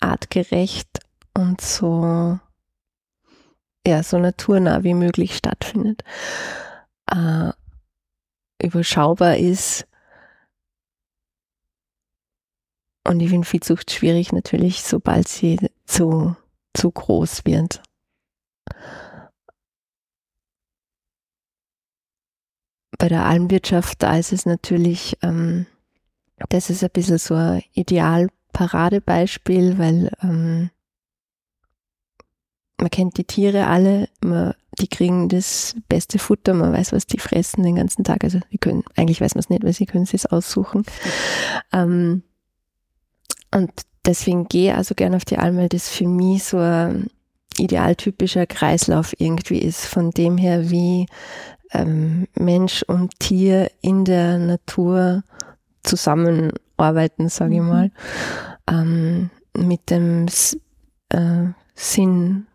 artgerecht 0.00 0.88
und 1.32 1.60
so, 1.60 2.38
ja, 3.86 4.02
so 4.02 4.18
naturnah 4.18 4.82
wie 4.82 4.94
möglich 4.94 5.36
stattfindet. 5.36 6.02
Äh, 7.10 7.52
überschaubar 8.60 9.36
ist. 9.36 9.86
Und 13.06 13.20
ich 13.20 13.30
finde 13.30 13.46
Viehzucht 13.46 13.90
schwierig 13.92 14.32
natürlich, 14.32 14.82
sobald 14.82 15.28
sie 15.28 15.70
zu, 15.86 16.36
zu 16.74 16.90
groß 16.90 17.44
wird. 17.46 17.80
Bei 22.98 23.08
der 23.08 23.26
Almwirtschaft, 23.26 24.02
da 24.02 24.16
ist 24.16 24.32
es 24.32 24.44
natürlich, 24.44 25.16
ähm, 25.22 25.66
das 26.48 26.70
ist 26.70 26.82
ein 26.82 26.90
bisschen 26.92 27.18
so 27.18 27.34
ein 27.34 27.62
Idealparadebeispiel, 27.74 29.78
weil 29.78 30.10
ähm, 30.22 30.70
man 32.80 32.90
kennt 32.90 33.18
die 33.18 33.24
Tiere 33.24 33.66
alle, 33.66 34.08
man, 34.20 34.54
die 34.78 34.88
kriegen 34.88 35.28
das 35.28 35.74
beste 35.88 36.18
Futter, 36.18 36.54
man 36.54 36.72
weiß, 36.72 36.92
was 36.92 37.06
die 37.06 37.18
fressen 37.18 37.62
den 37.62 37.76
ganzen 37.76 38.04
Tag. 38.04 38.24
Also 38.24 38.40
die 38.52 38.58
können, 38.58 38.84
eigentlich 38.96 39.20
weiß 39.20 39.34
man 39.34 39.40
es 39.40 39.50
nicht, 39.50 39.64
weil 39.64 39.72
sie 39.72 39.86
können 39.86 40.06
es 40.10 40.26
aussuchen. 40.26 40.84
Ähm, 41.70 42.22
und 43.54 43.70
deswegen 44.06 44.48
gehe 44.48 44.70
ich 44.70 44.76
also 44.76 44.94
gerne 44.94 45.16
auf 45.16 45.26
die 45.26 45.36
Alm, 45.36 45.58
weil 45.58 45.68
das 45.68 45.90
für 45.90 46.06
mich 46.06 46.44
so 46.44 46.58
ein 46.58 47.10
idealtypischer 47.58 48.46
Kreislauf 48.46 49.14
irgendwie 49.18 49.58
ist, 49.58 49.86
von 49.86 50.10
dem 50.10 50.36
her, 50.36 50.70
wie 50.70 51.06
ähm, 51.72 52.26
Mensch 52.34 52.82
und 52.82 53.18
Tier 53.18 53.70
in 53.80 54.04
der 54.04 54.38
Natur 54.38 55.22
zusammenarbeiten, 55.82 57.28
sage 57.28 57.54
ich 57.54 57.60
mhm. 57.60 57.68
mal, 57.68 57.90
ähm, 58.70 59.30
mit 59.56 59.90
dem 59.90 60.26
äh, 61.10 61.46
Sinn, 61.74 62.46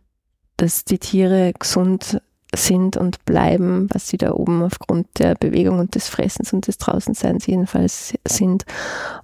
dass 0.57 0.85
die 0.85 0.99
Tiere 0.99 1.53
gesund 1.57 2.21
sind 2.55 2.97
und 2.97 3.25
bleiben, 3.25 3.87
was 3.91 4.07
sie 4.07 4.17
da 4.17 4.31
oben 4.31 4.61
aufgrund 4.61 5.07
der 5.17 5.35
Bewegung 5.35 5.79
und 5.79 5.95
des 5.95 6.07
Fressens 6.07 6.53
und 6.53 6.67
des 6.67 6.77
Draußenseins 6.77 7.47
jedenfalls 7.47 8.13
sind 8.27 8.65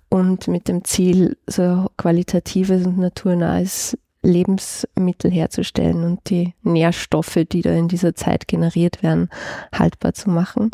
und 0.09 0.47
mit 0.47 0.67
dem 0.67 0.83
Ziel, 0.83 1.37
so 1.45 1.87
qualitatives 1.97 2.85
und 2.87 2.97
naturnahes 2.97 3.97
Lebensmittel 4.21 5.31
herzustellen 5.31 6.03
und 6.03 6.29
die 6.29 6.53
Nährstoffe, 6.63 7.39
die 7.49 7.61
da 7.61 7.71
in 7.71 7.87
dieser 7.87 8.15
Zeit 8.15 8.47
generiert 8.47 9.01
werden, 9.01 9.29
haltbar 9.73 10.13
zu 10.13 10.29
machen. 10.29 10.71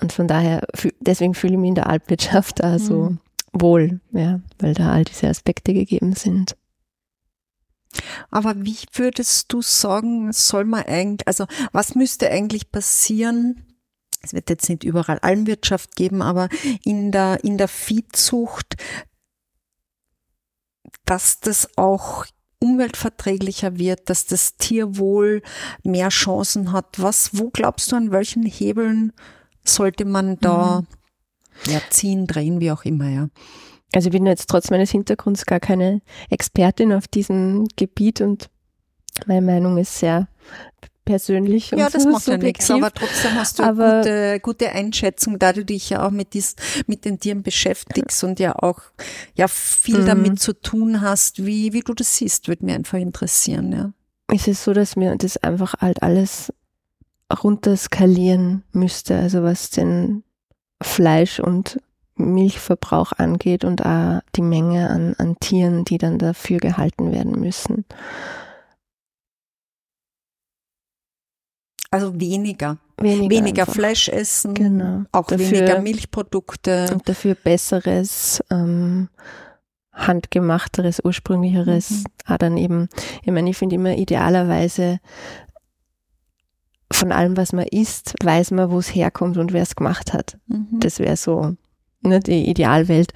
Und 0.00 0.12
von 0.12 0.28
daher, 0.28 0.66
deswegen 1.00 1.34
fühle 1.34 1.54
ich 1.54 1.58
mich 1.58 1.68
in 1.68 1.74
der 1.74 1.88
Alpwirtschaft 1.88 2.60
da 2.60 2.78
so 2.78 3.10
mhm. 3.10 3.18
wohl, 3.52 4.00
ja, 4.12 4.40
weil 4.58 4.74
da 4.74 4.92
all 4.92 5.04
diese 5.04 5.28
Aspekte 5.28 5.74
gegeben 5.74 6.14
sind. 6.14 6.56
Aber 8.30 8.54
wie 8.56 8.78
würdest 8.94 9.52
du 9.52 9.60
sagen, 9.62 10.32
soll 10.32 10.64
man 10.64 10.84
eigentlich, 10.84 11.26
also 11.26 11.46
was 11.72 11.94
müsste 11.94 12.30
eigentlich 12.30 12.70
passieren? 12.70 13.64
Es 14.22 14.32
wird 14.32 14.48
jetzt 14.50 14.68
nicht 14.68 14.84
überall 14.84 15.18
Almwirtschaft 15.18 15.96
geben, 15.96 16.22
aber 16.22 16.48
in 16.84 17.12
der, 17.12 17.44
in 17.44 17.58
der 17.58 17.68
Viehzucht, 17.68 18.76
dass 21.04 21.40
das 21.40 21.68
auch 21.76 22.24
umweltverträglicher 22.58 23.78
wird, 23.78 24.08
dass 24.08 24.26
das 24.26 24.56
Tierwohl 24.56 25.42
mehr 25.82 26.10
Chancen 26.10 26.72
hat. 26.72 27.02
Was, 27.02 27.30
wo 27.32 27.50
glaubst 27.50 27.90
du, 27.90 27.96
an 27.96 28.12
welchen 28.12 28.46
Hebeln 28.46 29.12
sollte 29.64 30.04
man 30.04 30.38
da 30.38 30.82
mhm. 30.82 31.72
ja, 31.72 31.80
ziehen, 31.90 32.26
drehen, 32.26 32.60
wie 32.60 32.70
auch 32.70 32.84
immer, 32.84 33.08
ja? 33.08 33.28
Also 33.94 34.08
ich 34.08 34.12
bin 34.12 34.24
jetzt 34.26 34.48
trotz 34.48 34.70
meines 34.70 34.90
Hintergrunds 34.90 35.44
gar 35.44 35.60
keine 35.60 36.00
Expertin 36.30 36.92
auf 36.92 37.08
diesem 37.08 37.66
Gebiet 37.76 38.22
und 38.22 38.48
meine 39.26 39.42
Meinung 39.42 39.76
ist 39.76 39.98
sehr 39.98 40.28
persönlich 41.04 41.70
ja, 41.70 41.90
das 41.90 42.04
macht 42.04 42.26
ja 42.26 42.36
nichts, 42.36 42.70
aber 42.70 42.92
trotzdem 42.92 43.34
hast 43.34 43.58
du 43.58 43.62
aber, 43.64 44.02
eine 44.02 44.40
gute, 44.40 44.40
gute 44.40 44.72
Einschätzung, 44.72 45.38
da 45.38 45.52
du 45.52 45.64
dich 45.64 45.90
ja 45.90 46.06
auch 46.06 46.10
mit, 46.10 46.34
dies, 46.34 46.56
mit 46.86 47.04
den 47.04 47.18
Tieren 47.18 47.42
beschäftigst 47.42 48.22
und 48.24 48.38
ja 48.38 48.54
auch 48.56 48.80
ja 49.34 49.48
viel 49.48 50.02
mhm. 50.02 50.06
damit 50.06 50.40
zu 50.40 50.52
tun 50.52 51.00
hast, 51.00 51.44
wie, 51.44 51.72
wie 51.72 51.80
du 51.80 51.94
das 51.94 52.16
siehst, 52.16 52.48
würde 52.48 52.64
mich 52.64 52.74
einfach 52.74 52.98
interessieren. 52.98 53.72
Ja. 53.72 53.92
Es 54.34 54.46
ist 54.46 54.64
so, 54.64 54.72
dass 54.72 54.96
mir 54.96 55.16
das 55.16 55.36
einfach 55.36 55.74
halt 55.80 56.02
alles 56.02 56.52
runterskalieren 57.42 58.62
müsste, 58.72 59.16
also 59.16 59.42
was 59.42 59.70
den 59.70 60.22
Fleisch- 60.82 61.40
und 61.40 61.80
Milchverbrauch 62.16 63.12
angeht 63.12 63.64
und 63.64 63.84
auch 63.84 64.20
die 64.36 64.42
Menge 64.42 64.90
an, 64.90 65.14
an 65.18 65.36
Tieren, 65.40 65.84
die 65.84 65.98
dann 65.98 66.18
dafür 66.18 66.58
gehalten 66.58 67.12
werden 67.12 67.40
müssen. 67.40 67.84
Also 71.92 72.18
weniger. 72.18 72.78
Weniger, 72.98 73.30
weniger 73.30 73.66
Fleisch 73.66 74.08
essen, 74.08 74.54
genau. 74.54 75.04
auch 75.12 75.26
dafür, 75.26 75.50
weniger 75.50 75.80
Milchprodukte. 75.80 76.88
Und 76.92 77.06
dafür 77.08 77.34
besseres, 77.34 78.42
ähm, 78.50 79.08
handgemachteres, 79.92 81.04
ursprünglicheres. 81.04 81.90
Mhm. 81.90 82.04
Ah, 82.24 82.38
dann 82.38 82.56
eben, 82.56 82.88
ich 83.22 83.30
meine, 83.30 83.50
ich 83.50 83.58
finde 83.58 83.74
immer 83.74 83.94
idealerweise 83.94 85.00
von 86.90 87.12
allem, 87.12 87.36
was 87.36 87.52
man 87.52 87.66
isst, 87.66 88.14
weiß 88.22 88.52
man, 88.52 88.70
wo 88.70 88.78
es 88.78 88.94
herkommt 88.94 89.36
und 89.36 89.52
wer 89.52 89.62
es 89.62 89.76
gemacht 89.76 90.14
hat. 90.14 90.38
Mhm. 90.46 90.80
Das 90.80 90.98
wäre 90.98 91.16
so 91.16 91.56
ne, 92.00 92.20
die 92.20 92.48
Idealwelt, 92.48 93.12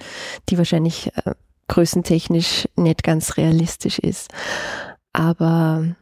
die 0.49 0.57
wahrscheinlich 0.59 1.11
äh, 1.25 1.33
größentechnisch 1.67 2.69
nicht 2.75 3.03
ganz 3.03 3.37
realistisch 3.37 3.97
ist. 3.97 4.29
Aber 5.13 5.95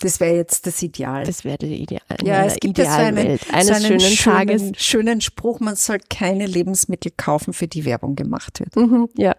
das 0.00 0.18
wäre 0.18 0.34
jetzt 0.34 0.66
das 0.66 0.82
Ideal. 0.82 1.24
Das 1.24 1.44
wäre 1.44 1.58
die 1.58 1.82
Ideal. 1.82 2.00
Ja, 2.22 2.44
es 2.44 2.56
gibt 2.56 2.78
ja 2.78 2.84
so 2.84 2.90
einen, 2.90 3.38
so 3.38 3.72
einen 3.72 4.00
schönen, 4.00 4.00
schönen 4.00 4.74
schönen 4.74 5.20
Spruch, 5.20 5.60
man 5.60 5.76
soll 5.76 5.98
keine 6.08 6.46
Lebensmittel 6.46 7.12
kaufen, 7.16 7.52
für 7.52 7.68
die 7.68 7.84
Werbung 7.84 8.16
gemacht 8.16 8.60
wird. 8.60 8.74
Mhm, 8.76 9.08
ja. 9.16 9.36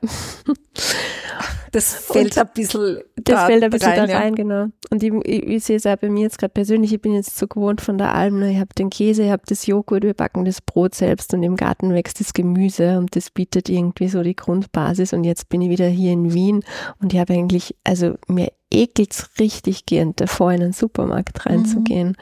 Das 1.71 1.93
fällt 1.93 2.37
und 2.37 2.37
ein 2.37 2.49
bisschen 2.53 2.99
Das 3.15 3.23
da 3.23 3.45
fällt 3.45 3.63
ein 3.63 3.69
bisschen 3.69 3.89
rein, 3.89 4.07
da 4.09 4.17
rein, 4.17 4.33
ja. 4.33 4.35
genau. 4.35 4.65
Und 4.89 5.03
ich, 5.03 5.13
ich, 5.23 5.43
ich 5.43 5.63
sehe 5.63 5.77
es 5.77 5.85
auch 5.85 5.95
bei 5.95 6.09
mir 6.09 6.23
jetzt 6.23 6.37
gerade 6.37 6.51
persönlich, 6.51 6.93
ich 6.93 7.01
bin 7.01 7.13
jetzt 7.13 7.37
so 7.37 7.47
gewohnt 7.47 7.79
von 7.79 7.97
der 7.97 8.13
Alm, 8.13 8.39
ne? 8.39 8.51
ich 8.51 8.59
habe 8.59 8.73
den 8.77 8.89
Käse, 8.89 9.23
ich 9.23 9.31
habe 9.31 9.43
das 9.45 9.65
Joghurt, 9.65 10.03
wir 10.03 10.13
backen 10.13 10.43
das 10.43 10.61
Brot 10.61 10.95
selbst 10.95 11.33
und 11.33 11.43
im 11.43 11.55
Garten 11.55 11.93
wächst 11.93 12.19
das 12.19 12.33
Gemüse 12.33 12.97
und 12.97 13.15
das 13.15 13.29
bietet 13.29 13.69
irgendwie 13.69 14.09
so 14.09 14.21
die 14.21 14.35
Grundbasis 14.35 15.13
und 15.13 15.23
jetzt 15.23 15.47
bin 15.47 15.61
ich 15.61 15.69
wieder 15.69 15.87
hier 15.87 16.11
in 16.11 16.33
Wien 16.33 16.63
und 16.99 17.13
ich 17.13 17.19
habe 17.19 17.33
eigentlich, 17.33 17.75
also 17.85 18.15
mir 18.27 18.51
ekelt 18.69 19.13
es 19.13 19.29
richtig 19.39 19.85
gehend 19.85 20.19
davor, 20.19 20.51
in 20.51 20.61
einen 20.61 20.73
Supermarkt 20.73 21.45
reinzugehen. 21.45 22.09
Mhm. 22.09 22.15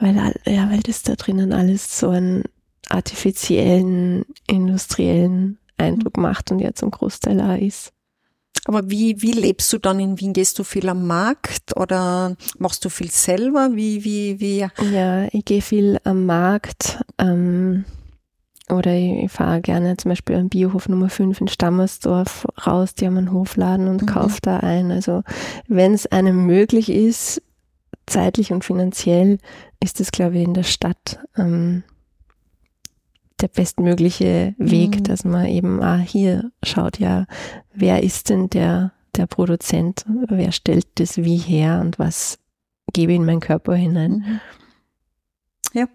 Weil, 0.00 0.34
ja, 0.46 0.70
weil 0.70 0.80
das 0.80 1.02
da 1.02 1.16
drinnen 1.16 1.52
alles 1.52 1.98
so 1.98 2.10
einen 2.10 2.44
artifiziellen, 2.88 4.24
industriellen 4.46 5.58
Eindruck 5.76 6.16
mhm. 6.16 6.22
macht 6.22 6.50
und 6.50 6.60
ja 6.60 6.72
zum 6.74 6.90
Großteil 6.90 7.40
auch 7.40 7.56
ist. 7.56 7.92
Aber 8.64 8.90
wie, 8.90 9.22
wie 9.22 9.32
lebst 9.32 9.72
du 9.72 9.78
dann 9.78 10.00
in 10.00 10.20
Wien? 10.20 10.32
Gehst 10.32 10.58
du 10.58 10.64
viel 10.64 10.88
am 10.88 11.06
Markt 11.06 11.76
oder 11.76 12.36
machst 12.58 12.84
du 12.84 12.90
viel 12.90 13.10
selber? 13.10 13.70
Wie, 13.72 14.04
wie, 14.04 14.40
wie? 14.40 14.66
Ja, 14.92 15.26
ich 15.32 15.44
gehe 15.44 15.62
viel 15.62 15.98
am 16.04 16.26
Markt. 16.26 17.02
Ähm, 17.18 17.84
oder 18.70 18.92
ich, 18.94 19.24
ich 19.24 19.32
fahre 19.32 19.60
gerne 19.60 19.96
zum 19.96 20.10
Beispiel 20.10 20.36
am 20.36 20.48
Biohof 20.48 20.88
Nummer 20.88 21.08
5 21.08 21.40
in 21.40 21.48
Stammersdorf 21.48 22.46
raus, 22.66 22.94
die 22.94 23.06
haben 23.06 23.16
einen 23.16 23.32
Hofladen 23.32 23.88
und 23.88 24.02
mhm. 24.02 24.06
kaufe 24.06 24.38
da 24.42 24.58
ein. 24.58 24.90
Also 24.90 25.22
wenn 25.66 25.94
es 25.94 26.06
einem 26.06 26.46
möglich 26.46 26.90
ist, 26.90 27.42
zeitlich 28.06 28.52
und 28.52 28.64
finanziell, 28.64 29.38
ist 29.82 30.00
es, 30.00 30.10
glaube 30.10 30.38
ich, 30.38 30.44
in 30.44 30.54
der 30.54 30.64
Stadt 30.64 31.20
ähm, 31.36 31.84
der 33.40 33.48
bestmögliche 33.48 34.54
Weg, 34.58 34.96
mhm. 34.96 35.04
dass 35.04 35.24
man 35.24 35.46
eben 35.46 35.82
ah, 35.82 35.98
hier 35.98 36.50
schaut, 36.62 36.98
ja, 36.98 37.26
wer 37.72 38.02
ist 38.02 38.30
denn 38.30 38.50
der, 38.50 38.92
der 39.16 39.26
Produzent, 39.26 40.04
wer 40.28 40.52
stellt 40.52 40.86
das 40.96 41.18
wie 41.18 41.36
her 41.36 41.80
und 41.80 41.98
was 41.98 42.38
gebe 42.92 43.12
in 43.12 43.24
meinen 43.24 43.40
Körper 43.40 43.74
hinein. 43.74 44.24
Mhm. 44.26 44.40
Ja. 45.72 45.88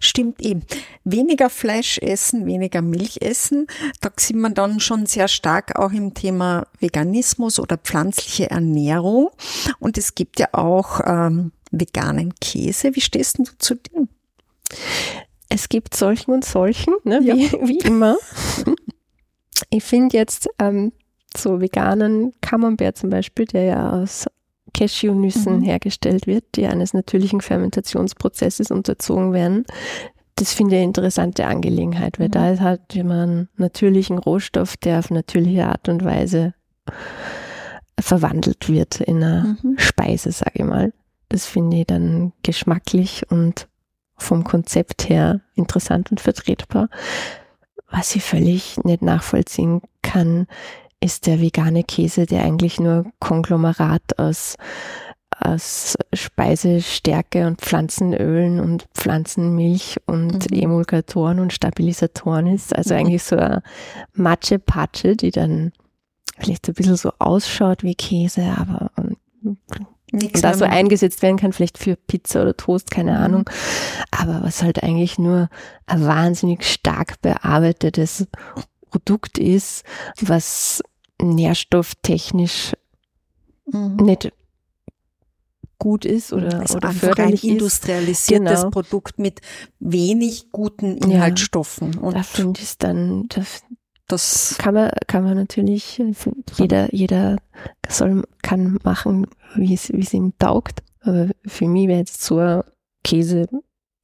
Stimmt 0.00 0.40
eben. 0.40 0.62
Weniger 1.04 1.50
Fleisch 1.50 1.98
essen, 1.98 2.46
weniger 2.46 2.82
Milch 2.82 3.18
essen. 3.20 3.66
Da 4.00 4.10
sieht 4.16 4.36
man 4.36 4.54
dann 4.54 4.80
schon 4.80 5.06
sehr 5.06 5.28
stark 5.28 5.78
auch 5.78 5.92
im 5.92 6.14
Thema 6.14 6.66
Veganismus 6.80 7.58
oder 7.58 7.76
pflanzliche 7.76 8.50
Ernährung. 8.50 9.30
Und 9.78 9.98
es 9.98 10.14
gibt 10.14 10.40
ja 10.40 10.48
auch 10.52 11.00
ähm, 11.04 11.52
veganen 11.70 12.34
Käse. 12.40 12.94
Wie 12.94 13.00
stehst 13.00 13.38
du 13.38 13.44
zu 13.58 13.74
dem? 13.74 14.08
Es 15.48 15.68
gibt 15.68 15.94
solchen 15.94 16.32
und 16.32 16.44
solchen, 16.44 16.94
ne, 17.04 17.20
ja. 17.22 17.34
wie, 17.34 17.52
wie 17.52 17.78
immer. 17.78 18.16
Ich 19.70 19.84
finde 19.84 20.16
jetzt 20.16 20.48
ähm, 20.58 20.92
so 21.36 21.60
veganen 21.60 22.32
Camembert 22.40 22.96
zum 22.98 23.10
Beispiel, 23.10 23.46
der 23.46 23.64
ja 23.64 23.92
aus 23.92 24.26
Cashewnüssen 24.74 25.58
mhm. 25.58 25.62
hergestellt 25.62 26.26
wird, 26.26 26.44
die 26.56 26.66
eines 26.66 26.92
natürlichen 26.92 27.40
Fermentationsprozesses 27.40 28.70
unterzogen 28.70 29.32
werden. 29.32 29.64
Das 30.34 30.52
finde 30.52 30.74
ich 30.74 30.80
eine 30.80 30.88
interessante 30.88 31.46
Angelegenheit, 31.46 32.18
weil 32.18 32.28
mhm. 32.28 32.32
da 32.32 32.58
hat 32.58 32.94
man 32.96 33.10
einen 33.10 33.48
natürlichen 33.56 34.18
Rohstoff, 34.18 34.76
der 34.76 34.98
auf 34.98 35.10
natürliche 35.10 35.66
Art 35.66 35.88
und 35.88 36.04
Weise 36.04 36.54
verwandelt 37.98 38.68
wird 38.68 39.00
in 39.00 39.22
eine 39.22 39.56
mhm. 39.62 39.78
Speise, 39.78 40.32
sage 40.32 40.52
ich 40.54 40.64
mal. 40.64 40.92
Das 41.28 41.46
finde 41.46 41.78
ich 41.78 41.86
dann 41.86 42.32
geschmacklich 42.42 43.22
und 43.30 43.68
vom 44.16 44.44
Konzept 44.44 45.08
her 45.08 45.40
interessant 45.54 46.10
und 46.10 46.20
vertretbar. 46.20 46.88
Was 47.90 48.16
ich 48.16 48.22
völlig 48.22 48.78
nicht 48.84 49.02
nachvollziehen 49.02 49.82
kann, 50.02 50.46
ist 51.00 51.26
der 51.26 51.40
vegane 51.40 51.84
Käse, 51.84 52.26
der 52.26 52.42
eigentlich 52.42 52.80
nur 52.80 53.06
Konglomerat 53.20 54.18
aus, 54.18 54.56
aus 55.38 55.96
Speisestärke 56.12 57.46
und 57.46 57.60
Pflanzenölen 57.60 58.60
und 58.60 58.86
Pflanzenmilch 58.94 59.98
und 60.06 60.50
mhm. 60.50 60.58
Emulgatoren 60.58 61.38
und 61.38 61.52
Stabilisatoren 61.52 62.46
ist. 62.48 62.74
Also 62.74 62.94
mhm. 62.94 63.00
eigentlich 63.00 63.22
so 63.22 63.36
eine 63.36 63.62
Matsche-Patsche, 64.14 65.16
die 65.16 65.30
dann 65.30 65.72
vielleicht 66.38 66.66
so 66.66 66.72
ein 66.72 66.74
bisschen 66.74 66.96
so 66.96 67.12
ausschaut 67.18 67.82
wie 67.82 67.94
Käse, 67.94 68.54
aber 68.56 68.90
Nichts 70.12 70.40
da 70.40 70.54
so 70.54 70.64
eingesetzt 70.64 71.22
werden 71.22 71.36
kann, 71.36 71.52
vielleicht 71.52 71.78
für 71.78 71.96
Pizza 71.96 72.42
oder 72.42 72.56
Toast, 72.56 72.90
keine 72.90 73.12
mhm. 73.12 73.16
Ahnung. 73.16 73.50
Aber 74.10 74.42
was 74.42 74.62
halt 74.62 74.82
eigentlich 74.82 75.18
nur 75.18 75.48
ein 75.86 76.06
wahnsinnig 76.06 76.64
stark 76.64 77.20
bearbeitetes 77.22 78.26
Produkt 78.90 79.38
ist, 79.38 79.84
was 80.20 80.82
nährstofftechnisch 81.20 82.74
mhm. 83.66 83.96
nicht 83.96 84.32
gut 85.78 86.04
ist 86.04 86.32
oder, 86.32 86.60
also 86.60 86.76
oder 86.76 86.92
förderlich 86.92 87.44
ein 87.44 87.50
industrialisiertes 87.50 88.60
genau. 88.60 88.70
Produkt 88.70 89.18
mit 89.18 89.40
wenig 89.78 90.50
guten 90.50 90.96
Inhaltsstoffen. 90.96 91.92
Ja, 91.94 92.00
und 92.00 92.14
da 92.14 92.22
finde 92.22 92.60
ich 92.60 92.78
dann, 92.78 93.26
das, 93.28 93.62
das 94.06 94.56
kann 94.58 94.74
man, 94.74 94.90
kann 95.06 95.24
man 95.24 95.36
natürlich, 95.36 96.00
jeder, 96.56 96.94
jeder 96.94 97.38
soll, 97.88 98.24
kann 98.42 98.78
machen, 98.84 99.26
wie 99.54 99.74
es, 99.74 99.92
wie 99.92 100.02
es 100.02 100.14
ihm 100.14 100.32
taugt. 100.38 100.82
Aber 101.00 101.28
für 101.46 101.66
mich 101.66 101.88
wäre 101.88 102.00
jetzt 102.00 102.22
so 102.22 102.38
ein 102.38 102.62
Käse 103.02 103.48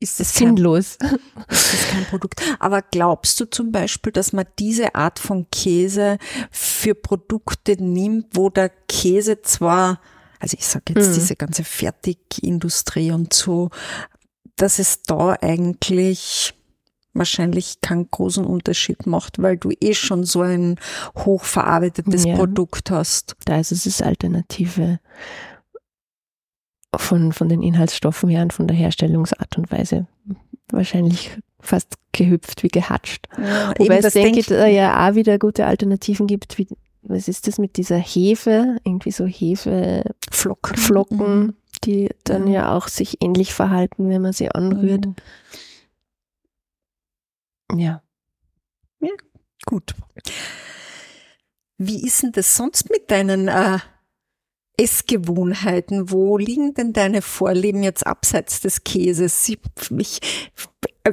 ist 0.02 0.18
das 0.18 0.34
sinnlos. 0.34 0.98
Kein, 0.98 1.14
ist 1.48 1.72
das 1.72 1.88
kein 1.88 2.04
Produkt. 2.06 2.42
Aber 2.58 2.82
glaubst 2.82 3.38
du 3.40 3.48
zum 3.48 3.70
Beispiel, 3.70 4.12
dass 4.12 4.32
man 4.32 4.46
diese 4.58 4.94
Art 4.94 5.18
von 5.18 5.46
Käse 5.50 6.18
für 6.50 6.94
Produkte 6.94 7.80
nimmt, 7.82 8.26
wo 8.32 8.50
der 8.50 8.70
Käse 8.88 9.42
zwar, 9.42 10.00
also 10.40 10.56
ich 10.58 10.66
sage 10.66 10.94
jetzt 10.96 11.10
mhm. 11.10 11.14
diese 11.14 11.36
ganze 11.36 11.62
Fertigindustrie 11.62 13.12
und 13.12 13.32
so, 13.32 13.70
dass 14.56 14.78
es 14.78 15.02
da 15.02 15.36
eigentlich 15.40 16.54
wahrscheinlich 17.14 17.80
keinen 17.80 18.10
großen 18.10 18.44
Unterschied 18.44 19.06
macht, 19.06 19.40
weil 19.40 19.56
du 19.56 19.70
eh 19.80 19.94
schon 19.94 20.24
so 20.24 20.40
ein 20.42 20.76
hochverarbeitetes 21.16 22.24
ja. 22.24 22.36
Produkt 22.36 22.90
hast. 22.90 23.36
Da 23.44 23.60
ist 23.60 23.72
es 23.72 23.84
das 23.84 24.02
Alternative 24.02 24.98
von, 26.96 27.32
von 27.32 27.48
den 27.48 27.62
Inhaltsstoffen 27.62 28.28
her 28.28 28.42
und 28.42 28.52
von 28.52 28.66
der 28.66 28.76
Herstellungsart 28.76 29.58
und 29.58 29.70
Weise 29.70 30.06
wahrscheinlich 30.70 31.38
fast 31.60 31.94
gehüpft 32.12 32.62
wie 32.62 32.68
gehatscht. 32.68 33.28
Ja, 33.38 33.72
Wobei 33.78 33.98
es 33.98 34.12
denke 34.12 34.40
ich 34.40 34.48
ja 34.48 35.08
auch 35.08 35.14
wieder 35.14 35.38
gute 35.38 35.66
Alternativen 35.66 36.26
gibt, 36.26 36.58
wie 36.58 36.66
was 37.02 37.28
ist 37.28 37.48
das 37.48 37.58
mit 37.58 37.76
dieser 37.76 37.98
Hefe, 37.98 38.76
irgendwie 38.84 39.10
so 39.10 39.26
Hefeflocken, 39.26 40.76
Flocken, 40.76 41.38
mhm. 41.38 41.54
die 41.84 42.10
dann 42.24 42.46
ja. 42.46 42.52
ja 42.52 42.76
auch 42.76 42.88
sich 42.88 43.18
ähnlich 43.20 43.52
verhalten, 43.54 44.08
wenn 44.08 44.22
man 44.22 44.32
sie 44.32 44.50
anrührt. 44.50 45.06
Mhm. 45.06 45.16
Ja. 47.74 48.02
Ja, 49.00 49.10
gut. 49.66 49.94
Wie 51.78 52.06
ist 52.06 52.22
denn 52.22 52.32
das 52.32 52.56
sonst 52.56 52.90
mit 52.90 53.10
deinen 53.10 53.48
äh, 53.48 53.78
Essgewohnheiten? 54.76 56.10
Wo 56.10 56.38
liegen 56.38 56.74
denn 56.74 56.92
deine 56.92 57.22
Vorlieben 57.22 57.82
jetzt 57.82 58.06
abseits 58.06 58.60
des 58.60 58.84
Käses? 58.84 59.48
Ich, 59.48 59.58
ich 59.98 60.20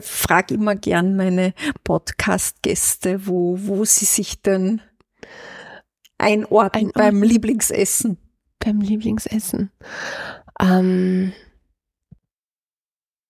frage 0.01 0.53
immer 0.53 0.75
gern 0.75 1.15
meine 1.15 1.53
Podcast-Gäste, 1.83 3.25
wo, 3.25 3.57
wo 3.59 3.85
sie 3.85 4.05
sich 4.05 4.41
denn 4.41 4.81
einordnen 6.17 6.87
Ein 6.87 6.91
beim 6.93 7.23
Lieblingsessen. 7.23 8.17
Beim 8.59 8.81
Lieblingsessen. 8.81 9.71
Ähm, 10.59 11.33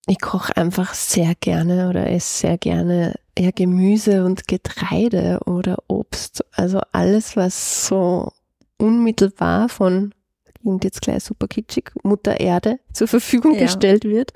ich 0.10 0.20
koche 0.20 0.58
einfach 0.58 0.96
sehr 0.96 1.36
gerne 1.36 1.88
oder 1.88 2.10
esse 2.10 2.40
sehr 2.40 2.58
gerne 2.58 3.14
eher 3.36 3.52
Gemüse 3.52 4.26
und 4.26 4.48
Getreide 4.48 5.40
oder 5.46 5.78
Obst. 5.88 6.44
Also 6.52 6.82
alles, 6.92 7.38
was 7.38 7.86
so 7.86 8.32
unmittelbar 8.78 9.70
von, 9.70 10.14
klingt 10.62 10.84
jetzt 10.84 11.02
gleich 11.02 11.24
super 11.24 11.48
kitschig, 11.48 11.92
Mutter 12.02 12.40
Erde 12.40 12.80
zur 12.92 13.08
Verfügung 13.08 13.54
ja. 13.54 13.62
gestellt 13.62 14.04
wird, 14.04 14.34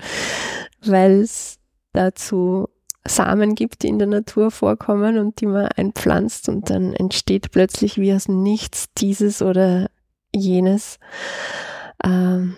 weil 0.84 1.20
es 1.20 1.58
dazu 1.92 2.68
Samen 3.06 3.56
gibt, 3.56 3.82
die 3.82 3.88
in 3.88 3.98
der 3.98 4.08
Natur 4.08 4.52
vorkommen 4.52 5.18
und 5.18 5.40
die 5.40 5.46
man 5.46 5.66
einpflanzt 5.66 6.48
und 6.48 6.70
dann 6.70 6.94
entsteht 6.94 7.50
plötzlich 7.50 7.98
wie 7.98 8.14
aus 8.14 8.28
nichts 8.28 8.86
dieses 8.96 9.42
oder 9.42 9.90
jenes. 10.32 10.98
Ähm, 12.02 12.56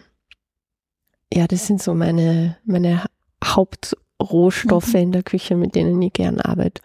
ja, 1.33 1.47
das 1.47 1.67
sind 1.67 1.83
so 1.83 1.95
meine, 1.95 2.57
meine 2.65 3.05
Hauptrohstoffe 3.45 4.95
mhm. 4.95 5.01
in 5.01 5.13
der 5.13 5.23
Küche, 5.23 5.57
mit 5.57 5.75
denen 5.75 6.01
ich 6.03 6.13
gern 6.13 6.41
arbeite. 6.41 6.83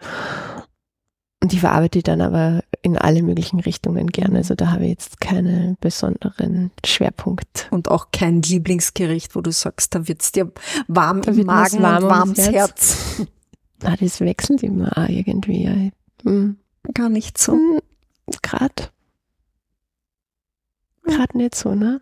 Und 1.42 1.50
die 1.50 1.58
verarbeite 1.58 1.98
ich 1.98 2.04
dann 2.04 2.20
aber 2.20 2.62
in 2.82 2.96
alle 2.96 3.22
möglichen 3.22 3.58
Richtungen 3.58 4.06
gerne. 4.08 4.38
Also 4.38 4.54
da 4.54 4.70
habe 4.70 4.84
ich 4.84 4.90
jetzt 4.90 5.20
keinen 5.20 5.76
besonderen 5.80 6.70
Schwerpunkt. 6.86 7.66
Und 7.72 7.88
auch 7.88 8.08
kein 8.12 8.42
Lieblingsgericht, 8.42 9.34
wo 9.34 9.40
du 9.40 9.50
sagst, 9.50 9.94
da 9.94 10.06
wird 10.06 10.22
es 10.22 10.30
dir 10.30 10.52
warm 10.86 11.22
da 11.22 11.32
im 11.32 11.46
Magen 11.46 11.82
warm 11.82 12.04
und 12.04 12.10
warmes 12.10 12.38
Herz. 12.38 12.52
Herz. 12.52 13.26
Ah, 13.84 13.96
das 13.98 14.20
wechselt 14.20 14.62
immer 14.62 14.96
auch 14.96 15.08
irgendwie. 15.08 15.64
Ja. 15.64 15.74
Hm. 16.22 16.56
Gar 16.94 17.08
nicht 17.08 17.36
so. 17.36 17.54
Hm, 17.54 17.80
Gerade. 18.40 18.90
gerade 21.04 21.36
nicht 21.36 21.56
so, 21.56 21.74
ne? 21.74 22.00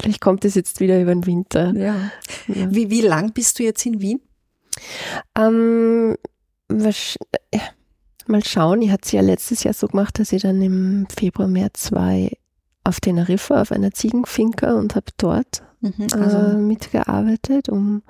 Vielleicht 0.00 0.20
kommt 0.20 0.44
es 0.44 0.54
jetzt 0.54 0.80
wieder 0.80 1.00
über 1.00 1.12
den 1.12 1.26
Winter. 1.26 1.72
Ja. 1.74 2.10
ja. 2.48 2.70
Wie, 2.70 2.90
wie 2.90 3.02
lang 3.02 3.32
bist 3.32 3.58
du 3.58 3.62
jetzt 3.62 3.84
in 3.84 4.00
Wien? 4.00 4.20
Ähm, 5.36 6.16
mal 8.26 8.44
schauen. 8.44 8.82
Ich 8.82 8.90
hatte 8.90 9.02
es 9.04 9.12
ja 9.12 9.20
letztes 9.20 9.64
Jahr 9.64 9.74
so 9.74 9.88
gemacht, 9.88 10.18
dass 10.18 10.32
ich 10.32 10.42
dann 10.42 10.62
im 10.62 11.06
Februar, 11.14 11.48
März 11.48 11.92
war 11.92 12.14
auf 12.84 13.00
Teneriffa 13.00 13.60
auf 13.60 13.72
einer 13.72 13.92
Ziegenfinker 13.92 14.76
und 14.76 14.94
habe 14.94 15.06
dort 15.18 15.62
mhm, 15.80 16.06
also. 16.12 16.36
äh, 16.38 16.54
mitgearbeitet, 16.54 17.68
um 17.68 18.02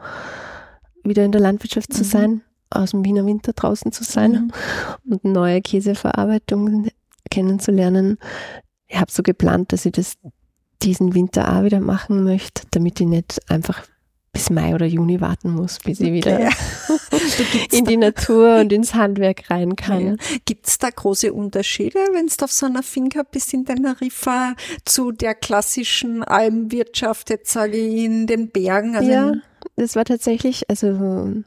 wieder 1.03 1.25
in 1.25 1.33
der 1.33 1.41
Landwirtschaft 1.41 1.93
zu 1.93 2.05
mhm. 2.05 2.09
sein, 2.09 2.43
aus 2.71 2.93
dem 2.93 3.05
Wiener 3.05 3.27
Winter 3.27 3.53
draußen 3.53 3.91
zu 3.91 4.05
sein 4.05 4.53
mhm. 5.05 5.13
und 5.13 5.25
neue 5.25 5.61
Käseverarbeitung 5.61 6.89
kennenzulernen. 7.31 8.19
Ich 8.87 8.99
habe 8.99 9.11
so 9.11 9.23
geplant, 9.23 9.73
dass 9.73 9.87
ich 9.87 9.93
das 9.93 10.15
diesen 10.83 11.15
Winter 11.15 11.57
auch 11.57 11.65
wieder 11.65 11.81
machen 11.81 12.25
möchte, 12.25 12.63
damit 12.71 13.01
ich 13.01 13.07
nicht 13.07 13.41
einfach 13.51 13.85
bis 14.33 14.49
Mai 14.49 14.75
oder 14.75 14.87
Juni 14.87 15.21
warten 15.21 15.51
muss, 15.51 15.79
bis 15.81 16.01
ich 16.01 16.13
wieder 16.13 16.49
in 17.73 17.85
die 17.85 17.97
Natur 17.97 18.61
und 18.61 18.73
ins 18.73 18.95
Handwerk 18.95 19.51
rein 19.51 19.75
kann. 19.75 20.07
Ja. 20.07 20.15
Gibt 20.45 20.69
es 20.69 20.79
da 20.79 20.89
große 20.91 21.33
Unterschiede, 21.33 21.99
wenn 22.13 22.27
du 22.27 22.45
auf 22.45 22.53
so 22.53 22.67
einer 22.67 22.83
Finca 22.83 23.25
bist 23.25 23.53
in 23.53 23.65
Teneriffa 23.65 24.55
zu 24.85 25.11
der 25.11 25.35
klassischen 25.35 26.23
Almwirtschaft, 26.23 27.31
jetzt 27.31 27.53
sage 27.53 27.77
ich 27.77 28.05
in 28.05 28.27
den 28.29 28.51
Bergen? 28.51 28.95
Also 28.95 29.11
ja, 29.11 29.35
das 29.75 29.97
war 29.97 30.05
tatsächlich, 30.05 30.71
also 30.71 31.43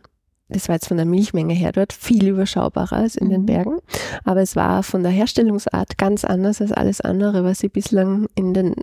das 0.50 0.68
war 0.68 0.76
jetzt 0.76 0.88
von 0.88 0.98
der 0.98 1.06
Milchmenge 1.06 1.54
her 1.54 1.72
dort 1.72 1.94
viel 1.94 2.28
überschaubarer 2.28 2.98
als 2.98 3.16
in 3.16 3.28
mhm. 3.28 3.32
den 3.32 3.46
Bergen, 3.46 3.80
aber 4.26 4.42
es 4.42 4.58
war 4.58 4.84
von 4.84 5.04
der 5.04 5.12
Herstellungsart 5.12 5.98
ganz 5.98 6.26
anders 6.26 6.60
als 6.60 6.74
alles 6.74 7.00
andere, 7.00 7.46
was 7.46 7.64
ich 7.64 7.72
bislang 7.72 8.28
in 8.36 8.54
den 8.54 8.76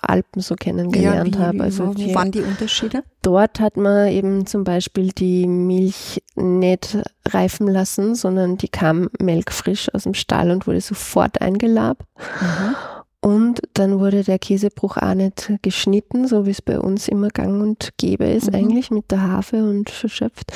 Alpen 0.00 0.42
so 0.42 0.54
kennengelernt 0.54 1.36
ja, 1.36 1.46
habe. 1.46 1.62
Also 1.62 1.94
wo 1.96 2.14
waren 2.14 2.32
die 2.32 2.42
Unterschiede? 2.42 3.02
Dort 3.22 3.60
hat 3.60 3.76
man 3.76 4.08
eben 4.08 4.46
zum 4.46 4.64
Beispiel 4.64 5.12
die 5.12 5.46
Milch 5.46 6.22
nicht 6.36 6.98
reifen 7.28 7.68
lassen, 7.68 8.14
sondern 8.14 8.56
die 8.56 8.68
kam 8.68 9.08
melkfrisch 9.20 9.92
aus 9.94 10.04
dem 10.04 10.14
Stall 10.14 10.50
und 10.50 10.66
wurde 10.66 10.80
sofort 10.80 11.40
eingelabt. 11.40 12.02
Mhm. 12.40 12.76
Und 13.22 13.60
dann 13.74 14.00
wurde 14.00 14.24
der 14.24 14.38
Käsebruch 14.38 14.96
auch 14.96 15.12
nicht 15.12 15.52
geschnitten, 15.60 16.26
so 16.26 16.46
wie 16.46 16.52
es 16.52 16.62
bei 16.62 16.80
uns 16.80 17.06
immer 17.06 17.28
gang 17.28 17.60
und 17.60 17.90
gäbe 17.98 18.24
ist 18.24 18.48
mhm. 18.48 18.54
eigentlich 18.54 18.90
mit 18.90 19.10
der 19.10 19.22
Harfe 19.22 19.62
und 19.62 19.90
verschöpft, 19.90 20.52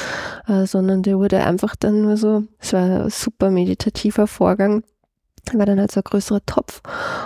äh, 0.48 0.64
sondern 0.64 1.02
der 1.02 1.18
wurde 1.18 1.44
einfach 1.44 1.76
dann 1.76 2.00
nur 2.00 2.16
so, 2.16 2.44
es 2.58 2.72
war 2.72 3.04
ein 3.04 3.10
super 3.10 3.50
meditativer 3.50 4.26
Vorgang, 4.26 4.82
war 5.52 5.66
dann 5.66 5.80
halt 5.80 5.92
so 5.92 6.00
ein 6.00 6.04
größerer 6.04 6.44
Topf 6.46 6.80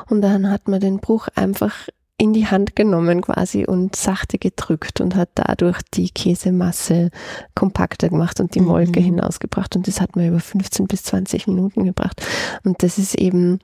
und 0.09 0.23
dann 0.23 0.51
hat 0.51 0.67
man 0.67 0.81
den 0.81 0.99
Bruch 0.99 1.29
einfach 1.35 1.75
in 2.21 2.33
die 2.33 2.49
Hand 2.49 2.75
genommen 2.75 3.23
quasi 3.23 3.65
und 3.65 3.95
sachte 3.95 4.39
gedrückt 4.39 5.01
und 5.01 5.15
hat 5.15 5.31
dadurch 5.37 5.79
die 5.95 6.11
Käsemasse 6.11 7.11
kompakter 7.55 8.09
gemacht 8.09 8.41
und 8.41 8.57
die 8.57 8.61
Molke 8.61 8.99
mhm. 8.99 9.05
hinausgebracht. 9.05 9.77
Und 9.77 9.87
das 9.87 10.01
hat 10.01 10.17
man 10.17 10.27
über 10.27 10.41
15 10.41 10.89
bis 10.89 11.05
20 11.05 11.47
Minuten 11.47 11.85
gebracht. 11.85 12.21
Und 12.65 12.83
das 12.83 12.99
ist 12.99 13.15
eben, 13.15 13.61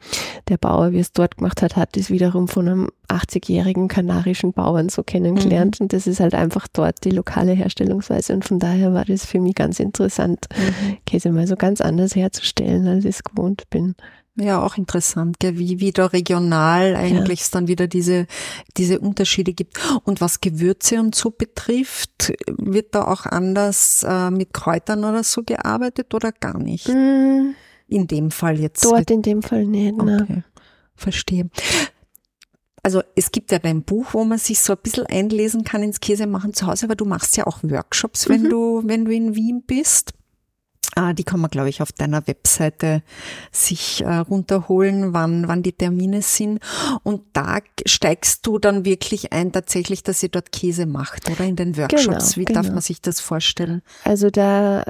der 0.47 0.57
Bauer, 0.57 0.93
wie 0.93 1.01
es 1.01 1.13
dort 1.13 1.39
gemacht 1.39 1.63
hat, 1.63 1.75
hat 1.75 1.97
es 1.97 2.11
wiederum 2.11 2.47
von 2.47 2.69
einem 2.69 2.91
80-jährigen 3.09 3.89
kanarischen 3.89 4.53
Bauern 4.53 4.89
so 4.89 5.03
kennengelernt. 5.03 5.81
Mhm. 5.81 5.87
Und 5.87 5.93
das 5.93 6.07
ist 6.07 6.21
halt 6.21 6.35
einfach 6.35 6.69
dort 6.73 7.05
die 7.05 7.11
lokale 7.11 7.53
Herstellungsweise. 7.53 8.35
Und 8.35 8.45
von 8.45 8.61
daher 8.61 8.95
war 8.95 9.05
das 9.05 9.27
für 9.27 9.41
mich 9.41 9.57
ganz 9.57 9.81
interessant, 9.81 10.47
mhm. 10.57 10.99
Käse 11.07 11.33
mal 11.33 11.49
so 11.49 11.57
ganz 11.57 11.81
anders 11.81 12.15
herzustellen, 12.15 12.87
als 12.87 13.05
ich 13.05 13.17
es 13.17 13.25
gewohnt 13.25 13.69
bin. 13.69 13.97
Ja, 14.37 14.61
auch 14.61 14.77
interessant, 14.77 15.39
gell? 15.39 15.59
wie 15.59 15.79
wieder 15.79 16.13
regional 16.13 16.97
eigentlich 16.97 17.41
ja. 17.41 17.45
es 17.45 17.51
dann 17.51 17.69
wieder 17.69 17.87
diese, 17.87 18.27
diese 18.77 18.99
Unterschiede 18.99 19.53
gibt. 19.53 19.79
Und 20.03 20.21
was 20.21 20.41
Gewürze 20.41 20.99
und 20.99 21.15
so 21.15 21.31
betrifft, 21.31 22.33
wird 22.49 22.97
da 22.97 23.05
auch 23.05 23.27
anders 23.27 24.05
äh, 24.07 24.31
mit 24.31 24.53
Kräutern 24.53 25.05
oder 25.05 25.23
so 25.23 25.45
gearbeitet 25.45 26.15
oder 26.15 26.33
gar 26.33 26.59
nicht? 26.59 26.89
Mm. 26.89 27.55
In 27.87 28.07
dem 28.09 28.33
Fall 28.33 28.59
jetzt. 28.59 28.85
Dort 28.85 29.11
in 29.11 29.23
dem 29.23 29.43
Fall 29.43 29.67
nicht, 29.67 29.97
ne? 29.97 30.19
Okay. 30.23 30.43
Verstehe. 30.97 31.49
Also 32.83 33.03
es 33.15 33.31
gibt 33.31 33.53
ja 33.53 33.59
dein 33.59 33.83
Buch, 33.83 34.09
wo 34.13 34.25
man 34.25 34.39
sich 34.39 34.61
so 34.61 34.73
ein 34.73 34.79
bisschen 34.83 35.07
einlesen 35.07 35.65
kann 35.65 35.83
ins 35.83 36.01
Käse 36.01 36.27
machen 36.27 36.55
zu 36.55 36.67
Hause, 36.67 36.87
aber 36.87 36.97
du 36.97 37.05
machst 37.05 37.37
ja 37.37 37.47
auch 37.47 37.63
Workshops, 37.63 38.29
wenn 38.29 38.43
mhm. 38.43 38.51
du, 38.51 38.83
wenn 38.85 39.05
du 39.05 39.13
in 39.13 39.35
Wien 39.35 39.63
bist. 39.67 40.13
Ah, 40.95 41.13
die 41.13 41.25
kann 41.25 41.41
man, 41.41 41.51
glaube 41.51 41.69
ich, 41.69 41.83
auf 41.83 41.93
deiner 41.93 42.27
Webseite 42.27 43.03
sich 43.51 44.03
äh, 44.03 44.15
runterholen, 44.17 45.13
wann, 45.13 45.49
wann 45.49 45.63
die 45.63 45.73
Termine 45.73 46.23
sind. 46.23 46.61
Und 47.03 47.23
da 47.33 47.59
steigst 47.87 48.47
du 48.47 48.59
dann 48.59 48.85
wirklich 48.85 49.33
ein, 49.33 49.53
tatsächlich, 49.53 50.03
dass 50.03 50.23
ihr 50.23 50.29
dort 50.29 50.53
Käse 50.53 50.87
macht, 50.87 51.31
oder 51.31 51.45
in 51.45 51.57
den 51.57 51.77
Workshops. 51.77 52.05
Genau, 52.05 52.37
Wie 52.37 52.45
genau. 52.45 52.63
darf 52.63 52.73
man 52.73 52.81
sich 52.81 53.01
das 53.01 53.21
vorstellen? 53.21 53.83
Also 54.05 54.31
da 54.31 54.85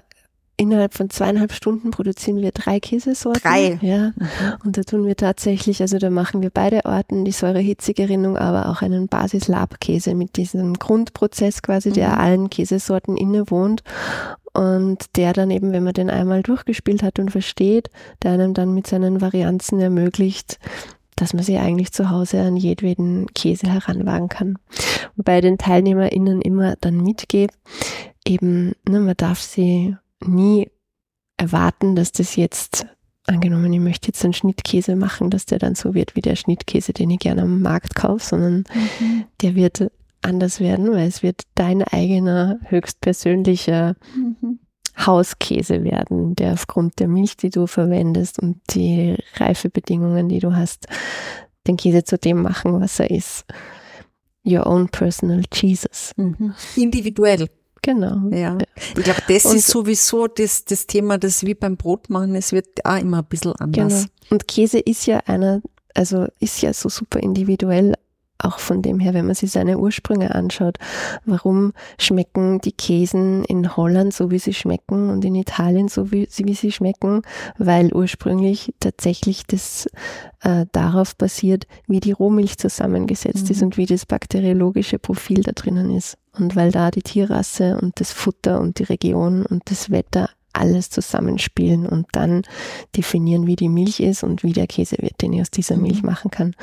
Innerhalb 0.57 0.95
von 0.95 1.11
zweieinhalb 1.11 1.53
Stunden 1.53 1.91
produzieren 1.91 2.41
wir 2.41 2.53
drei 2.53 2.79
Käsesorten. 2.79 3.43
Drei? 3.43 3.77
Ja. 3.83 4.13
Und 4.65 4.77
da 4.77 4.83
tun 4.85 5.05
wir 5.05 5.17
tatsächlich, 5.17 5.81
also 5.81 5.99
da 5.99 6.11
machen 6.11 6.43
wir 6.43 6.51
beide 6.51 6.85
Orten, 6.85 7.25
die 7.25 7.33
Säurehitzegerinnung, 7.33 8.39
aber 8.39 8.69
auch 8.69 8.81
einen 8.81 9.09
Basis-Lab-Käse 9.09 10.15
mit 10.15 10.37
diesem 10.37 10.75
Grundprozess 10.75 11.61
quasi, 11.61 11.91
der 11.91 12.11
mhm. 12.11 12.19
allen 12.19 12.51
Käsesorten 12.51 13.17
innewohnt. 13.17 13.83
Und 14.55 15.17
der 15.17 15.33
dann 15.33 15.51
eben, 15.51 15.73
wenn 15.73 15.83
man 15.83 15.95
den 15.95 16.11
einmal 16.11 16.43
durchgespielt 16.43 17.03
hat 17.03 17.19
und 17.19 17.33
versteht, 17.33 17.91
der 18.23 18.33
einem 18.33 18.55
dann 18.55 18.73
mit 18.73 18.87
seinen 18.87 19.21
Varianzen 19.21 19.81
ermöglicht, 19.81 20.61
dass 21.17 21.35
man 21.35 21.43
sich 21.43 21.59
eigentlich 21.59 21.93
zu 21.93 22.11
Hause 22.11 22.41
an 22.41 22.57
jedweden 22.57 23.27
Käse 23.35 23.69
heranwagen 23.69 24.29
kann. 24.29 24.59
Wobei 25.17 25.41
den 25.41 25.59
TeilnehmerInnen 25.59 26.41
immer 26.41 26.77
dann 26.81 27.01
mitgebe, 27.01 27.53
eben, 28.27 28.73
ne, 28.89 29.01
man 29.01 29.17
darf 29.17 29.41
sie 29.41 29.97
nie 30.25 30.71
erwarten, 31.37 31.97
dass 31.97 32.13
das 32.13 32.37
jetzt, 32.37 32.87
angenommen, 33.27 33.73
ich 33.73 33.81
möchte 33.81 34.09
jetzt 34.09 34.25
einen 34.25 34.35
Schnittkäse 34.35 34.97
machen, 34.97 35.31
dass 35.31 35.47
der 35.47 35.59
dann 35.59 35.75
so 35.75 35.95
wird 35.95 36.15
wie 36.17 36.21
der 36.21 36.37
Schnittkäse, 36.37 36.93
den 36.93 37.11
ich 37.11 37.21
gerne 37.21 37.43
am 37.43 37.63
Markt 37.63 37.95
kaufe, 37.95 38.25
sondern 38.25 38.65
mhm. 39.01 39.25
der 39.41 39.55
wird 39.55 39.91
anders 40.25 40.61
werden, 40.61 40.93
weil 40.93 41.09
es 41.09 41.22
wird 41.22 41.43
dein 41.55 41.83
eigener, 41.83 42.59
höchstpersönlicher 42.64 43.97
mhm. 44.14 44.59
Hauskäse 44.99 45.85
werden, 45.85 46.37
der 46.37 46.53
aufgrund 46.53 46.99
der 47.01 47.09
Milch, 47.09 47.37
die 47.37 47.51
du 47.51 47.66
verwendest 47.66 48.39
und 48.39 48.61
die 48.70 49.16
Reifebedingungen, 49.35 50.29
die 50.29 50.39
du 50.39 50.55
hast, 50.55 50.87
den 51.66 51.77
Käse 51.77 52.05
zu 52.05 52.18
dem 52.18 52.43
machen, 52.43 52.81
was 52.81 53.01
er 53.01 53.11
ist. 53.11 53.45
Your 54.47 54.66
own 54.66 54.89
personal 54.89 55.43
Jesus. 55.53 56.12
Mhm. 56.16 56.55
Individuell. 56.77 57.49
Genau. 57.83 58.29
Ja. 58.31 58.57
Ich 58.77 59.05
glaube, 59.05 59.22
das 59.29 59.45
und 59.45 59.57
ist 59.57 59.66
sowieso 59.66 60.27
das, 60.27 60.64
das 60.64 60.87
Thema, 60.87 61.18
das 61.18 61.45
wie 61.45 61.55
beim 61.55 61.77
Brotmachen, 61.77 62.35
es 62.35 62.53
wird 62.53 62.85
auch 62.85 62.99
immer 62.99 63.18
ein 63.18 63.25
bisschen 63.27 63.53
anders. 63.57 64.03
Genau. 64.03 64.31
Und 64.31 64.49
Käse 64.49 64.79
ist 64.79 65.07
ja 65.07 65.18
einer, 65.27 65.61
also 65.95 66.27
ist 66.41 66.62
ja 66.62 66.72
so 66.72 66.89
super 66.89 67.20
individuell, 67.20 67.95
auch 68.45 68.59
von 68.59 68.83
dem 68.83 69.01
her, 69.01 69.15
wenn 69.15 69.27
man 69.27 69.35
sich 69.35 69.51
seine 69.51 69.79
Ursprünge 69.79 70.35
anschaut, 70.35 70.79
warum 71.25 71.73
schmecken 71.99 72.61
die 72.61 72.73
Käsen 72.73 73.45
in 73.45 73.77
Holland 73.77 74.13
so, 74.13 74.31
wie 74.31 74.39
sie 74.39 74.55
schmecken 74.55 75.11
und 75.11 75.25
in 75.25 75.35
Italien 75.35 75.89
so, 75.89 76.13
wie, 76.13 76.29
wie 76.37 76.55
sie 76.55 76.73
schmecken, 76.73 77.23
weil 77.59 77.93
ursprünglich 77.93 78.75
tatsächlich 78.81 79.47
das 79.47 79.87
äh, 80.43 80.67
darauf 80.73 81.17
basiert, 81.17 81.67
wie 81.87 82.01
die 82.01 82.13
Rohmilch 82.13 82.59
zusammengesetzt 82.59 83.45
mhm. 83.45 83.51
ist 83.51 83.63
und 83.63 83.77
wie 83.77 83.87
das 83.87 84.07
bakteriologische 84.07 84.99
Profil 84.99 85.43
da 85.43 85.53
drinnen 85.53 85.91
ist. 85.91 86.19
Und 86.37 86.57
weil 86.57 86.73
da 86.73 86.91
die 86.91 87.03
Tierrasse 87.03 87.79
und 87.81 88.01
das 88.01 88.13
Futter 88.13 88.61
und 88.61 88.79
die 88.79 88.85
Region 88.85 89.47
und 89.47 89.63
das 89.71 89.91
Wetter 89.91 90.31
alles 90.53 90.91
zusammenspielen 90.91 91.87
und 91.87 92.07
dann 92.13 92.43
definieren, 92.97 93.47
wie 93.47 93.57
die 93.57 93.69
Milch 93.69 94.01
ist 94.01 94.23
und 94.23 94.43
wie 94.43 94.53
der 94.53 94.67
Käse 94.67 94.97
wird, 95.01 95.21
den 95.21 95.33
ich 95.33 95.41
aus 95.41 95.51
dieser 95.51 95.77
Milch 95.77 96.03
mhm. 96.03 96.11
machen 96.11 96.31
kann. 96.31 96.55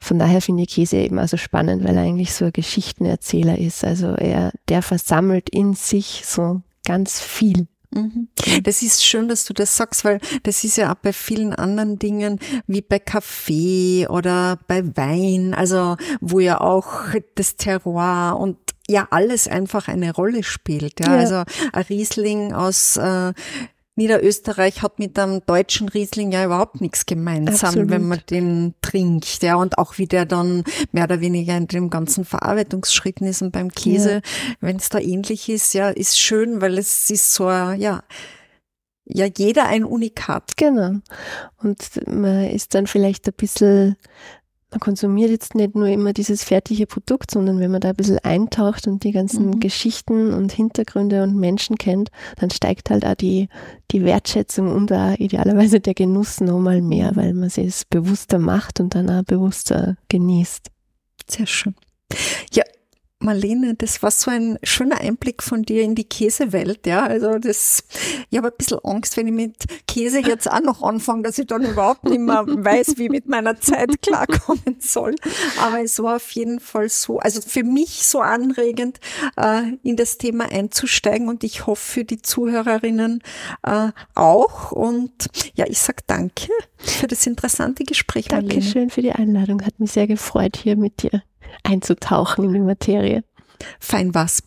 Von 0.00 0.18
daher 0.18 0.40
finde 0.40 0.62
ich 0.62 0.70
Käse 0.70 0.96
eben 0.96 1.18
also 1.18 1.36
spannend, 1.36 1.84
weil 1.84 1.96
er 1.96 2.02
eigentlich 2.02 2.32
so 2.32 2.46
ein 2.46 2.52
Geschichtenerzähler 2.52 3.58
ist. 3.58 3.84
Also 3.84 4.08
er, 4.08 4.52
der 4.68 4.82
versammelt 4.82 5.48
in 5.50 5.74
sich 5.74 6.22
so 6.24 6.62
ganz 6.84 7.20
viel. 7.20 7.66
Mhm. 7.90 8.28
Das 8.64 8.82
ist 8.82 9.04
schön, 9.04 9.28
dass 9.28 9.44
du 9.44 9.54
das 9.54 9.76
sagst, 9.76 10.04
weil 10.04 10.20
das 10.42 10.62
ist 10.64 10.76
ja 10.76 10.92
auch 10.92 10.96
bei 10.96 11.12
vielen 11.12 11.54
anderen 11.54 11.98
Dingen 11.98 12.38
wie 12.66 12.82
bei 12.82 12.98
Kaffee 12.98 14.06
oder 14.08 14.58
bei 14.66 14.84
Wein, 14.96 15.54
also 15.54 15.96
wo 16.20 16.38
ja 16.38 16.60
auch 16.60 17.14
das 17.34 17.56
Terroir 17.56 18.36
und 18.38 18.58
ja 18.88 19.08
alles 19.10 19.48
einfach 19.48 19.88
eine 19.88 20.14
Rolle 20.14 20.42
spielt. 20.42 21.00
Ja, 21.00 21.14
ja. 21.14 21.18
also 21.18 21.44
ein 21.72 21.84
Riesling 21.88 22.52
aus 22.52 22.96
äh, 22.96 23.32
Niederösterreich 23.98 24.80
hat 24.80 24.98
mit 24.98 25.18
einem 25.18 25.44
deutschen 25.44 25.88
Riesling 25.88 26.32
ja 26.32 26.44
überhaupt 26.44 26.80
nichts 26.80 27.04
gemeinsam, 27.04 27.68
Absolut. 27.68 27.90
wenn 27.90 28.08
man 28.08 28.22
den 28.30 28.74
trinkt. 28.80 29.42
Ja, 29.42 29.56
und 29.56 29.76
auch 29.76 29.98
wie 29.98 30.06
der 30.06 30.24
dann 30.24 30.64
mehr 30.92 31.04
oder 31.04 31.20
weniger 31.20 31.56
in 31.56 31.66
dem 31.66 31.90
ganzen 31.90 32.24
Verarbeitungsschritten 32.24 33.26
ist 33.26 33.42
und 33.42 33.50
beim 33.50 33.70
Käse, 33.70 34.14
ja. 34.14 34.20
wenn 34.60 34.76
es 34.76 34.88
da 34.88 34.98
ähnlich 34.98 35.48
ist, 35.48 35.74
ja, 35.74 35.90
ist 35.90 36.18
schön, 36.18 36.60
weil 36.60 36.78
es 36.78 37.10
ist 37.10 37.34
so, 37.34 37.50
ja, 37.50 38.02
ja, 39.10 39.26
jeder 39.36 39.66
ein 39.66 39.84
Unikat. 39.84 40.56
Genau. 40.56 41.00
Und 41.62 42.06
man 42.06 42.44
ist 42.44 42.74
dann 42.74 42.86
vielleicht 42.86 43.26
ein 43.26 43.34
bisschen 43.34 43.96
man 44.70 44.80
konsumiert 44.80 45.30
jetzt 45.30 45.54
nicht 45.54 45.74
nur 45.74 45.88
immer 45.88 46.12
dieses 46.12 46.44
fertige 46.44 46.86
Produkt, 46.86 47.30
sondern 47.30 47.58
wenn 47.58 47.70
man 47.70 47.80
da 47.80 47.90
ein 47.90 47.96
bisschen 47.96 48.18
eintaucht 48.18 48.86
und 48.86 49.02
die 49.02 49.12
ganzen 49.12 49.46
mhm. 49.46 49.60
Geschichten 49.60 50.34
und 50.34 50.52
Hintergründe 50.52 51.22
und 51.22 51.36
Menschen 51.36 51.76
kennt, 51.76 52.10
dann 52.36 52.50
steigt 52.50 52.90
halt 52.90 53.06
auch 53.06 53.14
die, 53.14 53.48
die 53.90 54.04
Wertschätzung 54.04 54.70
und 54.70 54.92
auch 54.92 55.14
idealerweise 55.18 55.80
der 55.80 55.94
Genuss 55.94 56.40
nochmal 56.40 56.82
mehr, 56.82 57.12
weil 57.14 57.32
man 57.32 57.48
sich 57.48 57.66
es 57.66 57.84
bewusster 57.86 58.38
macht 58.38 58.80
und 58.80 58.94
dann 58.94 59.08
auch 59.08 59.22
bewusster 59.22 59.96
genießt. 60.08 60.70
Sehr 61.30 61.46
schön. 61.46 61.74
Ja, 62.52 62.64
Marlene, 63.20 63.74
das 63.74 64.00
war 64.02 64.12
so 64.12 64.30
ein 64.30 64.58
schöner 64.62 65.00
Einblick 65.00 65.42
von 65.42 65.64
dir 65.64 65.82
in 65.82 65.96
die 65.96 66.04
Käsewelt, 66.04 66.86
ja. 66.86 67.04
Also 67.04 67.38
das, 67.38 67.82
ich 68.30 68.38
habe 68.38 68.48
ein 68.48 68.54
bisschen 68.56 68.78
Angst, 68.84 69.16
wenn 69.16 69.26
ich 69.26 69.32
mit 69.32 69.56
Käse 69.88 70.20
jetzt 70.20 70.48
auch 70.48 70.60
noch 70.60 70.82
anfange, 70.82 71.22
dass 71.24 71.38
ich 71.38 71.48
dann 71.48 71.64
überhaupt 71.64 72.04
nicht 72.04 72.20
mehr 72.20 72.44
weiß, 72.46 72.94
wie 72.96 73.04
ich 73.04 73.10
mit 73.10 73.28
meiner 73.28 73.60
Zeit 73.60 74.00
klarkommen 74.02 74.76
soll. 74.78 75.16
Aber 75.60 75.82
es 75.82 76.00
war 76.00 76.16
auf 76.16 76.30
jeden 76.30 76.60
Fall 76.60 76.88
so, 76.88 77.18
also 77.18 77.40
für 77.40 77.64
mich 77.64 78.06
so 78.06 78.20
anregend, 78.20 79.00
äh, 79.36 79.72
in 79.82 79.96
das 79.96 80.18
Thema 80.18 80.44
einzusteigen 80.52 81.28
und 81.28 81.42
ich 81.42 81.66
hoffe 81.66 81.88
für 81.88 82.04
die 82.04 82.22
Zuhörerinnen 82.22 83.22
äh, 83.64 83.88
auch. 84.14 84.70
Und 84.70 85.28
ja, 85.54 85.66
ich 85.66 85.80
sag 85.80 86.06
danke 86.06 86.52
für 86.76 87.08
das 87.08 87.26
interessante 87.26 87.82
Gespräch, 87.82 88.30
Marlene. 88.30 88.54
Dankeschön 88.54 88.90
für 88.90 89.02
die 89.02 89.12
Einladung. 89.12 89.62
Hat 89.62 89.80
mich 89.80 89.90
sehr 89.90 90.06
gefreut, 90.06 90.56
hier 90.56 90.76
mit 90.76 91.02
dir 91.02 91.22
einzutauchen 91.62 92.44
in 92.44 92.52
die 92.52 92.60
Materie. 92.60 93.24
Fein 93.80 94.14
was. 94.14 94.42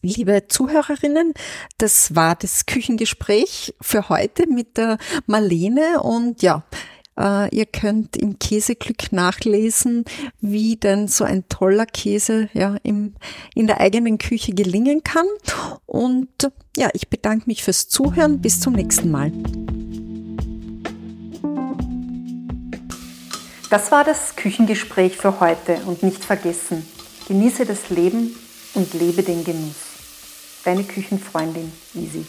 Liebe 0.00 0.46
Zuhörerinnen, 0.46 1.34
das 1.78 2.14
war 2.14 2.36
das 2.36 2.66
Küchengespräch 2.66 3.74
für 3.80 4.08
heute 4.08 4.46
mit 4.46 4.76
der 4.76 4.96
Marlene 5.26 6.00
und 6.00 6.40
ja, 6.40 6.62
äh, 7.18 7.54
ihr 7.54 7.66
könnt 7.66 8.16
im 8.16 8.38
Käseglück 8.38 9.12
nachlesen, 9.12 10.04
wie 10.40 10.76
denn 10.76 11.08
so 11.08 11.24
ein 11.24 11.48
toller 11.48 11.86
Käse 11.86 12.48
ja 12.52 12.76
im, 12.84 13.14
in 13.54 13.66
der 13.66 13.80
eigenen 13.80 14.18
Küche 14.18 14.52
gelingen 14.52 15.02
kann. 15.02 15.26
Und 15.86 16.28
ja, 16.76 16.88
ich 16.92 17.08
bedanke 17.08 17.46
mich 17.46 17.64
fürs 17.64 17.88
Zuhören. 17.88 18.40
Bis 18.40 18.60
zum 18.60 18.74
nächsten 18.74 19.10
Mal. 19.10 19.32
Das 23.70 23.92
war 23.92 24.02
das 24.02 24.34
Küchengespräch 24.34 25.18
für 25.18 25.40
heute 25.40 25.74
und 25.84 26.02
nicht 26.02 26.24
vergessen, 26.24 26.90
genieße 27.26 27.66
das 27.66 27.90
Leben 27.90 28.34
und 28.72 28.94
lebe 28.94 29.22
den 29.22 29.44
Genuss. 29.44 29.76
Deine 30.64 30.84
Küchenfreundin 30.84 31.70
Easy. 31.94 32.24